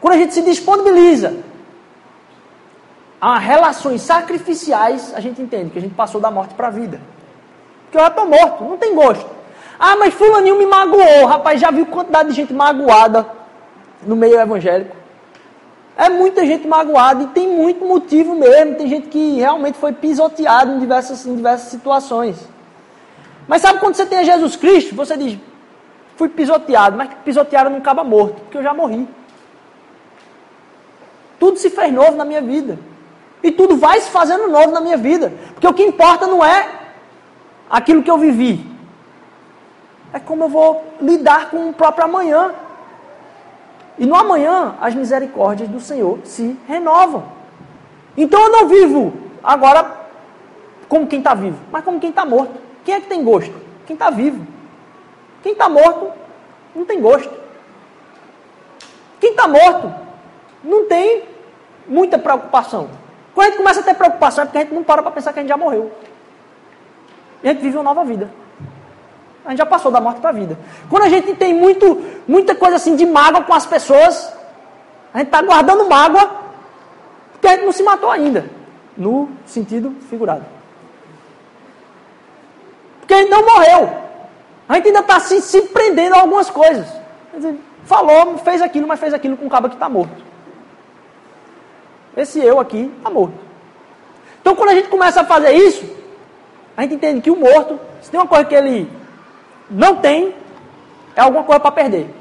Quando 0.00 0.14
a 0.14 0.16
gente 0.18 0.34
se 0.34 0.42
disponibiliza 0.42 1.34
a 3.20 3.38
relações 3.38 4.02
sacrificiais, 4.02 5.12
a 5.14 5.20
gente 5.20 5.40
entende 5.40 5.70
que 5.70 5.78
a 5.78 5.82
gente 5.82 5.94
passou 5.94 6.20
da 6.20 6.30
morte 6.30 6.54
para 6.54 6.68
a 6.68 6.70
vida. 6.70 7.00
Porque 7.84 7.96
eu 7.96 8.02
já 8.02 8.08
estou 8.08 8.26
morto, 8.26 8.64
não 8.64 8.76
tem 8.76 8.94
gosto. 8.94 9.26
Ah, 9.78 9.96
mas 9.96 10.12
fulaninho 10.12 10.58
me 10.58 10.66
magoou. 10.66 11.24
Rapaz, 11.26 11.58
já 11.58 11.70
viu 11.70 11.86
quantidade 11.86 12.28
de 12.28 12.34
gente 12.34 12.52
magoada 12.52 13.26
no 14.02 14.14
meio 14.14 14.38
evangélico? 14.38 14.99
É 16.00 16.08
muita 16.08 16.46
gente 16.46 16.66
magoada 16.66 17.24
e 17.24 17.26
tem 17.26 17.46
muito 17.46 17.84
motivo 17.84 18.34
mesmo. 18.34 18.74
Tem 18.76 18.88
gente 18.88 19.08
que 19.08 19.34
realmente 19.34 19.76
foi 19.76 19.92
pisoteado 19.92 20.72
em 20.72 20.78
diversas, 20.78 21.26
em 21.26 21.36
diversas 21.36 21.68
situações. 21.68 22.38
Mas 23.46 23.60
sabe 23.60 23.80
quando 23.80 23.96
você 23.96 24.06
tem 24.06 24.24
Jesus 24.24 24.56
Cristo, 24.56 24.94
você 24.94 25.14
diz, 25.14 25.38
fui 26.16 26.30
pisoteado, 26.30 26.96
mas 26.96 27.10
pisotearam 27.22 27.70
não 27.70 27.80
acaba 27.80 28.02
morto, 28.02 28.40
porque 28.40 28.56
eu 28.56 28.62
já 28.62 28.72
morri. 28.72 29.06
Tudo 31.38 31.58
se 31.58 31.68
fez 31.68 31.92
novo 31.92 32.16
na 32.16 32.24
minha 32.24 32.40
vida. 32.40 32.78
E 33.42 33.52
tudo 33.52 33.76
vai 33.76 34.00
se 34.00 34.10
fazendo 34.10 34.48
novo 34.48 34.70
na 34.70 34.80
minha 34.80 34.96
vida. 34.96 35.30
Porque 35.52 35.68
o 35.68 35.74
que 35.74 35.82
importa 35.82 36.26
não 36.26 36.42
é 36.42 36.66
aquilo 37.68 38.02
que 38.02 38.10
eu 38.10 38.16
vivi, 38.16 38.66
é 40.14 40.18
como 40.18 40.44
eu 40.44 40.48
vou 40.48 40.82
lidar 40.98 41.50
com 41.50 41.68
o 41.68 41.74
próprio 41.74 42.06
amanhã. 42.06 42.54
E 44.00 44.06
no 44.06 44.14
amanhã, 44.14 44.76
as 44.80 44.94
misericórdias 44.94 45.68
do 45.68 45.78
Senhor 45.78 46.20
se 46.24 46.58
renovam. 46.66 47.22
Então 48.16 48.40
eu 48.40 48.50
não 48.50 48.66
vivo 48.66 49.12
agora 49.44 50.08
como 50.88 51.06
quem 51.06 51.18
está 51.18 51.34
vivo, 51.34 51.58
mas 51.70 51.84
como 51.84 52.00
quem 52.00 52.08
está 52.08 52.24
morto. 52.24 52.58
Quem 52.82 52.94
é 52.94 53.00
que 53.02 53.08
tem 53.08 53.22
gosto? 53.22 53.54
Quem 53.86 53.92
está 53.92 54.08
vivo. 54.08 54.46
Quem 55.42 55.52
está 55.52 55.68
morto 55.68 56.10
não 56.74 56.86
tem 56.86 56.98
gosto. 56.98 57.30
Quem 59.20 59.32
está 59.32 59.46
morto 59.46 59.92
não 60.64 60.88
tem 60.88 61.24
muita 61.86 62.18
preocupação. 62.18 62.88
Quando 63.34 63.48
a 63.48 63.50
gente 63.50 63.58
começa 63.58 63.80
a 63.80 63.82
ter 63.82 63.94
preocupação 63.94 64.44
é 64.44 64.46
porque 64.46 64.58
a 64.58 64.60
gente 64.62 64.72
não 64.72 64.82
para 64.82 65.02
para 65.02 65.12
pensar 65.12 65.34
que 65.34 65.40
a 65.40 65.42
gente 65.42 65.50
já 65.50 65.58
morreu. 65.58 65.92
E 67.42 67.50
a 67.50 67.52
gente 67.52 67.62
vive 67.62 67.76
uma 67.76 67.84
nova 67.84 68.02
vida. 68.02 68.30
A 69.44 69.50
gente 69.50 69.58
já 69.58 69.66
passou 69.66 69.90
da 69.90 70.00
morte 70.00 70.20
para 70.20 70.30
a 70.30 70.32
vida. 70.32 70.58
Quando 70.88 71.04
a 71.04 71.08
gente 71.08 71.34
tem 71.34 71.54
muito, 71.54 72.04
muita 72.28 72.54
coisa 72.54 72.76
assim 72.76 72.94
de 72.96 73.06
mágoa 73.06 73.42
com 73.42 73.54
as 73.54 73.66
pessoas, 73.66 74.32
a 75.12 75.18
gente 75.18 75.28
está 75.28 75.42
guardando 75.42 75.88
mágoa 75.88 76.40
porque 77.32 77.48
a 77.48 77.52
gente 77.52 77.64
não 77.64 77.72
se 77.72 77.82
matou 77.82 78.10
ainda. 78.10 78.44
No 78.96 79.30
sentido 79.46 79.94
figurado. 80.10 80.44
Porque 83.00 83.14
a 83.14 83.18
gente 83.18 83.30
não 83.30 83.44
morreu. 83.44 83.90
A 84.68 84.74
gente 84.74 84.88
ainda 84.88 85.00
está 85.00 85.18
se, 85.18 85.40
se 85.40 85.62
prendendo 85.62 86.14
a 86.14 86.20
algumas 86.20 86.50
coisas. 86.50 86.86
Falou, 87.84 88.36
fez 88.38 88.60
aquilo, 88.60 88.86
mas 88.86 89.00
fez 89.00 89.14
aquilo 89.14 89.38
com 89.38 89.46
o 89.46 89.50
cabo 89.50 89.68
que 89.68 89.74
está 89.74 89.88
morto. 89.88 90.22
Esse 92.14 92.40
eu 92.40 92.60
aqui 92.60 92.92
está 92.98 93.08
morto. 93.08 93.34
Então 94.40 94.54
quando 94.54 94.70
a 94.70 94.74
gente 94.74 94.88
começa 94.88 95.22
a 95.22 95.24
fazer 95.24 95.52
isso, 95.52 95.84
a 96.76 96.82
gente 96.82 96.94
entende 96.94 97.20
que 97.22 97.30
o 97.30 97.36
morto, 97.36 97.80
se 98.02 98.10
tem 98.10 98.20
uma 98.20 98.26
coisa 98.26 98.44
que 98.44 98.54
ele 98.54 98.90
não 99.70 99.96
tem, 99.96 100.34
é 101.14 101.20
alguma 101.20 101.44
coisa 101.44 101.60
para 101.60 101.70
perder. 101.70 102.14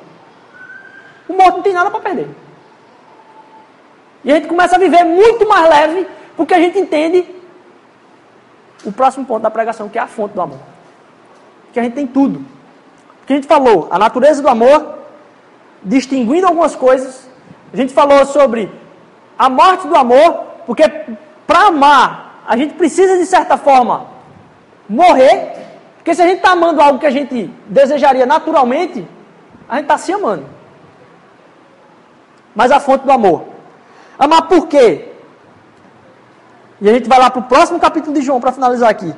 O 1.27 1.33
morto 1.33 1.57
não 1.57 1.63
tem 1.63 1.73
nada 1.73 1.89
para 1.89 1.99
perder. 1.99 2.29
E 4.23 4.31
a 4.31 4.35
gente 4.35 4.47
começa 4.47 4.75
a 4.75 4.79
viver 4.79 5.03
muito 5.03 5.47
mais 5.47 5.69
leve, 5.69 6.07
porque 6.35 6.53
a 6.53 6.59
gente 6.59 6.77
entende 6.77 7.25
o 8.85 8.91
próximo 8.91 9.25
ponto 9.25 9.41
da 9.41 9.51
pregação, 9.51 9.89
que 9.89 9.97
é 9.97 10.01
a 10.01 10.07
fonte 10.07 10.33
do 10.33 10.41
amor. 10.41 10.59
Que 11.71 11.79
a 11.79 11.83
gente 11.83 11.93
tem 11.93 12.07
tudo. 12.07 12.45
Que 13.25 13.33
a 13.33 13.35
gente 13.35 13.47
falou, 13.47 13.87
a 13.91 13.97
natureza 13.97 14.41
do 14.41 14.49
amor, 14.49 14.99
distinguindo 15.83 16.47
algumas 16.47 16.75
coisas. 16.75 17.29
A 17.71 17.77
gente 17.77 17.93
falou 17.93 18.25
sobre 18.25 18.71
a 19.37 19.49
morte 19.49 19.87
do 19.87 19.95
amor, 19.95 20.43
porque 20.65 20.83
para 21.47 21.67
amar, 21.67 22.43
a 22.47 22.57
gente 22.57 22.73
precisa, 22.73 23.17
de 23.17 23.25
certa 23.25 23.57
forma, 23.57 24.07
morrer. 24.87 25.68
Porque 25.99 26.15
se 26.15 26.21
a 26.21 26.25
gente 26.25 26.37
está 26.37 26.51
amando 26.51 26.81
algo 26.81 26.97
que 26.97 27.05
a 27.05 27.11
gente 27.11 27.53
desejaria 27.67 28.25
naturalmente, 28.25 29.07
a 29.67 29.75
gente 29.75 29.83
está 29.83 29.97
se 29.97 30.11
amando. 30.11 30.45
Mas 32.55 32.71
a 32.71 32.79
fonte 32.79 33.05
do 33.05 33.11
amor. 33.11 33.45
Amar 34.17 34.47
por 34.47 34.67
quê? 34.67 35.11
E 36.81 36.89
a 36.89 36.93
gente 36.93 37.07
vai 37.09 37.19
lá 37.19 37.29
para 37.29 37.41
o 37.41 37.43
próximo 37.43 37.79
capítulo 37.79 38.15
de 38.15 38.21
João 38.21 38.39
para 38.39 38.53
finalizar 38.53 38.89
aqui. 38.89 39.13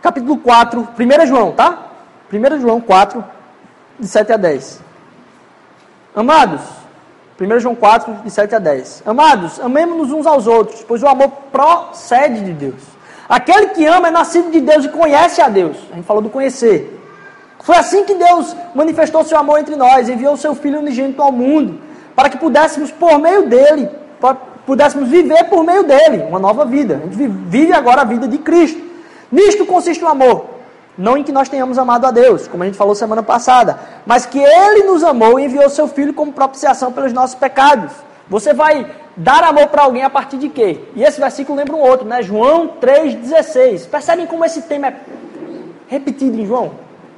Capítulo 0.00 0.38
4, 0.38 0.88
1 0.98 1.26
João, 1.26 1.52
tá? 1.52 1.88
1 2.32 2.60
João 2.60 2.80
4, 2.80 3.24
de 3.98 4.06
7 4.06 4.32
a 4.32 4.36
10. 4.36 4.80
Amados, 6.14 6.62
1 7.40 7.60
João 7.60 7.74
4, 7.74 8.14
de 8.24 8.30
7 8.30 8.54
a 8.54 8.58
10. 8.60 9.02
Amados, 9.04 9.60
amemos-nos 9.60 10.12
uns 10.12 10.26
aos 10.26 10.46
outros, 10.46 10.84
pois 10.84 11.02
o 11.02 11.08
amor 11.08 11.28
procede 11.50 12.44
de 12.44 12.52
Deus. 12.52 12.95
Aquele 13.28 13.68
que 13.68 13.84
ama 13.84 14.08
é 14.08 14.10
nascido 14.10 14.50
de 14.50 14.60
Deus 14.60 14.84
e 14.84 14.88
conhece 14.88 15.40
a 15.40 15.48
Deus. 15.48 15.76
A 15.90 15.96
gente 15.96 16.06
falou 16.06 16.22
do 16.22 16.30
conhecer. 16.30 16.96
Foi 17.60 17.76
assim 17.76 18.04
que 18.04 18.14
Deus 18.14 18.54
manifestou 18.74 19.24
seu 19.24 19.36
amor 19.36 19.58
entre 19.58 19.74
nós, 19.74 20.08
enviou 20.08 20.34
o 20.34 20.36
seu 20.36 20.54
Filho 20.54 20.78
unigênito 20.78 21.20
ao 21.20 21.32
mundo, 21.32 21.80
para 22.14 22.28
que 22.28 22.36
pudéssemos, 22.36 22.92
por 22.92 23.18
meio 23.18 23.48
dele, 23.48 23.90
pudéssemos 24.64 25.08
viver 25.08 25.44
por 25.44 25.64
meio 25.64 25.82
dele, 25.82 26.24
uma 26.28 26.38
nova 26.38 26.64
vida. 26.64 27.00
A 27.02 27.06
gente 27.06 27.26
vive 27.26 27.72
agora 27.72 28.02
a 28.02 28.04
vida 28.04 28.28
de 28.28 28.38
Cristo. 28.38 28.80
Nisto 29.32 29.66
consiste 29.66 30.04
o 30.04 30.08
amor. 30.08 30.46
Não 30.96 31.16
em 31.16 31.24
que 31.24 31.32
nós 31.32 31.48
tenhamos 31.48 31.76
amado 31.76 32.06
a 32.06 32.10
Deus, 32.10 32.46
como 32.46 32.62
a 32.62 32.66
gente 32.66 32.78
falou 32.78 32.94
semana 32.94 33.22
passada, 33.22 33.78
mas 34.06 34.24
que 34.24 34.38
Ele 34.38 34.84
nos 34.84 35.02
amou 35.02 35.38
e 35.38 35.44
enviou 35.44 35.68
seu 35.68 35.88
Filho 35.88 36.14
como 36.14 36.32
propiciação 36.32 36.92
pelos 36.92 37.12
nossos 37.12 37.34
pecados. 37.34 37.92
Você 38.28 38.52
vai 38.52 38.86
dar 39.16 39.44
amor 39.44 39.68
para 39.68 39.82
alguém 39.82 40.02
a 40.02 40.10
partir 40.10 40.36
de 40.36 40.48
quê? 40.48 40.80
E 40.94 41.02
esse 41.04 41.20
versículo 41.20 41.56
lembra 41.56 41.76
um 41.76 41.80
outro, 41.80 42.06
né? 42.06 42.22
João 42.22 42.76
3,16. 42.80 43.88
Percebem 43.88 44.26
como 44.26 44.44
esse 44.44 44.62
tema 44.62 44.88
é 44.88 44.94
repetido 45.88 46.38
em 46.38 46.46
João? 46.46 46.72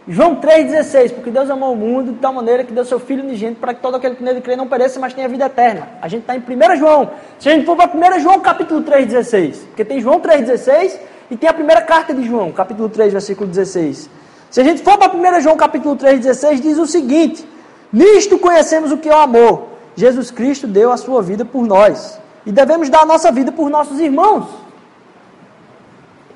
João 0.06 0.36
3,16, 0.36 1.12
porque 1.12 1.30
Deus 1.30 1.50
amou 1.50 1.72
o 1.72 1.76
mundo 1.76 2.12
de 2.12 2.18
tal 2.18 2.32
maneira 2.32 2.64
que 2.64 2.72
deu 2.72 2.84
seu 2.84 2.98
Filho 2.98 3.22
unigênito 3.22 3.60
para 3.60 3.74
que 3.74 3.80
todo 3.80 3.94
aquele 3.94 4.16
que 4.16 4.22
nele 4.22 4.40
crê 4.40 4.56
não 4.56 4.66
pereça, 4.66 4.98
mas 4.98 5.12
tenha 5.12 5.28
vida 5.28 5.44
eterna. 5.44 5.88
A 6.00 6.08
gente 6.08 6.22
está 6.22 6.34
em 6.34 6.40
1 6.40 6.76
João. 6.76 7.10
Se 7.38 7.48
a 7.48 7.52
gente 7.52 7.66
for 7.66 7.76
para 7.76 7.90
1 7.90 8.20
João 8.20 8.40
capítulo 8.40 8.82
3,16, 8.82 9.66
porque 9.66 9.84
tem 9.84 10.00
João 10.00 10.18
3,16 10.20 10.98
e 11.30 11.36
tem 11.36 11.48
a 11.48 11.52
primeira 11.52 11.82
carta 11.82 12.14
de 12.14 12.22
João, 12.22 12.50
capítulo 12.52 12.88
3, 12.88 13.12
versículo 13.12 13.48
16. 13.48 14.08
Se 14.50 14.60
a 14.60 14.64
gente 14.64 14.82
for 14.82 14.96
para 14.96 15.12
1 15.14 15.40
João 15.42 15.56
capítulo 15.56 15.94
3, 15.94 16.20
16, 16.20 16.60
diz 16.62 16.78
o 16.78 16.86
seguinte: 16.86 17.46
Nisto 17.92 18.38
conhecemos 18.38 18.90
o 18.90 18.96
que 18.96 19.10
é 19.10 19.14
o 19.14 19.18
amor. 19.18 19.77
Jesus 19.98 20.30
Cristo 20.30 20.68
deu 20.68 20.92
a 20.92 20.96
sua 20.96 21.20
vida 21.20 21.44
por 21.44 21.66
nós. 21.66 22.20
E 22.46 22.52
devemos 22.52 22.88
dar 22.88 23.00
a 23.00 23.04
nossa 23.04 23.32
vida 23.32 23.50
por 23.50 23.68
nossos 23.68 23.98
irmãos. 23.98 24.46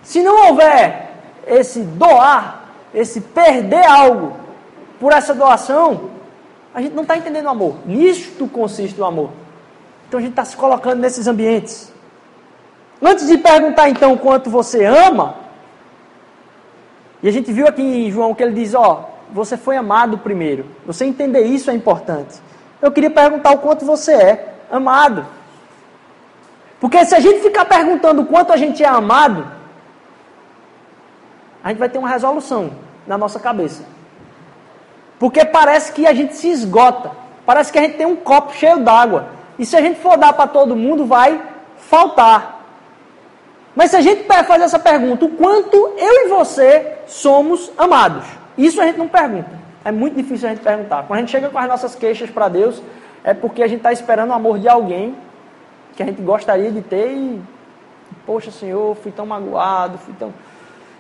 Se 0.03 0.21
não 0.21 0.49
houver 0.49 1.13
esse 1.47 1.83
doar, 1.83 2.65
esse 2.93 3.21
perder 3.21 3.87
algo 3.87 4.37
por 4.99 5.13
essa 5.13 5.33
doação, 5.33 6.11
a 6.75 6.83
gente 6.83 6.93
não 6.93 7.03
está 7.03 7.17
entendendo 7.17 7.47
o 7.47 7.51
amor. 7.51 7.77
Nisto 7.87 8.49
consiste 8.49 9.01
o 9.01 9.05
amor. 9.05 9.31
Então 10.09 10.19
a 10.19 10.21
gente 10.21 10.33
está 10.33 10.45
se 10.45 10.57
colocando 10.57 10.99
nesses 10.99 11.29
ambientes. 11.29 11.93
Antes 13.01 13.29
de 13.29 13.39
perguntar 13.39 13.89
então 13.89 14.17
quanto 14.17 14.51
você 14.51 14.85
ama, 14.85 15.37
e 17.23 17.29
a 17.29 17.31
gente 17.31 17.53
viu 17.53 17.69
aqui 17.69 17.81
em 17.81 18.11
João 18.11 18.35
que 18.35 18.43
ele 18.43 18.55
diz: 18.55 18.75
Ó, 18.75 19.09
você 19.31 19.57
foi 19.57 19.77
amado 19.77 20.19
primeiro. 20.19 20.67
Você 20.85 21.05
entender 21.05 21.45
isso 21.45 21.71
é 21.71 21.75
importante. 21.75 22.41
Eu 22.83 22.91
queria 22.91 23.11
perguntar 23.11 23.53
o 23.53 23.59
quanto 23.59 23.87
você 23.87 24.13
é 24.13 24.55
amado. 24.71 25.25
Porque 26.81 27.05
se 27.05 27.15
a 27.15 27.21
gente 27.21 27.41
ficar 27.41 27.65
perguntando 27.65 28.23
o 28.23 28.27
quanto 28.27 28.53
a 28.53 28.57
gente 28.57 28.83
é 28.83 28.89
amado, 28.89 29.47
a 31.63 31.69
gente 31.69 31.79
vai 31.79 31.89
ter 31.89 31.99
uma 31.99 32.09
resolução 32.09 32.73
na 33.07 33.17
nossa 33.17 33.39
cabeça. 33.39 33.85
Porque 35.17 35.45
parece 35.45 35.93
que 35.93 36.05
a 36.05 36.13
gente 36.13 36.35
se 36.35 36.49
esgota. 36.49 37.13
Parece 37.47 37.71
que 37.71 37.79
a 37.79 37.83
gente 37.83 37.97
tem 37.97 38.07
um 38.07 38.17
copo 38.17 38.53
cheio 38.53 38.81
d'água. 38.81 39.29
E 39.57 39.65
se 39.65 39.77
a 39.77 39.81
gente 39.81 40.01
for 40.01 40.17
dar 40.17 40.33
para 40.33 40.49
todo 40.49 40.75
mundo, 40.75 41.07
vai 41.07 41.41
faltar. 41.77 42.65
Mas 43.77 43.93
se 43.93 43.97
a 43.97 44.01
gente 44.01 44.25
fazer 44.25 44.65
essa 44.65 44.81
pergunta, 44.81 45.25
o 45.25 45.31
quanto 45.31 45.77
eu 45.77 46.27
e 46.27 46.29
você 46.29 46.99
somos 47.07 47.71
amados? 47.79 48.25
Isso 48.59 48.81
a 48.83 48.87
gente 48.87 48.99
não 48.99 49.07
pergunta. 49.07 49.62
É 49.85 49.91
muito 49.91 50.17
difícil 50.17 50.49
a 50.49 50.53
gente 50.53 50.63
perguntar. 50.63 51.05
Quando 51.05 51.19
a 51.19 51.21
gente 51.21 51.31
chega 51.31 51.49
com 51.49 51.59
as 51.59 51.69
nossas 51.69 51.95
queixas 51.95 52.31
para 52.31 52.49
Deus, 52.49 52.83
é 53.25 53.35
porque 53.35 53.63
a 53.63 53.67
gente 53.67 53.79
está 53.79 53.93
esperando 53.93 54.31
o 54.31 54.35
amor 54.35 54.59
de 54.59 54.69
alguém 54.69 55.15
que 55.97 56.03
a 56.03 56.07
gente 56.07 56.23
gostaria 56.23 56.71
de 56.71 56.81
ter 56.81 57.13
e, 57.13 57.43
poxa, 58.25 58.51
Senhor, 58.51 58.95
fui 58.97 59.13
tão 59.13 59.27
magoado, 59.27 59.99
fui 59.99 60.15
tão. 60.19 60.33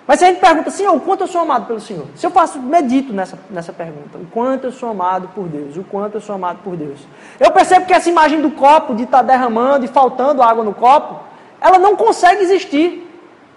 Mas 0.07 0.19
se 0.19 0.25
a 0.25 0.29
gente 0.29 0.41
pergunta, 0.41 0.71
Senhor, 0.71 0.95
o 0.95 1.01
quanto 1.01 1.23
eu 1.23 1.27
sou 1.29 1.41
amado 1.41 1.67
pelo 1.67 1.81
Senhor? 1.81 2.07
Se 2.17 2.27
eu 2.27 2.31
faço, 2.31 2.61
medito 2.61 3.13
nessa, 3.13 3.39
nessa 3.49 3.73
pergunta, 3.73 4.19
o 4.19 4.27
quanto 4.27 4.65
eu 4.65 4.73
sou 4.73 4.91
amado 4.91 5.29
por 5.29 5.47
Deus, 5.49 5.77
o 5.77 5.85
quanto 5.85 6.17
eu 6.17 6.21
sou 6.21 6.35
amado 6.35 6.59
por 6.65 6.77
Deus. 6.77 7.01
Eu 7.39 7.51
percebo 7.53 7.87
que 7.87 7.93
essa 7.93 8.09
imagem 8.09 8.41
do 8.41 8.51
copo, 8.51 8.95
de 8.95 9.05
estar 9.05 9.19
tá 9.19 9.23
derramando 9.23 9.85
e 9.85 9.89
faltando 9.89 10.43
água 10.43 10.65
no 10.65 10.75
copo, 10.75 11.21
ela 11.61 11.79
não 11.79 11.95
consegue 11.95 12.43
existir. 12.43 13.09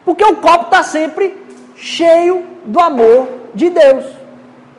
Porque 0.06 0.24
o 0.24 0.36
copo 0.36 0.66
está 0.66 0.84
sempre 0.84 1.36
cheio 1.76 2.46
do 2.64 2.80
amor 2.80 3.28
de 3.56 3.72
Deus. 3.72 4.06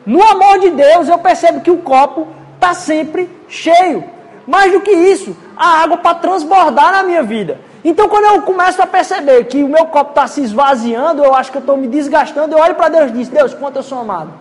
No 0.07 0.23
amor 0.23 0.61
de 0.61 0.71
Deus, 0.71 1.09
eu 1.09 1.19
percebo 1.19 1.61
que 1.61 1.71
o 1.71 1.79
copo 1.79 2.29
está 2.55 2.73
sempre 2.73 3.29
cheio. 3.49 4.05
Mais 4.47 4.71
do 4.71 4.81
que 4.81 4.93
isso, 4.93 5.37
a 5.57 5.83
água 5.83 5.97
para 5.97 6.15
transbordar 6.15 6.93
na 6.93 7.03
minha 7.03 7.25
vida. 7.25 7.59
Então, 7.85 8.09
quando 8.09 8.27
eu 8.27 8.43
começo 8.43 8.81
a 8.81 8.87
perceber 8.87 9.45
que 9.45 9.63
o 9.65 9.69
meu 9.69 9.87
copo 9.87 10.11
está 10.11 10.29
se 10.29 10.41
esvaziando, 10.41 11.25
eu 11.25 11.35
acho 11.35 11.51
que 11.51 11.59
eu 11.59 11.61
estou 11.61 11.77
me 11.77 11.89
desgastando, 11.89 12.55
eu 12.55 12.63
olho 12.63 12.77
para 12.77 12.89
Deus 12.89 13.11
e 13.11 13.15
digo: 13.15 13.31
Deus, 13.31 13.53
quanto 13.55 13.77
eu 13.77 13.83
sou 13.83 13.99
amado. 13.99 14.33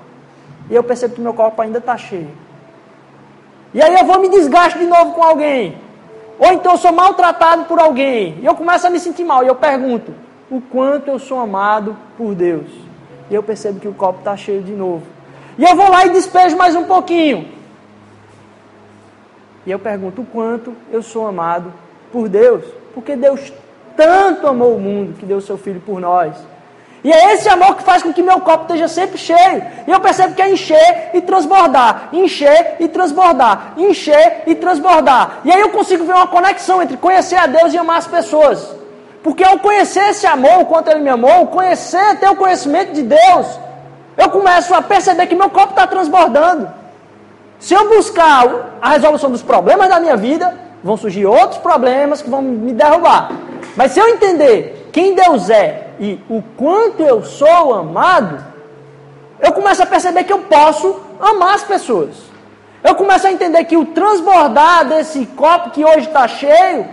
E 0.70 0.76
eu 0.76 0.84
percebo 0.84 1.16
que 1.16 1.22
meu 1.22 1.34
copo 1.34 1.59
ainda 1.61 1.80
está 1.80 1.97
cheio. 1.97 2.30
E 3.74 3.82
aí 3.82 3.93
eu 3.95 4.05
vou 4.05 4.20
me 4.20 4.30
desgasto 4.30 4.78
de 4.78 4.86
novo 4.86 5.13
com 5.13 5.24
alguém. 5.24 5.78
Ou 6.38 6.53
então 6.53 6.74
eu 6.74 6.78
sou 6.78 6.91
maltratado 6.91 7.66
por 7.66 7.80
alguém. 7.80 8.38
E 8.41 8.45
eu 8.45 8.55
começo 8.55 8.86
a 8.86 8.89
me 8.89 8.99
sentir 8.99 9.24
mal. 9.24 9.43
E 9.43 9.47
eu 9.47 9.55
pergunto: 9.55 10.13
o 10.49 10.61
quanto 10.61 11.09
eu 11.09 11.18
sou 11.18 11.39
amado 11.39 11.97
por 12.18 12.36
Deus? 12.36 12.68
E 13.30 13.34
eu 13.34 13.41
percebo 13.41 13.80
que 13.80 13.88
o 13.88 13.93
copo 13.93 14.20
está 14.20 14.38
cheio 14.38 14.61
de 14.61 14.72
novo. 14.72 15.14
E 15.58 15.64
eu 15.64 15.76
vou 15.76 15.89
lá 15.89 16.06
e 16.06 16.10
despejo 16.10 16.58
mais 16.58 16.76
um 16.76 16.84
pouquinho. 16.84 17.47
E 19.66 19.72
eu 19.72 19.80
pergunto: 19.80 20.22
o 20.22 20.26
quanto 20.26 20.74
eu 20.91 21.01
sou 21.01 21.28
amado 21.28 21.74
por 22.12 22.30
Deus? 22.30 22.64
Porque 22.93 23.16
Deus 23.16 23.51
tanto 23.95 24.47
amou 24.47 24.76
o 24.76 24.80
mundo 24.80 25.18
que 25.18 25.26
deu 25.26 25.39
seu 25.41 25.58
filho 25.58 25.82
por 25.82 25.99
nós. 25.99 26.36
E 27.03 27.12
é 27.12 27.34
esse 27.34 27.47
amor 27.47 27.76
que 27.76 27.84
faz 27.84 28.01
com 28.01 28.12
que 28.12 28.24
meu 28.24 28.39
copo 28.39 28.64
esteja 28.64 28.88
sempre 28.88 29.18
cheio. 29.18 29.64
E 29.88 29.91
eu 29.91 29.99
percebo 29.99 30.34
que 30.34 30.41
é 30.41 30.49
encher 30.49 31.12
e 31.14 31.22
transbordar, 31.22 32.10
encher 32.12 32.78
e 32.80 32.88
transbordar, 32.88 33.74
encher 33.78 34.41
e 34.47 34.56
transbordar. 34.56 35.41
E 35.45 35.51
aí 35.51 35.62
eu 35.62 35.70
consigo 35.70 36.03
ver 36.03 36.14
uma 36.14 36.26
conexão 36.26 36.82
entre 36.82 36.97
conhecer 36.97 37.36
a 37.36 37.45
Deus 37.45 37.74
e 37.74 37.78
amar 37.78 37.99
as 37.99 38.08
pessoas. 38.08 38.76
Porque 39.22 39.43
ao 39.43 39.60
conhecer 39.60 40.10
esse 40.10 40.26
amor, 40.26 40.62
o 40.62 40.66
quanto 40.66 40.89
Ele 40.89 41.01
me 41.01 41.10
amou, 41.10 41.45
conhecer, 41.47 42.18
ter 42.20 42.28
o 42.28 42.36
conhecimento 42.36 42.93
de 42.93 43.03
Deus, 43.03 43.60
eu 44.18 44.30
começo 44.30 44.74
a 44.74 44.82
perceber 44.82 45.28
que 45.28 45.36
meu 45.36 45.49
copo 45.49 45.72
está 45.72 45.86
transbordando. 45.86 46.70
Se 47.59 47.74
eu 47.74 47.89
buscar 47.89 48.78
a 48.82 48.89
resolução 48.89 49.32
dos 49.32 49.41
problemas 49.41 49.89
da 49.89 49.99
minha 49.99 50.16
vida, 50.16 50.55
vão 50.84 50.95
surgir 50.95 51.26
outros 51.26 51.59
problemas 51.59 52.22
que 52.22 52.30
vão 52.30 52.41
me 52.41 52.74
derrubar. 52.74 53.32
Mas 53.76 53.91
se 53.91 53.99
eu 53.99 54.07
entender 54.07 54.89
quem 54.93 55.16
Deus 55.16 55.49
é 55.49 55.89
e 55.99 56.20
o 56.30 56.41
quanto 56.55 57.01
eu 57.01 57.24
sou 57.24 57.74
amado, 57.74 58.43
eu 59.39 59.51
começo 59.51 59.84
a 59.84 59.86
perceber 59.86 60.24
que 60.24 60.34
eu 60.34 60.39
posso 60.39 60.99
amar 61.20 61.55
as 61.55 61.63
pessoas. 61.63 62.16
Eu 62.84 62.95
começo 62.95 63.26
a 63.26 63.32
entender 63.32 63.63
que 63.66 63.76
o 63.76 63.86
transbordar 63.86 64.86
desse 64.86 65.26
copo 65.28 65.72
que 65.72 65.84
hoje 65.84 66.07
está 66.07 66.28
cheio 66.28 66.88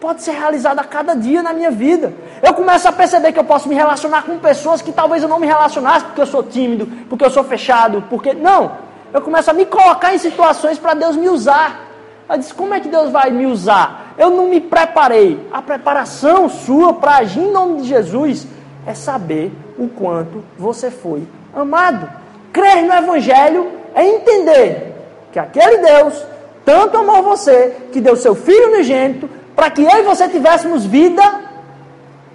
pode 0.00 0.22
ser 0.22 0.32
realizado 0.32 0.78
a 0.78 0.84
cada 0.84 1.14
dia 1.14 1.42
na 1.42 1.52
minha 1.52 1.70
vida. 1.70 2.12
Eu 2.42 2.54
começo 2.54 2.88
a 2.88 2.92
perceber 2.92 3.32
que 3.32 3.38
eu 3.38 3.44
posso 3.44 3.68
me 3.68 3.74
relacionar 3.74 4.22
com 4.22 4.38
pessoas 4.38 4.82
que 4.82 4.92
talvez 4.92 5.22
eu 5.22 5.28
não 5.28 5.38
me 5.38 5.46
relacionasse 5.46 6.04
porque 6.04 6.20
eu 6.20 6.26
sou 6.26 6.42
tímido, 6.42 6.86
porque 7.08 7.24
eu 7.24 7.30
sou 7.30 7.44
fechado, 7.44 8.04
porque. 8.08 8.32
Não! 8.32 8.86
Eu 9.12 9.22
começo 9.22 9.50
a 9.50 9.54
me 9.54 9.64
colocar 9.64 10.14
em 10.14 10.18
situações 10.18 10.78
para 10.78 10.94
Deus 10.94 11.16
me 11.16 11.28
usar. 11.28 11.86
Eu 12.28 12.36
disse, 12.38 12.52
como 12.52 12.74
é 12.74 12.80
que 12.80 12.88
Deus 12.88 13.10
vai 13.10 13.30
me 13.30 13.46
usar? 13.46 14.06
eu 14.18 14.30
não 14.30 14.48
me 14.48 14.60
preparei. 14.60 15.38
A 15.52 15.60
preparação 15.60 16.48
sua 16.48 16.94
para 16.94 17.18
agir 17.18 17.40
em 17.40 17.52
nome 17.52 17.82
de 17.82 17.88
Jesus 17.88 18.46
é 18.86 18.94
saber 18.94 19.52
o 19.78 19.88
quanto 19.88 20.42
você 20.58 20.90
foi 20.90 21.26
amado. 21.54 22.08
Crer 22.52 22.82
no 22.82 22.94
Evangelho 22.94 23.70
é 23.94 24.06
entender 24.06 24.94
que 25.32 25.38
aquele 25.38 25.78
Deus 25.78 26.24
tanto 26.64 26.96
amou 26.96 27.22
você 27.22 27.76
que 27.92 28.00
deu 28.00 28.16
seu 28.16 28.34
Filho 28.34 28.72
unigênito 28.72 29.28
para 29.56 29.70
que 29.70 29.82
eu 29.82 29.98
e 29.98 30.02
você 30.02 30.28
tivéssemos 30.28 30.84
vida 30.84 31.22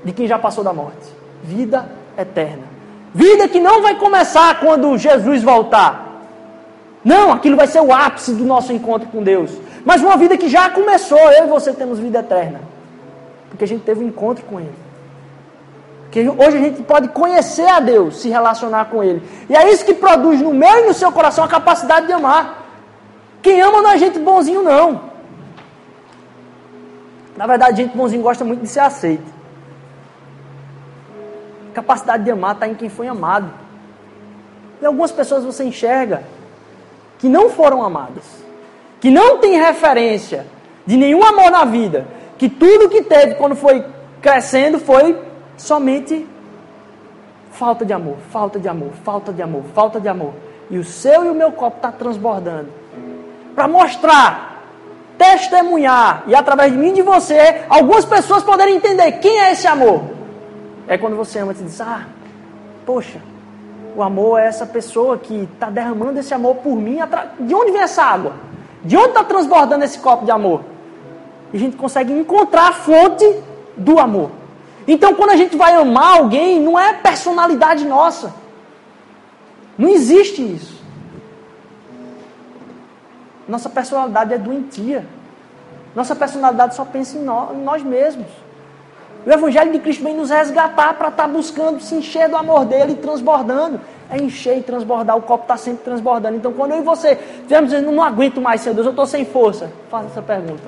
de 0.03 0.11
quem 0.11 0.27
já 0.27 0.39
passou 0.39 0.63
da 0.63 0.73
morte. 0.73 1.07
Vida 1.43 1.87
eterna. 2.17 2.63
Vida 3.13 3.47
que 3.47 3.59
não 3.59 3.83
vai 3.83 3.95
começar 3.95 4.59
quando 4.59 4.97
Jesus 4.97 5.43
voltar. 5.43 6.09
Não, 7.03 7.31
aquilo 7.31 7.55
vai 7.55 7.67
ser 7.67 7.79
o 7.79 7.93
ápice 7.93 8.33
do 8.33 8.43
nosso 8.43 8.73
encontro 8.73 9.07
com 9.09 9.21
Deus. 9.21 9.51
Mas 9.85 10.01
uma 10.01 10.17
vida 10.17 10.35
que 10.35 10.49
já 10.49 10.69
começou, 10.71 11.19
eu 11.19 11.45
e 11.45 11.47
você 11.47 11.73
temos 11.73 11.99
vida 11.99 12.19
eterna. 12.19 12.61
Porque 13.49 13.65
a 13.65 13.67
gente 13.67 13.83
teve 13.83 14.03
um 14.03 14.07
encontro 14.07 14.43
com 14.45 14.59
Ele. 14.59 14.73
Porque 16.03 16.27
hoje 16.27 16.57
a 16.57 16.61
gente 16.61 16.81
pode 16.83 17.09
conhecer 17.09 17.67
a 17.67 17.79
Deus, 17.79 18.21
se 18.21 18.29
relacionar 18.29 18.85
com 18.85 19.03
Ele. 19.03 19.21
E 19.49 19.55
é 19.55 19.71
isso 19.71 19.85
que 19.85 19.93
produz 19.93 20.41
no 20.41 20.53
meu 20.53 20.83
e 20.83 20.87
no 20.87 20.93
seu 20.93 21.11
coração 21.11 21.43
a 21.43 21.47
capacidade 21.47 22.07
de 22.07 22.13
amar. 22.13 22.65
Quem 23.41 23.61
ama 23.61 23.81
não 23.81 23.91
é 23.91 23.97
gente 23.97 24.19
bonzinho, 24.19 24.63
não. 24.63 25.10
Na 27.41 27.47
verdade, 27.47 27.77
gente 27.77 27.97
bonzinho 27.97 28.21
gosta 28.21 28.45
muito 28.45 28.61
de 28.61 28.67
ser 28.67 28.81
aceito. 28.81 29.25
Capacidade 31.73 32.23
de 32.23 32.29
amar 32.29 32.53
está 32.53 32.67
em 32.67 32.75
quem 32.75 32.87
foi 32.87 33.07
amado. 33.07 33.51
E 34.79 34.85
algumas 34.85 35.11
pessoas 35.11 35.43
você 35.43 35.63
enxerga 35.63 36.21
que 37.17 37.27
não 37.27 37.49
foram 37.49 37.81
amadas, 37.81 38.25
que 38.99 39.09
não 39.09 39.39
tem 39.39 39.59
referência 39.59 40.45
de 40.85 40.95
nenhum 40.95 41.23
amor 41.23 41.49
na 41.49 41.65
vida, 41.65 42.05
que 42.37 42.47
tudo 42.47 42.89
que 42.89 43.01
teve 43.01 43.33
quando 43.33 43.55
foi 43.55 43.83
crescendo 44.21 44.77
foi 44.77 45.19
somente 45.57 46.27
falta 47.53 47.83
de 47.83 47.91
amor, 47.91 48.17
falta 48.29 48.59
de 48.59 48.67
amor, 48.67 48.91
falta 49.03 49.33
de 49.33 49.41
amor, 49.41 49.63
falta 49.73 49.99
de 49.99 50.07
amor. 50.07 50.35
E 50.69 50.77
o 50.77 50.83
seu 50.83 51.25
e 51.25 51.29
o 51.31 51.33
meu 51.33 51.51
copo 51.51 51.77
está 51.77 51.91
transbordando. 51.91 52.69
Para 53.55 53.67
mostrar, 53.67 54.60
testemunhar 55.21 56.23
e 56.25 56.33
através 56.33 56.71
de 56.71 56.77
mim 56.79 56.89
e 56.89 56.93
de 56.93 57.01
você, 57.03 57.61
algumas 57.69 58.03
pessoas 58.05 58.41
poderem 58.41 58.77
entender 58.77 59.11
quem 59.13 59.39
é 59.39 59.51
esse 59.51 59.67
amor. 59.67 60.01
É 60.87 60.97
quando 60.97 61.15
você 61.15 61.37
ama 61.37 61.51
e 61.51 61.55
diz: 61.55 61.79
Ah, 61.79 62.05
poxa, 62.83 63.19
o 63.95 64.01
amor 64.01 64.39
é 64.39 64.47
essa 64.47 64.65
pessoa 64.65 65.19
que 65.19 65.47
está 65.53 65.69
derramando 65.69 66.19
esse 66.19 66.33
amor 66.33 66.55
por 66.55 66.75
mim. 66.75 66.97
De 67.39 67.53
onde 67.53 67.71
vem 67.71 67.81
essa 67.81 68.01
água? 68.01 68.33
De 68.83 68.97
onde 68.97 69.09
está 69.09 69.23
transbordando 69.23 69.85
esse 69.85 69.99
copo 69.99 70.25
de 70.25 70.31
amor? 70.31 70.63
E 71.53 71.57
a 71.57 71.59
gente 71.59 71.77
consegue 71.77 72.11
encontrar 72.11 72.69
a 72.69 72.73
fonte 72.73 73.43
do 73.77 73.99
amor. 73.99 74.31
Então, 74.87 75.13
quando 75.13 75.29
a 75.29 75.35
gente 75.35 75.55
vai 75.55 75.75
amar 75.75 76.17
alguém, 76.17 76.59
não 76.59 76.79
é 76.79 76.93
personalidade 76.93 77.85
nossa. 77.85 78.33
Não 79.77 79.87
existe 79.87 80.41
isso. 80.41 80.80
Nossa 83.51 83.69
personalidade 83.69 84.33
é 84.33 84.37
doentia. 84.37 85.05
Nossa 85.93 86.15
personalidade 86.15 86.73
só 86.73 86.85
pensa 86.85 87.17
em 87.17 87.21
nós, 87.21 87.53
em 87.53 87.61
nós 87.61 87.83
mesmos. 87.83 88.27
O 89.25 89.29
Evangelho 89.29 89.73
de 89.73 89.79
Cristo 89.79 90.05
vem 90.05 90.15
nos 90.15 90.29
resgatar 90.29 90.93
para 90.93 91.09
estar 91.09 91.23
tá 91.23 91.27
buscando 91.27 91.81
se 91.81 91.93
encher 91.93 92.29
do 92.29 92.37
amor 92.37 92.63
dele 92.63 92.93
e 92.93 92.95
transbordando. 92.95 93.81
É 94.09 94.17
encher 94.17 94.57
e 94.57 94.61
transbordar, 94.61 95.17
o 95.17 95.21
copo 95.21 95.43
está 95.43 95.57
sempre 95.57 95.83
transbordando. 95.83 96.37
Então, 96.37 96.53
quando 96.53 96.71
eu 96.71 96.77
e 96.77 96.81
você 96.81 97.19
estivermos 97.39 97.71
dizendo, 97.71 97.91
não 97.91 98.01
aguento 98.01 98.39
mais, 98.39 98.61
Senhor 98.61 98.73
Deus, 98.73 98.85
eu 98.85 98.91
estou 98.91 99.05
sem 99.05 99.25
força, 99.25 99.69
faça 99.89 100.07
essa 100.07 100.21
pergunta: 100.21 100.63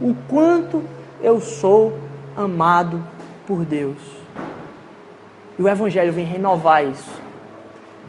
O 0.00 0.14
quanto 0.28 0.84
eu 1.20 1.40
sou 1.40 1.92
amado 2.36 3.02
por 3.48 3.64
Deus? 3.64 3.98
E 5.58 5.62
o 5.62 5.68
Evangelho 5.68 6.12
vem 6.12 6.24
renovar 6.24 6.86
isso. 6.86 7.20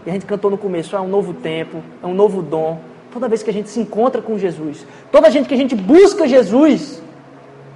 E 0.06 0.10
a 0.12 0.14
gente 0.14 0.28
cantou 0.28 0.52
no 0.52 0.58
começo: 0.58 0.96
é 0.96 1.02
um 1.02 1.08
novo 1.08 1.34
tempo, 1.34 1.82
é 2.04 2.06
um 2.06 2.14
novo 2.14 2.44
dom. 2.44 2.80
Toda 3.12 3.28
vez 3.28 3.42
que 3.42 3.50
a 3.50 3.54
gente 3.54 3.70
se 3.70 3.80
encontra 3.80 4.22
com 4.22 4.38
Jesus, 4.38 4.86
toda 5.12 5.30
gente 5.32 5.48
que 5.48 5.54
a 5.54 5.58
gente 5.58 5.76
busca 5.76 6.28
Jesus, 6.28 7.02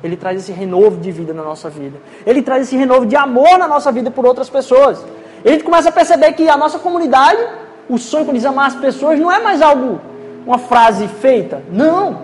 ele 0.04 0.18
traz 0.18 0.40
esse 0.40 0.52
renovo 0.52 0.98
de 0.98 1.12
vida 1.12 1.34
na 1.34 1.44
nossa 1.44 1.70
vida. 1.70 2.00
Ele 2.26 2.42
traz 2.42 2.64
esse 2.64 2.76
renovo 2.76 3.06
de 3.06 3.16
amor 3.16 3.58
na 3.58 3.68
nossa 3.68 3.92
vida 3.92 4.10
por 4.10 4.26
outras 4.26 4.50
pessoas. 4.50 5.04
E 5.44 5.50
a 5.50 5.52
gente 5.52 5.64
começa 5.64 5.90
a 5.90 5.92
perceber 5.92 6.34
que 6.34 6.50
a 6.50 6.58
nossa 6.58 6.80
comunidade, 6.80 7.42
o 7.88 7.98
sonho 7.98 8.32
de 8.34 8.46
amar 8.46 8.68
as 8.68 8.76
pessoas, 8.76 9.20
não 9.20 9.32
é 9.32 9.40
mais 9.40 9.62
algo, 9.62 10.02
uma 10.46 10.58
frase 10.58 11.08
feita. 11.08 11.62
Não. 11.72 12.22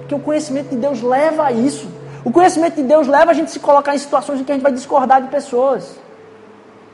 Porque 0.00 0.14
o 0.14 0.20
conhecimento 0.20 0.70
de 0.70 0.76
Deus 0.76 1.02
leva 1.02 1.46
a 1.46 1.52
isso. 1.52 1.88
O 2.24 2.30
conhecimento 2.30 2.76
de 2.76 2.84
Deus 2.84 3.08
leva 3.08 3.32
a 3.32 3.34
gente 3.34 3.48
a 3.48 3.50
se 3.50 3.58
colocar 3.58 3.94
em 3.94 3.98
situações 3.98 4.40
em 4.40 4.44
que 4.44 4.52
a 4.52 4.54
gente 4.54 4.62
vai 4.62 4.72
discordar 4.72 5.20
de 5.22 5.28
pessoas. 5.28 5.96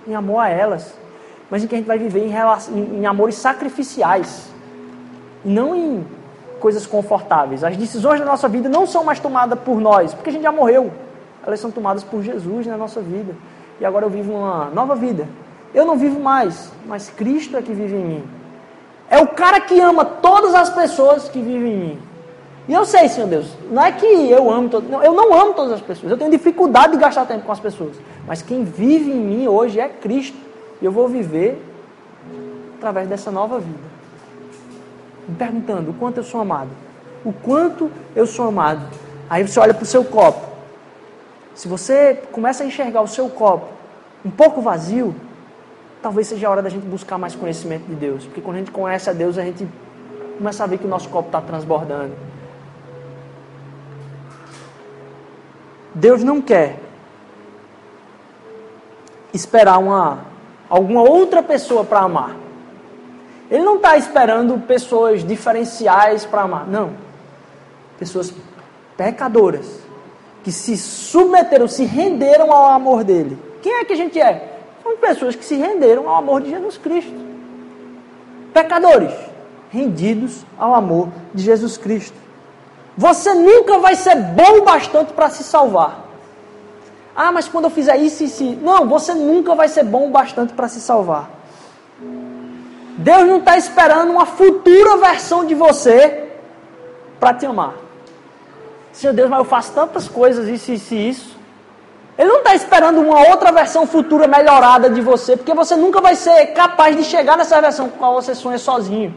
Em 0.07 0.14
amor 0.14 0.41
a 0.41 0.49
elas. 0.49 0.95
Mas 1.51 1.62
em 1.62 1.66
que 1.66 1.74
a 1.74 1.78
gente 1.78 1.86
vai 1.86 1.99
viver 1.99 2.24
em, 2.24 2.28
relação, 2.28 2.74
em 2.76 3.05
amores 3.05 3.34
sacrificiais. 3.34 4.49
Não 5.45 5.74
em 5.74 6.07
coisas 6.59 6.86
confortáveis. 6.86 7.64
As 7.64 7.76
decisões 7.76 8.20
da 8.20 8.26
nossa 8.26 8.49
vida 8.49 8.68
não 8.68 8.86
são 8.86 9.05
mais 9.05 9.18
tomadas 9.18 9.59
por 9.61 9.80
nós, 9.80 10.12
porque 10.12 10.30
a 10.30 10.32
gente 10.32 10.43
já 10.43 10.53
morreu. 10.53 10.91
Elas 11.47 11.61
são 11.61 11.70
tomadas 11.70 12.05
por 12.05 12.22
Jesus 12.22 12.66
na 12.66 12.76
nossa 12.76 13.01
vida. 13.01 13.34
E 13.80 13.84
agora 13.84 14.05
eu 14.05 14.11
vivo 14.11 14.32
uma 14.32 14.66
nova 14.66 14.95
vida. 14.95 15.26
Eu 15.72 15.86
não 15.86 15.97
vivo 15.97 16.18
mais, 16.18 16.70
mas 16.86 17.09
Cristo 17.11 17.57
é 17.57 17.62
que 17.62 17.72
vive 17.72 17.95
em 17.95 18.05
mim. 18.05 18.24
É 19.09 19.18
o 19.18 19.28
cara 19.28 19.61
que 19.61 19.80
ama 19.80 20.05
todas 20.05 20.55
as 20.55 20.70
pessoas 20.70 21.28
que 21.28 21.41
vivem 21.41 21.72
em 21.72 21.76
mim. 21.76 21.99
E 22.66 22.74
eu 22.74 22.84
sei, 22.84 23.09
Senhor 23.09 23.26
Deus, 23.26 23.51
não 23.70 23.82
é 23.82 23.93
que 23.93 24.05
eu 24.05 24.51
amo 24.51 24.68
eu 25.03 25.14
não 25.14 25.32
amo 25.32 25.55
todas 25.55 25.72
as 25.72 25.80
pessoas. 25.80 26.11
Eu 26.11 26.18
tenho 26.18 26.30
dificuldade 26.30 26.93
de 26.93 26.99
gastar 26.99 27.24
tempo 27.24 27.45
com 27.45 27.53
as 27.53 27.61
pessoas. 27.61 27.97
Mas 28.26 28.43
quem 28.43 28.64
vive 28.64 29.11
em 29.11 29.20
mim 29.20 29.49
hoje 29.49 29.80
é 29.80 29.89
Cristo. 29.89 30.36
E 30.82 30.84
eu 30.84 30.93
vou 30.93 31.09
viver 31.09 31.62
através 32.76 33.09
dessa 33.09 33.30
nova 33.30 33.59
vida 33.59 33.98
me 35.29 35.37
perguntando 35.37 35.91
o 35.91 35.95
quanto 35.95 36.16
eu 36.16 36.24
sou 36.24 36.41
amado. 36.41 36.70
O 37.24 37.33
quanto 37.33 37.91
eu 38.16 38.26
sou 38.26 38.49
amado. 38.49 38.81
Aí 39.29 39.47
você 39.47 39.61
olha 39.61 39.74
para 39.74 39.83
o 39.83 39.87
seu 39.87 40.05
copo. 40.05 40.47
Se 41.55 41.68
você 41.68 42.14
começa 42.33 42.62
a 42.62 42.66
enxergar 42.66 43.03
o 43.03 43.09
seu 43.09 43.29
copo 43.29 43.66
um 44.24 44.31
pouco 44.31 44.61
vazio, 44.61 45.14
talvez 46.01 46.26
seja 46.26 46.49
a 46.49 46.51
hora 46.51 46.62
da 46.62 46.68
gente 46.68 46.87
buscar 46.87 47.18
mais 47.18 47.35
conhecimento 47.35 47.85
de 47.87 47.95
Deus. 47.95 48.24
Porque 48.24 48.41
quando 48.41 48.57
a 48.57 48.59
gente 48.61 48.70
conhece 48.70 49.11
a 49.11 49.12
Deus, 49.12 49.37
a 49.37 49.43
gente 49.43 49.68
começa 50.39 50.64
a 50.64 50.66
ver 50.66 50.79
que 50.79 50.87
o 50.87 50.89
nosso 50.89 51.09
copo 51.09 51.29
está 51.29 51.41
transbordando. 51.41 52.12
Deus 55.95 56.22
não 56.22 56.41
quer 56.41 56.79
esperar 59.35 59.79
uma, 59.79 60.20
alguma 60.68 61.03
outra 61.03 61.43
pessoa 61.43 61.85
para 61.85 62.01
amar. 62.01 62.37
Ele 63.51 63.65
não 63.65 63.77
está 63.77 63.97
esperando 63.97 64.59
pessoas 64.67 65.25
diferenciais 65.25 66.27
para 66.27 66.43
amar. 66.43 66.67
Não. 66.67 66.93
Pessoas 67.99 68.33
pecadoras 68.97 69.67
que 70.45 70.53
se 70.53 70.77
submeteram, 70.77 71.67
se 71.67 71.85
renderam 71.85 72.53
ao 72.53 72.67
amor 72.73 73.05
dele. 73.05 73.39
Quem 73.63 73.73
é 73.75 73.85
que 73.85 73.93
a 73.93 73.97
gente 73.97 74.21
é? 74.21 74.59
São 74.83 74.97
pessoas 74.97 75.35
que 75.35 75.45
se 75.45 75.57
renderam 75.57 76.09
ao 76.09 76.17
amor 76.17 76.41
de 76.41 76.51
Jesus 76.51 76.79
Cristo. 76.79 77.15
Pecadores, 78.53 79.13
rendidos 79.71 80.45
ao 80.59 80.75
amor 80.75 81.09
de 81.35 81.43
Jesus 81.43 81.77
Cristo. 81.77 82.17
Você 82.97 83.33
nunca 83.35 83.79
vai 83.79 83.95
ser 83.95 84.17
bom 84.17 84.59
o 84.59 84.65
bastante 84.65 85.13
para 85.13 85.31
se 85.31 85.45
salvar. 85.45 86.05
Ah, 87.15 87.33
mas 87.33 87.49
quando 87.49 87.65
eu 87.65 87.71
fizer 87.71 87.97
isso 87.97 88.23
e 88.23 88.27
isso. 88.27 88.45
Não, 88.63 88.87
você 88.89 89.15
nunca 89.15 89.55
vai 89.55 89.69
ser 89.69 89.85
bom 89.85 90.09
o 90.09 90.11
bastante 90.11 90.53
para 90.53 90.69
se 90.69 90.81
salvar. 90.81 91.38
Deus 92.99 93.25
não 93.29 93.39
está 93.39 93.57
esperando 93.57 94.11
uma 94.11 94.27
futura 94.27 94.97
versão 94.97 95.45
de 95.45 95.55
você 95.55 96.31
para 97.21 97.33
te 97.33 97.47
amar. 97.47 97.75
Senhor 98.93 99.13
Deus, 99.13 99.31
mas 99.31 99.39
eu 99.39 99.45
faço 99.45 99.73
tantas 99.73 100.09
coisas, 100.09 100.49
isso, 100.49 100.73
isso 100.73 100.95
e 100.95 101.09
isso. 101.09 101.39
Ele 102.19 102.29
não 102.29 102.39
está 102.39 102.57
esperando 102.57 103.01
uma 103.01 103.29
outra 103.29 103.53
versão 103.53 103.87
futura 103.87 104.27
melhorada 104.27 104.91
de 104.91 105.01
você, 105.01 105.37
porque 105.37 105.55
você 105.55 105.77
nunca 105.77 106.01
vai 106.01 106.17
ser 106.17 106.47
capaz 106.47 106.97
de 106.97 107.05
chegar 107.05 107.37
nessa 107.37 107.61
versão 107.61 107.89
com 107.89 107.95
a 107.95 107.99
qual 107.99 108.15
você 108.15 108.35
sonha 108.35 108.59
sozinho. 108.59 109.15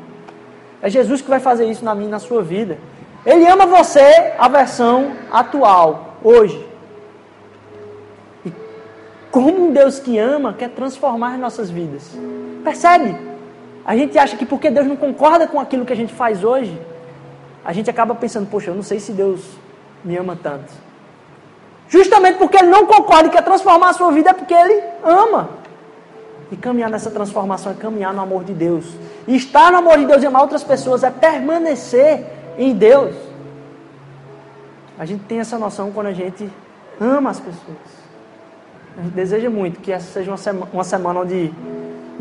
É 0.80 0.88
Jesus 0.88 1.20
que 1.20 1.30
vai 1.30 1.40
fazer 1.40 1.66
isso 1.66 1.84
na 1.84 1.96
minha 1.96 2.10
na 2.10 2.20
sua 2.20 2.44
vida. 2.44 2.78
Ele 3.26 3.48
ama 3.48 3.66
você, 3.66 4.34
a 4.38 4.48
versão 4.48 5.14
atual, 5.32 6.18
hoje. 6.24 6.64
E 8.46 8.54
como 9.32 9.70
um 9.70 9.74
Deus 9.74 9.98
que 9.98 10.20
ama 10.20 10.54
quer 10.54 10.70
transformar 10.70 11.36
nossas 11.40 11.72
vidas. 11.72 12.12
Percebe? 12.64 13.31
A 13.86 13.96
gente 13.96 14.18
acha 14.18 14.38
que 14.38 14.46
porque 14.46 14.70
Deus 14.70 14.88
não 14.88 14.96
concorda 14.96 15.48
com 15.48 15.60
aquilo 15.60 15.86
que 15.86 15.94
a 15.94 15.96
gente 15.96 16.14
faz 16.14 16.44
hoje, 16.44 16.80
a 17.64 17.74
gente 17.74 17.90
acaba 17.90 18.14
pensando, 18.16 18.48
poxa, 18.48 18.72
eu 18.72 18.76
não 18.76 18.84
sei 18.84 19.00
se 19.00 19.12
Deus 19.12 19.42
me 20.04 20.16
ama 20.18 20.38
tanto. 20.42 20.72
Justamente 21.88 22.38
porque 22.38 22.58
Ele 22.58 22.68
não 22.68 22.86
concorda 22.86 23.28
e 23.28 23.32
quer 23.32 23.44
transformar 23.44 23.90
a 23.90 23.94
sua 23.94 24.12
vida, 24.12 24.30
é 24.30 24.34
porque 24.34 24.54
Ele 24.54 24.82
ama. 25.04 25.50
E 26.52 26.56
caminhar 26.56 26.90
nessa 26.90 27.10
transformação 27.10 27.72
é 27.72 27.76
caminhar 27.76 28.14
no 28.14 28.22
amor 28.22 28.44
de 28.44 28.54
Deus. 28.54 28.86
E 29.28 29.36
estar 29.36 29.72
no 29.72 29.78
amor 29.78 29.98
de 29.98 30.06
Deus 30.06 30.22
e 30.22 30.26
amar 30.26 30.42
outras 30.42 30.64
pessoas 30.64 31.04
é 31.04 31.10
permanecer 31.10 32.26
em 32.58 32.74
Deus. 32.74 33.16
A 34.98 35.06
gente 35.06 35.24
tem 35.24 35.40
essa 35.40 35.58
noção 35.58 35.92
quando 35.92 36.08
a 36.08 36.14
gente 36.14 36.50
ama 37.00 37.30
as 37.30 37.40
pessoas. 37.40 38.02
A 38.98 39.02
gente 39.02 39.14
deseja 39.14 39.50
muito 39.50 39.80
que 39.80 39.92
essa 39.92 40.12
seja 40.12 40.30
uma 40.30 40.38
semana, 40.38 40.72
uma 40.74 40.84
semana 40.84 41.22
onde 41.22 41.54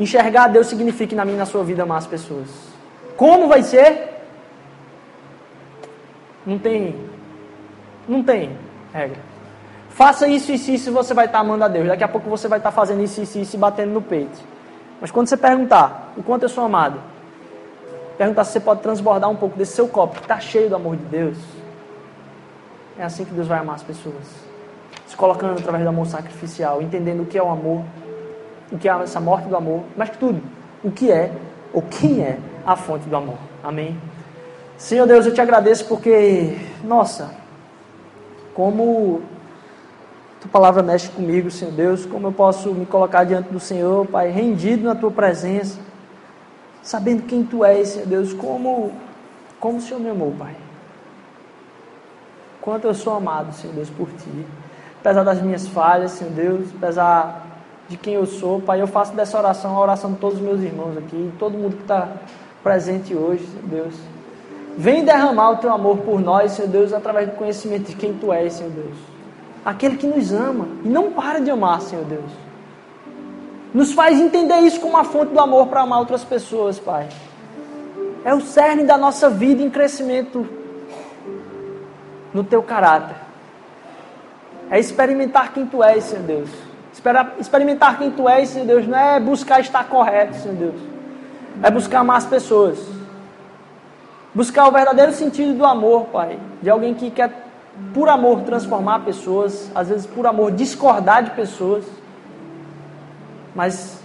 enxergar 0.03 0.49
Deus 0.49 0.67
signifique 0.67 1.15
na 1.15 1.25
minha 1.25 1.37
e 1.37 1.39
na 1.39 1.47
sua 1.47 1.63
vida 1.63 1.83
amar 1.83 1.99
as 1.99 2.07
pessoas. 2.07 2.49
Como 3.17 3.47
vai 3.47 3.63
ser? 3.63 4.09
Não 6.45 6.59
tem. 6.59 6.97
Não 8.09 8.23
tem 8.23 8.57
regra. 8.93 9.19
Faça 9.91 10.27
isso, 10.27 10.51
isso, 10.51 10.71
isso, 10.71 10.93
você 10.93 11.13
vai 11.13 11.27
estar 11.27 11.41
amando 11.41 11.65
a 11.65 11.69
Deus. 11.69 11.89
Daqui 11.89 12.03
a 12.03 12.09
pouco 12.09 12.31
você 12.31 12.49
vai 12.49 12.59
estar 12.59 12.73
fazendo 12.73 13.03
isso, 13.03 13.21
isso, 13.21 13.39
isso 13.39 13.57
e 13.57 13.59
batendo 13.59 13.93
no 13.93 14.01
peito. 14.01 14.41
Mas 15.01 15.11
quando 15.11 15.29
você 15.29 15.37
perguntar 15.37 16.13
o 16.17 16.23
quanto 16.23 16.45
eu 16.45 16.49
sou 16.49 16.65
amado, 16.65 17.01
perguntar 18.17 18.45
se 18.45 18.53
você 18.53 18.61
pode 18.61 18.81
transbordar 18.81 19.29
um 19.29 19.37
pouco 19.37 19.57
desse 19.59 19.73
seu 19.73 19.87
copo 19.89 20.17
que 20.17 20.23
está 20.23 20.41
cheio 20.41 20.69
do 20.69 20.77
amor 20.77 20.97
de 20.97 21.05
Deus, 21.05 21.39
é 22.99 23.05
assim 23.05 23.25
que 23.25 23.33
Deus 23.33 23.47
vai 23.47 23.59
amar 23.59 23.77
as 23.77 23.83
pessoas 23.83 24.51
se 25.11 25.17
colocando 25.17 25.59
através 25.59 25.83
do 25.83 25.89
amor 25.89 26.07
sacrificial, 26.07 26.81
entendendo 26.81 27.25
o 27.25 27.27
que 27.27 27.37
é 27.37 27.43
o 27.43 27.51
amor, 27.51 27.85
o 28.71 28.79
que 28.79 28.89
é 28.89 28.93
essa 28.93 29.21
morte 29.21 29.49
do 29.49 29.57
amor, 29.57 29.85
mas 29.97 30.11
tudo, 30.11 30.43
o 30.83 30.91
que 30.91 31.11
é 31.11 31.33
ou 31.73 31.83
quem 31.83 32.23
é 32.23 32.39
a 32.67 32.77
fonte 32.77 33.09
do 33.09 33.17
amor. 33.17 33.39
Amém? 33.63 34.01
Senhor 34.77 35.07
Deus, 35.07 35.27
eu 35.27 35.35
te 35.35 35.41
agradeço 35.41 35.87
porque, 35.87 36.57
nossa, 36.83 37.35
como 38.55 39.23
tua 40.41 40.51
palavra 40.51 40.83
mexe 40.83 41.09
comigo, 41.11 41.51
Senhor 41.51 41.73
Deus, 41.73 42.07
como 42.07 42.29
eu 42.29 42.33
posso 42.33 42.73
me 42.73 42.87
colocar 42.87 43.25
diante 43.25 43.51
do 43.51 43.61
Senhor, 43.61 44.07
Pai, 44.07 44.31
rendido 44.31 44.85
na 44.85 44.95
tua 44.95 45.11
presença, 45.11 45.79
sabendo 46.83 47.23
quem 47.23 47.45
tu 47.45 47.65
és, 47.65 47.89
Senhor 47.89 48.07
Deus, 48.07 48.33
como, 48.33 48.93
como 49.59 49.79
o 49.79 49.81
Senhor 49.81 50.01
me 50.01 50.09
amou, 50.09 50.35
Pai. 50.39 50.57
Quanto 52.61 52.87
eu 52.87 52.95
sou 52.95 53.15
amado, 53.15 53.53
Senhor 53.53 53.75
Deus, 53.75 53.91
por 53.91 54.09
ti 54.09 54.47
apesar 55.01 55.25
das 55.25 55.41
minhas 55.41 55.67
falhas, 55.67 56.13
Senhor 56.13 56.33
Deus, 56.33 56.69
apesar 56.77 57.47
de 57.91 57.97
quem 57.97 58.15
eu 58.15 58.25
sou, 58.25 58.61
Pai, 58.61 58.81
eu 58.81 58.87
faço 58.87 59.13
dessa 59.15 59.37
oração 59.37 59.77
a 59.77 59.81
oração 59.81 60.13
de 60.13 60.19
todos 60.19 60.39
os 60.39 60.45
meus 60.45 60.61
irmãos 60.61 60.97
aqui, 60.97 61.33
todo 61.41 61.59
mundo 61.59 61.75
que 61.75 61.83
está 61.83 62.07
presente 62.63 63.17
hoje, 63.17 63.45
Senhor 63.45 63.65
Deus. 63.65 63.95
Vem 64.79 65.05
derramar 65.05 65.51
o 65.51 65.57
teu 65.57 65.73
amor 65.73 65.99
por 65.99 66.21
nós, 66.21 66.53
Senhor 66.53 66.69
Deus, 66.69 66.93
através 66.93 67.29
do 67.29 67.35
conhecimento 67.35 67.89
de 67.89 67.97
quem 67.97 68.15
tu 68.15 68.33
és, 68.33 68.53
Senhor 68.53 68.71
Deus. 68.71 68.97
Aquele 69.65 69.97
que 69.97 70.07
nos 70.07 70.33
ama 70.33 70.69
e 70.85 70.89
não 70.89 71.11
para 71.11 71.41
de 71.41 71.51
amar, 71.51 71.81
Senhor 71.81 72.05
Deus. 72.05 72.31
Nos 73.75 73.93
faz 73.93 74.21
entender 74.21 74.61
isso 74.61 74.79
como 74.81 74.97
a 74.97 75.03
fonte 75.03 75.33
do 75.33 75.41
amor 75.41 75.67
para 75.67 75.81
amar 75.81 75.99
outras 75.99 76.23
pessoas, 76.23 76.79
Pai. 76.79 77.09
É 78.25 78.33
o 78.33 78.41
cerne 78.41 78.85
da 78.85 78.97
nossa 78.97 79.29
vida 79.29 79.65
em 79.65 79.69
crescimento 79.69 80.47
no 82.33 82.45
teu 82.45 82.63
caráter. 82.63 83.17
É 84.71 84.79
experimentar 84.79 85.53
quem 85.53 85.67
tu 85.67 85.83
és, 85.83 86.05
Senhor 86.05 86.23
Deus. 86.23 86.70
Experimentar 87.39 87.99
quem 87.99 88.11
tu 88.11 88.29
és, 88.29 88.49
Senhor 88.49 88.67
Deus, 88.67 88.87
não 88.87 88.99
é 88.99 89.21
buscar 89.21 89.61
estar 89.61 89.85
correto, 89.85 90.37
Senhor 90.37 90.57
Deus. 90.57 90.81
É 91.63 91.71
buscar 91.71 92.01
amar 92.01 92.19
as 92.19 92.27
pessoas. 92.27 92.79
Buscar 94.35 94.69
o 94.69 94.73
verdadeiro 94.73 95.13
sentido 95.13 95.55
do 95.55 95.65
amor, 95.65 96.07
Pai. 96.07 96.39
De 96.61 96.69
alguém 96.69 96.95
que 96.95 97.11
quer, 97.11 97.31
por 97.95 98.09
amor, 98.09 98.43
transformar 98.43 99.01
pessoas. 99.01 99.71
Às 99.75 99.89
vezes, 99.89 100.07
por 100.07 100.27
amor, 100.27 100.53
discordar 100.53 101.23
de 101.23 101.31
pessoas. 101.31 101.85
Mas, 103.55 104.01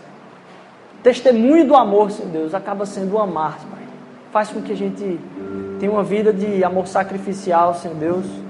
testemunho 1.03 1.67
do 1.67 1.75
amor, 1.75 2.11
Senhor 2.11 2.31
Deus, 2.31 2.53
acaba 2.53 2.86
sendo 2.86 3.15
o 3.15 3.19
amar, 3.19 3.57
Pai. 3.71 3.83
Faz 4.31 4.49
com 4.49 4.61
que 4.61 4.73
a 4.73 4.77
gente 4.77 5.19
tenha 5.79 5.91
uma 5.91 6.03
vida 6.03 6.31
de 6.31 6.63
amor 6.63 6.88
sacrificial, 6.88 7.73
Senhor 7.75 7.95
Deus 7.95 8.45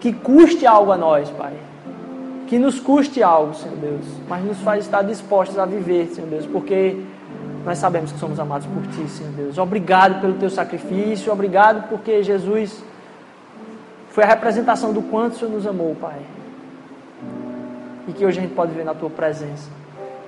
que 0.00 0.12
custe 0.12 0.66
algo 0.66 0.90
a 0.90 0.96
nós, 0.96 1.30
Pai. 1.30 1.52
Que 2.50 2.58
nos 2.58 2.80
custe 2.80 3.22
algo, 3.22 3.54
Senhor 3.54 3.76
Deus, 3.76 4.04
mas 4.28 4.44
nos 4.44 4.58
faz 4.58 4.84
estar 4.84 5.02
dispostos 5.02 5.56
a 5.56 5.64
viver, 5.64 6.08
Senhor 6.08 6.28
Deus, 6.28 6.46
porque 6.46 7.00
nós 7.64 7.78
sabemos 7.78 8.10
que 8.10 8.18
somos 8.18 8.40
amados 8.40 8.66
por 8.66 8.82
Ti, 8.88 9.08
Senhor 9.08 9.32
Deus. 9.34 9.56
Obrigado 9.56 10.20
pelo 10.20 10.34
Teu 10.34 10.50
sacrifício, 10.50 11.32
obrigado 11.32 11.88
porque 11.88 12.24
Jesus 12.24 12.82
foi 14.08 14.24
a 14.24 14.26
representação 14.26 14.92
do 14.92 15.00
quanto 15.00 15.34
o 15.34 15.38
Senhor 15.38 15.52
nos 15.52 15.64
amou, 15.64 15.94
Pai. 15.94 16.18
E 18.08 18.12
que 18.12 18.26
hoje 18.26 18.40
a 18.40 18.42
gente 18.42 18.54
pode 18.54 18.72
ver 18.72 18.84
na 18.84 18.94
Tua 18.94 19.10
presença. 19.10 19.70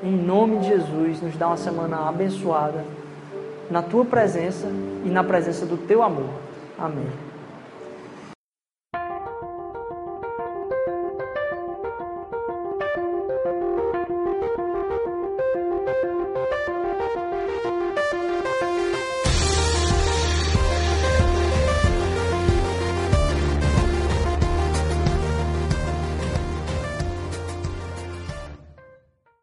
Em 0.00 0.12
nome 0.12 0.58
de 0.58 0.68
Jesus, 0.68 1.20
nos 1.20 1.36
dá 1.36 1.48
uma 1.48 1.56
semana 1.56 2.08
abençoada 2.08 2.84
na 3.68 3.82
Tua 3.82 4.04
presença 4.04 4.68
e 5.04 5.08
na 5.08 5.24
presença 5.24 5.66
do 5.66 5.76
Teu 5.76 6.00
amor. 6.04 6.30
Amém. 6.78 7.31